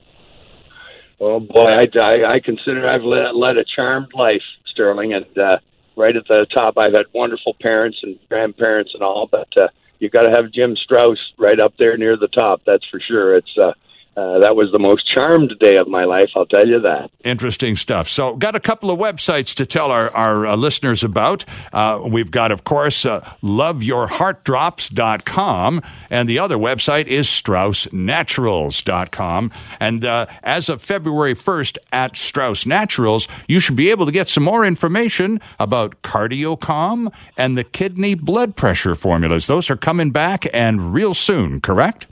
Oh 1.20 1.40
boy, 1.40 1.70
I, 1.70 1.88
I, 2.00 2.32
I 2.34 2.40
consider 2.40 2.90
I've 2.90 3.04
led, 3.04 3.36
led 3.36 3.58
a 3.58 3.64
charmed 3.64 4.12
life, 4.16 4.42
Sterling, 4.72 5.14
and 5.14 5.38
uh, 5.38 5.58
right 5.96 6.16
at 6.16 6.28
the 6.28 6.46
top. 6.54 6.78
I've 6.78 6.94
had 6.94 7.06
wonderful 7.14 7.56
parents 7.62 8.00
and 8.04 8.18
grandparents 8.30 8.94
and 8.94 9.04
all, 9.04 9.28
but 9.28 9.48
uh, 9.58 9.68
you've 10.00 10.12
got 10.12 10.24
to 10.24 10.32
have 10.32 10.52
Jim 10.52 10.76
Strauss 10.76 11.20
right 11.38 11.60
up 11.60 11.74
there 11.78 11.98
near 11.98 12.18
the 12.18 12.28
top. 12.28 12.62
That's 12.66 12.86
for 12.90 13.00
sure. 13.00 13.36
It's 13.36 13.58
uh, 13.58 13.74
uh, 14.18 14.40
that 14.40 14.56
was 14.56 14.72
the 14.72 14.80
most 14.80 15.04
charmed 15.14 15.54
day 15.60 15.76
of 15.76 15.90
my 15.90 16.06
life, 16.06 16.30
I'll 16.36 16.46
tell 16.46 16.66
you 16.66 16.80
that. 16.82 17.12
Interesting 17.26 17.76
stuff. 17.76 18.08
So, 18.08 18.38
got 18.38 18.56
a 18.56 18.62
couple 18.62 18.90
of 18.90 18.98
websites 18.98 19.54
to 19.56 19.66
tell 19.66 19.92
our, 19.92 20.10
our 20.12 20.48
uh, 20.48 20.56
listeners 20.56 21.04
about. 21.04 21.44
Uh, 21.74 22.02
we've 22.10 22.32
got, 22.32 22.50
of 22.52 22.64
course, 22.64 23.06
uh, 23.06 23.20
loveyourheartdrops.com, 23.44 25.82
and 26.10 26.30
the 26.30 26.40
other 26.40 26.56
website 26.56 27.08
is 27.08 27.28
straussnaturals.com. 27.28 29.52
And 29.82 30.06
uh, 30.06 30.28
as 30.44 30.70
of 30.70 30.82
February 30.82 31.34
1st 31.34 31.78
at 31.92 32.16
Strauss 32.16 32.66
Naturals, 32.66 33.28
you 33.50 33.60
should 33.60 33.76
be 33.76 33.92
able 33.92 34.06
to 34.06 34.14
get 34.14 34.30
some 34.30 34.44
more 34.44 34.66
information 34.66 35.42
about 35.60 36.02
CardioCalm 36.04 37.14
and 37.38 37.58
the 37.58 37.66
kidney 37.66 38.16
blood 38.16 38.56
pressure 38.56 38.96
formulas. 38.96 39.48
Those 39.48 39.70
are 39.70 39.76
coming 39.76 40.12
back 40.12 40.46
and 40.54 40.94
real 40.94 41.14
soon, 41.14 41.60
correct? 41.60 42.08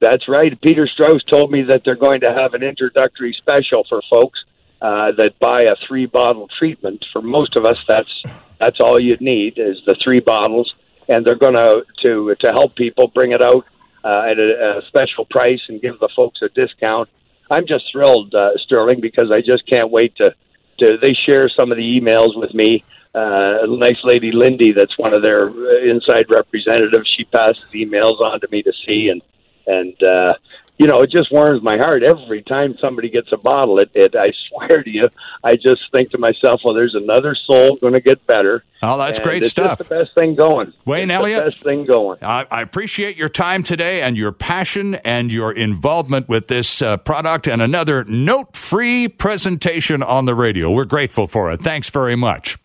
That's 0.00 0.28
right. 0.28 0.58
Peter 0.60 0.86
Strauss 0.86 1.24
told 1.24 1.50
me 1.50 1.62
that 1.62 1.82
they're 1.84 1.96
going 1.96 2.20
to 2.20 2.32
have 2.32 2.54
an 2.54 2.62
introductory 2.62 3.32
special 3.32 3.84
for 3.88 4.00
folks 4.08 4.38
uh, 4.80 5.12
that 5.12 5.38
buy 5.40 5.62
a 5.62 5.74
three 5.86 6.06
bottle 6.06 6.48
treatment. 6.58 7.04
For 7.12 7.20
most 7.20 7.56
of 7.56 7.64
us, 7.64 7.78
that's 7.88 8.22
that's 8.60 8.80
all 8.80 9.00
you 9.00 9.16
need 9.20 9.54
is 9.56 9.78
the 9.86 9.96
three 10.02 10.20
bottles, 10.20 10.74
and 11.08 11.24
they're 11.24 11.34
going 11.34 11.54
to 11.54 11.84
to 12.02 12.34
to 12.40 12.52
help 12.52 12.76
people 12.76 13.08
bring 13.08 13.32
it 13.32 13.42
out 13.42 13.66
uh, 14.04 14.30
at 14.30 14.38
a, 14.38 14.78
a 14.78 14.82
special 14.86 15.24
price 15.24 15.60
and 15.68 15.80
give 15.80 15.98
the 15.98 16.08
folks 16.14 16.42
a 16.42 16.48
discount. 16.48 17.08
I'm 17.50 17.66
just 17.66 17.90
thrilled, 17.90 18.34
uh, 18.34 18.50
Sterling, 18.58 19.00
because 19.00 19.32
I 19.32 19.40
just 19.40 19.66
can't 19.66 19.90
wait 19.90 20.14
to 20.16 20.34
to. 20.78 20.98
They 21.02 21.14
share 21.14 21.48
some 21.48 21.72
of 21.72 21.76
the 21.76 22.00
emails 22.00 22.38
with 22.38 22.54
me. 22.54 22.84
Uh, 23.14 23.66
nice 23.66 23.98
lady, 24.04 24.30
Lindy, 24.30 24.72
that's 24.72 24.96
one 24.96 25.12
of 25.12 25.22
their 25.22 25.48
uh, 25.48 25.90
inside 25.90 26.26
representatives. 26.28 27.12
She 27.16 27.24
passes 27.24 27.64
emails 27.74 28.20
on 28.20 28.38
to 28.40 28.48
me 28.50 28.62
to 28.62 28.72
see, 28.86 29.08
and 29.08 29.22
and 29.68 30.02
uh, 30.02 30.34
you 30.78 30.86
know, 30.86 31.00
it 31.00 31.10
just 31.10 31.32
warms 31.32 31.60
my 31.62 31.76
heart 31.76 32.04
every 32.04 32.42
time 32.42 32.76
somebody 32.80 33.10
gets 33.10 33.32
a 33.32 33.36
bottle. 33.36 33.80
It, 33.80 33.90
it 33.94 34.14
I 34.14 34.32
swear 34.48 34.82
to 34.82 34.90
you, 34.90 35.08
I 35.42 35.56
just 35.56 35.82
think 35.92 36.10
to 36.12 36.18
myself, 36.18 36.60
well, 36.64 36.74
there's 36.74 36.94
another 36.94 37.34
soul 37.34 37.76
going 37.76 37.94
to 37.94 38.00
get 38.00 38.24
better. 38.26 38.64
Oh, 38.80 38.96
that's 38.96 39.18
and 39.18 39.24
great 39.24 39.42
it's 39.42 39.50
stuff. 39.50 39.78
Just 39.78 39.88
the 39.88 39.96
best 39.96 40.14
thing 40.14 40.36
going. 40.36 40.72
Wayne 40.84 41.10
it's 41.10 41.18
Elliott, 41.18 41.44
the 41.44 41.50
best 41.50 41.62
thing 41.64 41.84
going. 41.84 42.18
I, 42.22 42.46
I, 42.50 42.62
appreciate 42.62 43.16
your 43.16 43.28
time 43.28 43.64
today 43.64 44.02
and 44.02 44.16
your 44.16 44.30
passion 44.30 44.94
and 44.96 45.32
your 45.32 45.52
involvement 45.52 46.28
with 46.28 46.46
this 46.46 46.80
uh, 46.80 46.96
product 46.98 47.48
and 47.48 47.60
another 47.60 48.04
note-free 48.04 49.08
presentation 49.08 50.02
on 50.02 50.26
the 50.26 50.34
radio. 50.34 50.70
We're 50.70 50.84
grateful 50.84 51.26
for 51.26 51.50
it. 51.50 51.60
Thanks 51.60 51.90
very 51.90 52.14
much. 52.14 52.56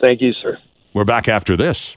Thank 0.00 0.20
you, 0.20 0.32
sir. 0.32 0.58
We're 0.94 1.04
back 1.04 1.28
after 1.28 1.56
this. 1.56 1.96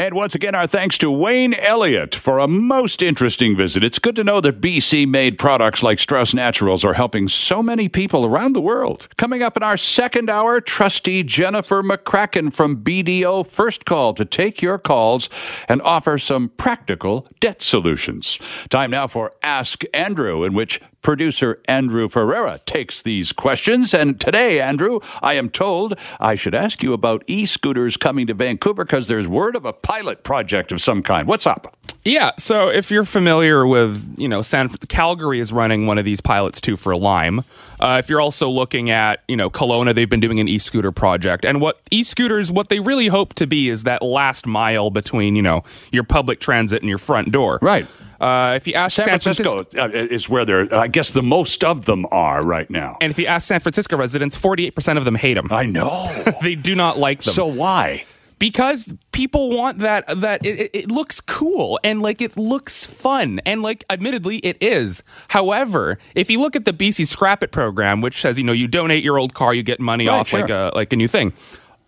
And 0.00 0.14
once 0.14 0.34
again, 0.34 0.54
our 0.54 0.66
thanks 0.66 0.96
to 0.96 1.10
Wayne 1.10 1.52
Elliott 1.52 2.14
for 2.14 2.38
a 2.38 2.48
most 2.48 3.02
interesting 3.02 3.54
visit. 3.54 3.84
It's 3.84 3.98
good 3.98 4.16
to 4.16 4.24
know 4.24 4.40
that 4.40 4.58
BC 4.58 5.06
made 5.06 5.36
products 5.36 5.82
like 5.82 5.98
Strauss 5.98 6.32
Naturals 6.32 6.86
are 6.86 6.94
helping 6.94 7.28
so 7.28 7.62
many 7.62 7.86
people 7.86 8.24
around 8.24 8.54
the 8.54 8.62
world. 8.62 9.08
Coming 9.18 9.42
up 9.42 9.58
in 9.58 9.62
our 9.62 9.76
second 9.76 10.30
hour, 10.30 10.58
trustee 10.62 11.22
Jennifer 11.22 11.82
McCracken 11.82 12.50
from 12.50 12.82
BDO 12.82 13.46
First 13.46 13.84
Call 13.84 14.14
to 14.14 14.24
take 14.24 14.62
your 14.62 14.78
calls 14.78 15.28
and 15.68 15.82
offer 15.82 16.16
some 16.16 16.48
practical 16.48 17.26
debt 17.38 17.60
solutions. 17.60 18.38
Time 18.70 18.92
now 18.92 19.06
for 19.06 19.34
Ask 19.42 19.82
Andrew, 19.92 20.44
in 20.44 20.54
which 20.54 20.80
producer 21.02 21.60
Andrew 21.66 22.08
Ferreira 22.08 22.60
takes 22.66 23.02
these 23.02 23.32
questions. 23.32 23.94
And 23.94 24.20
today, 24.20 24.60
Andrew, 24.60 25.00
I 25.22 25.34
am 25.34 25.50
told 25.50 25.98
I 26.18 26.34
should 26.34 26.54
ask 26.54 26.82
you 26.82 26.92
about 26.92 27.24
e 27.26 27.46
scooters 27.46 27.96
coming 27.96 28.26
to 28.26 28.34
Vancouver 28.34 28.84
because 28.84 29.08
there's 29.08 29.28
word 29.28 29.56
of 29.56 29.64
a 29.64 29.72
pilot 29.72 30.24
project 30.24 30.72
of 30.72 30.80
some 30.80 31.02
kind. 31.02 31.26
What's 31.26 31.46
up? 31.46 31.76
Yeah, 32.02 32.30
so 32.38 32.68
if 32.68 32.90
you're 32.90 33.04
familiar 33.04 33.66
with, 33.66 34.14
you 34.16 34.26
know, 34.26 34.40
San 34.40 34.70
Calgary 34.88 35.38
is 35.38 35.52
running 35.52 35.86
one 35.86 35.98
of 35.98 36.06
these 36.06 36.22
pilots 36.22 36.58
too 36.58 36.76
for 36.76 36.96
Lime. 36.96 37.40
Uh, 37.78 38.00
if 38.02 38.08
you're 38.08 38.22
also 38.22 38.48
looking 38.48 38.88
at, 38.88 39.22
you 39.28 39.36
know, 39.36 39.50
Kelowna, 39.50 39.94
they've 39.94 40.08
been 40.08 40.20
doing 40.20 40.40
an 40.40 40.48
e-scooter 40.48 40.92
project, 40.92 41.44
and 41.44 41.60
what 41.60 41.78
e-scooters, 41.90 42.50
what 42.50 42.70
they 42.70 42.80
really 42.80 43.08
hope 43.08 43.34
to 43.34 43.46
be 43.46 43.68
is 43.68 43.82
that 43.82 44.02
last 44.02 44.46
mile 44.46 44.88
between, 44.88 45.36
you 45.36 45.42
know, 45.42 45.62
your 45.92 46.04
public 46.04 46.40
transit 46.40 46.80
and 46.80 46.88
your 46.88 46.98
front 46.98 47.32
door. 47.32 47.58
Right. 47.60 47.86
Uh, 48.20 48.52
if 48.56 48.66
you 48.66 48.74
ask 48.74 48.96
San, 48.96 49.06
San 49.06 49.18
Francisco, 49.20 49.64
Francisco, 49.64 49.82
uh, 49.82 49.88
is 50.14 50.28
where 50.28 50.44
they're, 50.44 50.74
I 50.74 50.88
guess 50.88 51.10
the 51.10 51.22
most 51.22 51.64
of 51.64 51.86
them 51.86 52.04
are 52.10 52.44
right 52.44 52.68
now. 52.68 52.98
and 53.00 53.10
if 53.10 53.18
you 53.18 53.26
ask 53.26 53.46
San 53.48 53.60
Francisco 53.60 53.96
residents, 53.96 54.40
48% 54.40 54.98
of 54.98 55.04
them 55.06 55.14
hate 55.14 55.34
them. 55.34 55.48
I 55.50 55.64
know. 55.66 56.06
they 56.42 56.54
do 56.54 56.74
not 56.74 56.98
like 56.98 57.22
them. 57.22 57.32
so 57.34 57.46
why? 57.46 58.04
because 58.38 58.94
people 59.12 59.50
want 59.54 59.80
that 59.80 60.06
that 60.18 60.44
it, 60.46 60.58
it, 60.58 60.70
it 60.72 60.90
looks 60.90 61.20
cool 61.20 61.78
and 61.84 62.00
like 62.00 62.22
it 62.22 62.38
looks 62.38 62.86
fun 62.86 63.38
and 63.44 63.60
like 63.62 63.84
admittedly 63.90 64.38
it 64.38 64.56
is 64.62 65.02
however 65.28 65.98
if 66.14 66.30
you 66.30 66.40
look 66.40 66.56
at 66.56 66.64
the 66.64 66.72
bc 66.72 67.06
scrap 67.06 67.42
it 67.42 67.52
program 67.52 68.00
which 68.00 68.18
says 68.18 68.38
you 68.38 68.44
know 68.44 68.52
you 68.54 68.66
donate 68.66 69.04
your 69.04 69.18
old 69.18 69.34
car 69.34 69.52
you 69.52 69.62
get 69.62 69.78
money 69.78 70.08
Right, 70.08 70.20
off 70.20 70.28
sure. 70.28 70.40
like 70.40 70.48
a 70.48 70.72
like 70.74 70.90
a 70.90 70.96
new 70.96 71.06
thing 71.06 71.34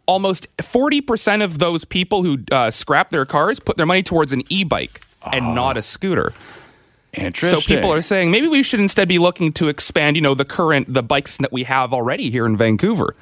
almost 0.05 0.55
40% 0.59 1.43
of 1.43 1.59
those 1.59 1.87
people 1.87 2.23
who 2.23 2.39
uh, 2.51 2.71
scrap 2.71 3.09
their 3.09 3.25
cars 3.25 3.59
put 3.59 3.79
their 3.79 3.87
money 3.87 4.03
towards 4.03 4.31
an 4.33 4.43
e-bike 4.51 5.01
and 5.33 5.47
oh. 5.47 5.55
not 5.55 5.77
a 5.77 5.83
scooter 5.83 6.33
Interesting. 7.15 7.61
So 7.61 7.75
people 7.75 7.93
are 7.93 8.01
saying 8.01 8.31
maybe 8.31 8.49
we 8.49 8.63
should 8.63 8.81
instead 8.81 9.07
be 9.07 9.19
looking 9.19 9.53
to 9.55 9.69
expand, 9.69 10.17
you 10.17 10.23
know, 10.23 10.35
the 10.35 10.45
current 10.45 10.93
the 10.93 11.03
bikes 11.03 11.37
that 11.39 11.53
we 11.53 11.65
have 11.65 11.93
already 11.93 12.31
here 12.31 12.47
in 12.47 12.57
Vancouver, 12.57 13.15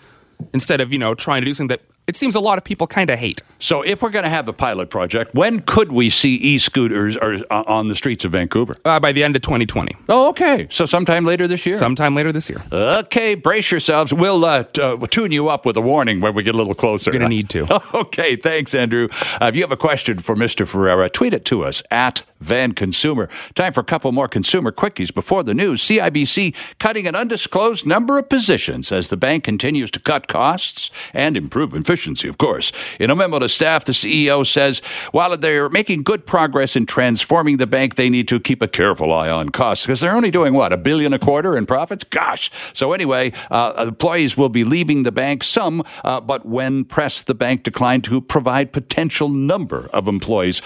instead 0.52 0.80
of 0.80 0.92
you 0.92 0.98
know 0.98 1.14
trying 1.14 1.42
to 1.42 1.44
do 1.44 1.54
something 1.54 1.76
that 1.76 1.82
it 2.06 2.14
seems 2.14 2.34
a 2.34 2.40
lot 2.40 2.56
of 2.56 2.64
people 2.64 2.86
kind 2.86 3.10
of 3.10 3.18
hate. 3.18 3.42
So, 3.60 3.82
if 3.82 4.00
we're 4.00 4.10
going 4.10 4.24
to 4.24 4.30
have 4.30 4.46
the 4.46 4.54
pilot 4.54 4.88
project, 4.88 5.34
when 5.34 5.60
could 5.60 5.92
we 5.92 6.08
see 6.08 6.36
e-scooters 6.36 7.16
uh, 7.18 7.44
on 7.50 7.88
the 7.88 7.94
streets 7.94 8.24
of 8.24 8.32
Vancouver? 8.32 8.78
Uh, 8.86 8.98
by 8.98 9.12
the 9.12 9.22
end 9.22 9.36
of 9.36 9.42
2020. 9.42 9.96
Oh, 10.08 10.30
okay. 10.30 10.66
So, 10.70 10.86
sometime 10.86 11.26
later 11.26 11.46
this 11.46 11.66
year. 11.66 11.76
Sometime 11.76 12.14
later 12.14 12.32
this 12.32 12.48
year. 12.48 12.64
Okay, 12.72 13.34
brace 13.34 13.70
yourselves. 13.70 14.14
We'll 14.14 14.46
uh, 14.46 14.64
t- 14.64 14.80
uh, 14.80 14.96
tune 15.08 15.30
you 15.30 15.50
up 15.50 15.66
with 15.66 15.76
a 15.76 15.82
warning 15.82 16.20
when 16.20 16.34
we 16.34 16.42
get 16.42 16.54
a 16.54 16.58
little 16.58 16.74
closer. 16.74 17.10
You're 17.10 17.18
going 17.18 17.30
to 17.30 17.36
need 17.36 17.50
to. 17.50 17.82
okay, 17.94 18.34
thanks, 18.34 18.74
Andrew. 18.74 19.08
Uh, 19.12 19.46
if 19.46 19.56
you 19.56 19.60
have 19.60 19.72
a 19.72 19.76
question 19.76 20.20
for 20.20 20.34
Mr. 20.34 20.66
Ferreira, 20.66 21.10
tweet 21.10 21.34
it 21.34 21.44
to 21.44 21.62
us 21.62 21.82
at 21.90 22.22
Van 22.40 22.72
Consumer. 22.72 23.28
Time 23.54 23.72
for 23.72 23.80
a 23.80 23.84
couple 23.84 24.10
more 24.12 24.28
consumer 24.28 24.72
quickies 24.72 25.14
before 25.14 25.42
the 25.42 25.54
news. 25.54 25.82
CIBC 25.82 26.54
cutting 26.78 27.06
an 27.06 27.14
undisclosed 27.14 27.86
number 27.86 28.18
of 28.18 28.28
positions 28.28 28.90
as 28.90 29.08
the 29.08 29.16
bank 29.16 29.44
continues 29.44 29.90
to 29.90 30.00
cut 30.00 30.26
costs 30.26 30.90
and 31.12 31.36
improve 31.36 31.74
efficiency, 31.74 32.28
of 32.28 32.38
course. 32.38 32.72
In 32.98 33.10
a 33.10 33.16
memo 33.16 33.38
to 33.40 33.48
staff, 33.50 33.84
the 33.84 33.92
CEO 33.92 34.46
says 34.46 34.80
while 35.12 35.36
they're 35.36 35.68
making 35.68 36.02
good 36.02 36.26
progress 36.26 36.76
in 36.76 36.86
transforming 36.86 37.56
the 37.58 37.66
bank, 37.66 37.96
they 37.96 38.08
need 38.08 38.28
to 38.28 38.40
keep 38.40 38.62
a 38.62 38.68
careful 38.68 39.12
eye 39.12 39.30
on 39.30 39.50
costs 39.50 39.86
because 39.86 40.00
they're 40.00 40.14
only 40.14 40.30
doing 40.30 40.54
what, 40.54 40.72
a 40.72 40.76
billion 40.76 41.12
a 41.12 41.18
quarter 41.18 41.56
in 41.56 41.66
profits? 41.66 42.04
Gosh. 42.04 42.50
So, 42.72 42.92
anyway, 42.92 43.32
uh, 43.50 43.86
employees 43.88 44.36
will 44.36 44.48
be 44.48 44.64
leaving 44.64 45.02
the 45.02 45.12
bank, 45.12 45.42
some, 45.42 45.84
uh, 46.04 46.20
but 46.20 46.46
when 46.46 46.84
pressed, 46.84 47.26
the 47.26 47.34
bank 47.34 47.62
declined 47.62 48.04
to 48.04 48.20
provide 48.20 48.72
potential 48.72 49.28
number 49.28 49.88
of 49.92 50.08
employees 50.08 50.62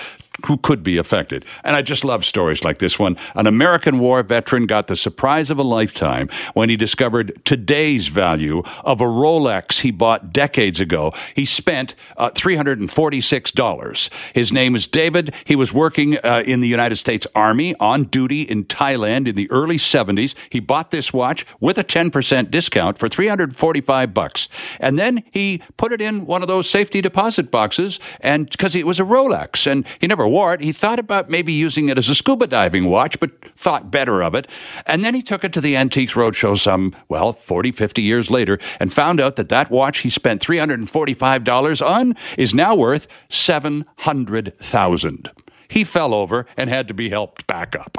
who 0.46 0.56
could 0.56 0.82
be 0.82 0.98
affected. 0.98 1.44
And 1.62 1.76
I 1.76 1.82
just 1.82 2.04
love 2.04 2.24
stories 2.24 2.64
like 2.64 2.78
this 2.78 2.98
one. 2.98 3.16
An 3.34 3.46
American 3.46 3.98
war 3.98 4.22
veteran 4.22 4.66
got 4.66 4.88
the 4.88 4.96
surprise 4.96 5.50
of 5.50 5.58
a 5.58 5.62
lifetime 5.62 6.28
when 6.54 6.68
he 6.68 6.76
discovered 6.76 7.32
today's 7.44 8.08
value 8.08 8.62
of 8.84 9.00
a 9.00 9.04
Rolex 9.04 9.80
he 9.80 9.90
bought 9.90 10.32
decades 10.32 10.80
ago. 10.80 11.12
He 11.34 11.44
spent 11.44 11.94
uh, 12.16 12.30
$346. 12.30 14.10
His 14.34 14.52
name 14.52 14.74
is 14.74 14.86
David. 14.86 15.34
He 15.44 15.56
was 15.56 15.72
working 15.72 16.18
uh, 16.18 16.42
in 16.44 16.60
the 16.60 16.68
United 16.68 16.96
States 16.96 17.26
Army 17.34 17.74
on 17.78 18.04
duty 18.04 18.42
in 18.42 18.64
Thailand 18.64 19.28
in 19.28 19.36
the 19.36 19.50
early 19.50 19.76
70s. 19.76 20.34
He 20.50 20.60
bought 20.60 20.90
this 20.90 21.12
watch 21.12 21.46
with 21.60 21.78
a 21.78 21.84
10% 21.84 22.50
discount 22.50 22.98
for 22.98 23.08
345 23.08 24.14
bucks. 24.14 24.48
And 24.80 24.98
then 24.98 25.22
he 25.30 25.62
put 25.76 25.92
it 25.92 26.00
in 26.00 26.26
one 26.26 26.42
of 26.42 26.48
those 26.48 26.68
safety 26.68 27.00
deposit 27.00 27.50
boxes 27.50 28.00
and 28.20 28.50
because 28.50 28.74
it 28.74 28.86
was 28.86 28.98
a 29.00 29.04
Rolex 29.04 29.70
and 29.70 29.86
he 30.00 30.06
never 30.06 30.23
He 30.60 30.72
thought 30.72 30.98
about 30.98 31.30
maybe 31.30 31.52
using 31.52 31.88
it 31.88 31.98
as 31.98 32.08
a 32.08 32.14
scuba 32.14 32.46
diving 32.46 32.88
watch, 32.88 33.18
but 33.20 33.30
thought 33.56 33.90
better 33.90 34.22
of 34.22 34.34
it. 34.34 34.48
And 34.86 35.04
then 35.04 35.14
he 35.14 35.22
took 35.22 35.44
it 35.44 35.52
to 35.54 35.60
the 35.60 35.76
Antiques 35.76 36.14
Roadshow 36.14 36.58
some, 36.58 36.94
well, 37.08 37.32
40, 37.32 37.72
50 37.72 38.02
years 38.02 38.30
later 38.30 38.58
and 38.80 38.92
found 38.92 39.20
out 39.20 39.36
that 39.36 39.48
that 39.48 39.70
watch 39.70 40.00
he 40.00 40.10
spent 40.10 40.42
$345 40.42 41.86
on 41.86 42.14
is 42.36 42.54
now 42.54 42.74
worth 42.74 43.06
700,000 43.28 45.30
he 45.68 45.84
fell 45.84 46.14
over 46.14 46.46
and 46.56 46.70
had 46.70 46.88
to 46.88 46.94
be 46.94 47.10
helped 47.10 47.46
back 47.46 47.76
up. 47.76 47.96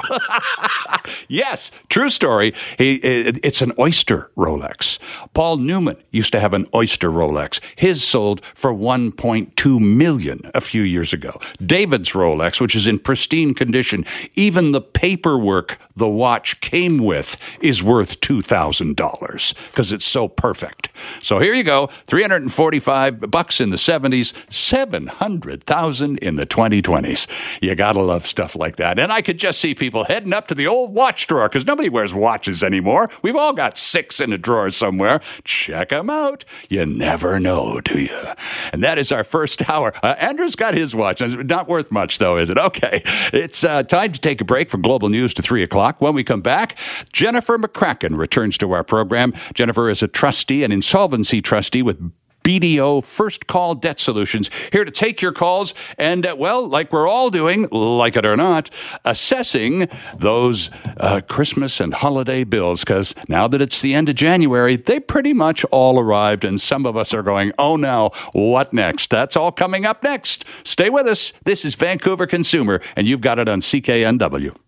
yes, 1.28 1.70
true 1.88 2.10
story. 2.10 2.52
He, 2.78 2.96
it, 2.96 3.40
it's 3.44 3.62
an 3.62 3.72
oyster 3.78 4.30
Rolex. 4.36 4.98
Paul 5.34 5.58
Newman 5.58 5.96
used 6.10 6.32
to 6.32 6.40
have 6.40 6.54
an 6.54 6.66
oyster 6.74 7.10
Rolex. 7.10 7.60
His 7.76 8.02
sold 8.04 8.44
for 8.54 8.72
1.2 8.72 9.80
million 9.80 10.50
a 10.54 10.60
few 10.60 10.82
years 10.82 11.12
ago. 11.12 11.38
David's 11.64 12.12
Rolex, 12.12 12.60
which 12.60 12.74
is 12.74 12.86
in 12.86 12.98
pristine 12.98 13.54
condition, 13.54 14.04
even 14.34 14.72
the 14.72 14.80
paperwork 14.80 15.78
the 15.96 16.08
watch 16.08 16.60
came 16.60 16.98
with 16.98 17.36
is 17.60 17.82
worth 17.82 18.20
$2,000 18.20 19.54
because 19.70 19.92
it's 19.92 20.04
so 20.04 20.28
perfect. 20.28 20.90
So 21.20 21.38
here 21.38 21.54
you 21.54 21.64
go, 21.64 21.88
345 22.06 23.30
bucks 23.30 23.60
in 23.60 23.70
the 23.70 23.76
70s, 23.76 24.34
700,000 24.52 26.18
in 26.18 26.36
the 26.36 26.46
2020s. 26.46 27.55
You 27.60 27.74
gotta 27.74 28.02
love 28.02 28.26
stuff 28.26 28.56
like 28.56 28.76
that. 28.76 28.98
And 28.98 29.12
I 29.12 29.22
could 29.22 29.38
just 29.38 29.60
see 29.60 29.74
people 29.74 30.04
heading 30.04 30.32
up 30.32 30.46
to 30.48 30.54
the 30.54 30.66
old 30.66 30.92
watch 30.92 31.26
drawer 31.26 31.48
because 31.48 31.66
nobody 31.66 31.88
wears 31.88 32.14
watches 32.14 32.62
anymore. 32.62 33.10
We've 33.22 33.36
all 33.36 33.52
got 33.52 33.78
six 33.78 34.20
in 34.20 34.32
a 34.32 34.38
drawer 34.38 34.70
somewhere. 34.70 35.20
Check 35.44 35.90
them 35.90 36.10
out. 36.10 36.44
You 36.68 36.86
never 36.86 37.40
know, 37.40 37.80
do 37.80 38.00
you? 38.00 38.32
And 38.72 38.82
that 38.82 38.98
is 38.98 39.12
our 39.12 39.24
first 39.24 39.68
hour. 39.68 39.92
Uh, 40.02 40.14
Andrew's 40.18 40.56
got 40.56 40.74
his 40.74 40.94
watch. 40.94 41.20
Not 41.20 41.68
worth 41.68 41.90
much, 41.90 42.18
though, 42.18 42.36
is 42.36 42.50
it? 42.50 42.58
Okay. 42.58 43.02
It's 43.32 43.64
uh, 43.64 43.82
time 43.84 44.12
to 44.12 44.20
take 44.20 44.40
a 44.40 44.44
break 44.44 44.70
from 44.70 44.82
global 44.82 45.08
news 45.08 45.32
to 45.34 45.42
three 45.42 45.62
o'clock. 45.62 46.00
When 46.00 46.14
we 46.14 46.24
come 46.24 46.40
back, 46.40 46.76
Jennifer 47.12 47.58
McCracken 47.58 48.16
returns 48.16 48.58
to 48.58 48.72
our 48.72 48.84
program. 48.84 49.32
Jennifer 49.54 49.88
is 49.88 50.02
a 50.02 50.08
trustee, 50.08 50.64
an 50.64 50.72
insolvency 50.72 51.40
trustee 51.40 51.82
with 51.82 52.12
BDO 52.46 53.04
First 53.04 53.48
Call 53.48 53.74
Debt 53.74 53.98
Solutions, 53.98 54.48
here 54.70 54.84
to 54.84 54.92
take 54.92 55.20
your 55.20 55.32
calls 55.32 55.74
and, 55.98 56.24
uh, 56.24 56.36
well, 56.38 56.68
like 56.68 56.92
we're 56.92 57.08
all 57.08 57.28
doing, 57.28 57.66
like 57.72 58.16
it 58.16 58.24
or 58.24 58.36
not, 58.36 58.70
assessing 59.04 59.88
those 60.16 60.70
uh, 60.98 61.22
Christmas 61.26 61.80
and 61.80 61.92
holiday 61.92 62.44
bills. 62.44 62.84
Because 62.84 63.16
now 63.26 63.48
that 63.48 63.60
it's 63.60 63.82
the 63.82 63.94
end 63.94 64.08
of 64.08 64.14
January, 64.14 64.76
they 64.76 65.00
pretty 65.00 65.32
much 65.32 65.64
all 65.72 65.98
arrived, 65.98 66.44
and 66.44 66.60
some 66.60 66.86
of 66.86 66.96
us 66.96 67.12
are 67.12 67.24
going, 67.24 67.50
oh 67.58 67.74
no, 67.74 68.10
what 68.32 68.72
next? 68.72 69.10
That's 69.10 69.36
all 69.36 69.50
coming 69.50 69.84
up 69.84 70.04
next. 70.04 70.44
Stay 70.62 70.88
with 70.88 71.08
us. 71.08 71.32
This 71.42 71.64
is 71.64 71.74
Vancouver 71.74 72.28
Consumer, 72.28 72.80
and 72.94 73.08
you've 73.08 73.22
got 73.22 73.40
it 73.40 73.48
on 73.48 73.60
CKNW. 73.60 74.56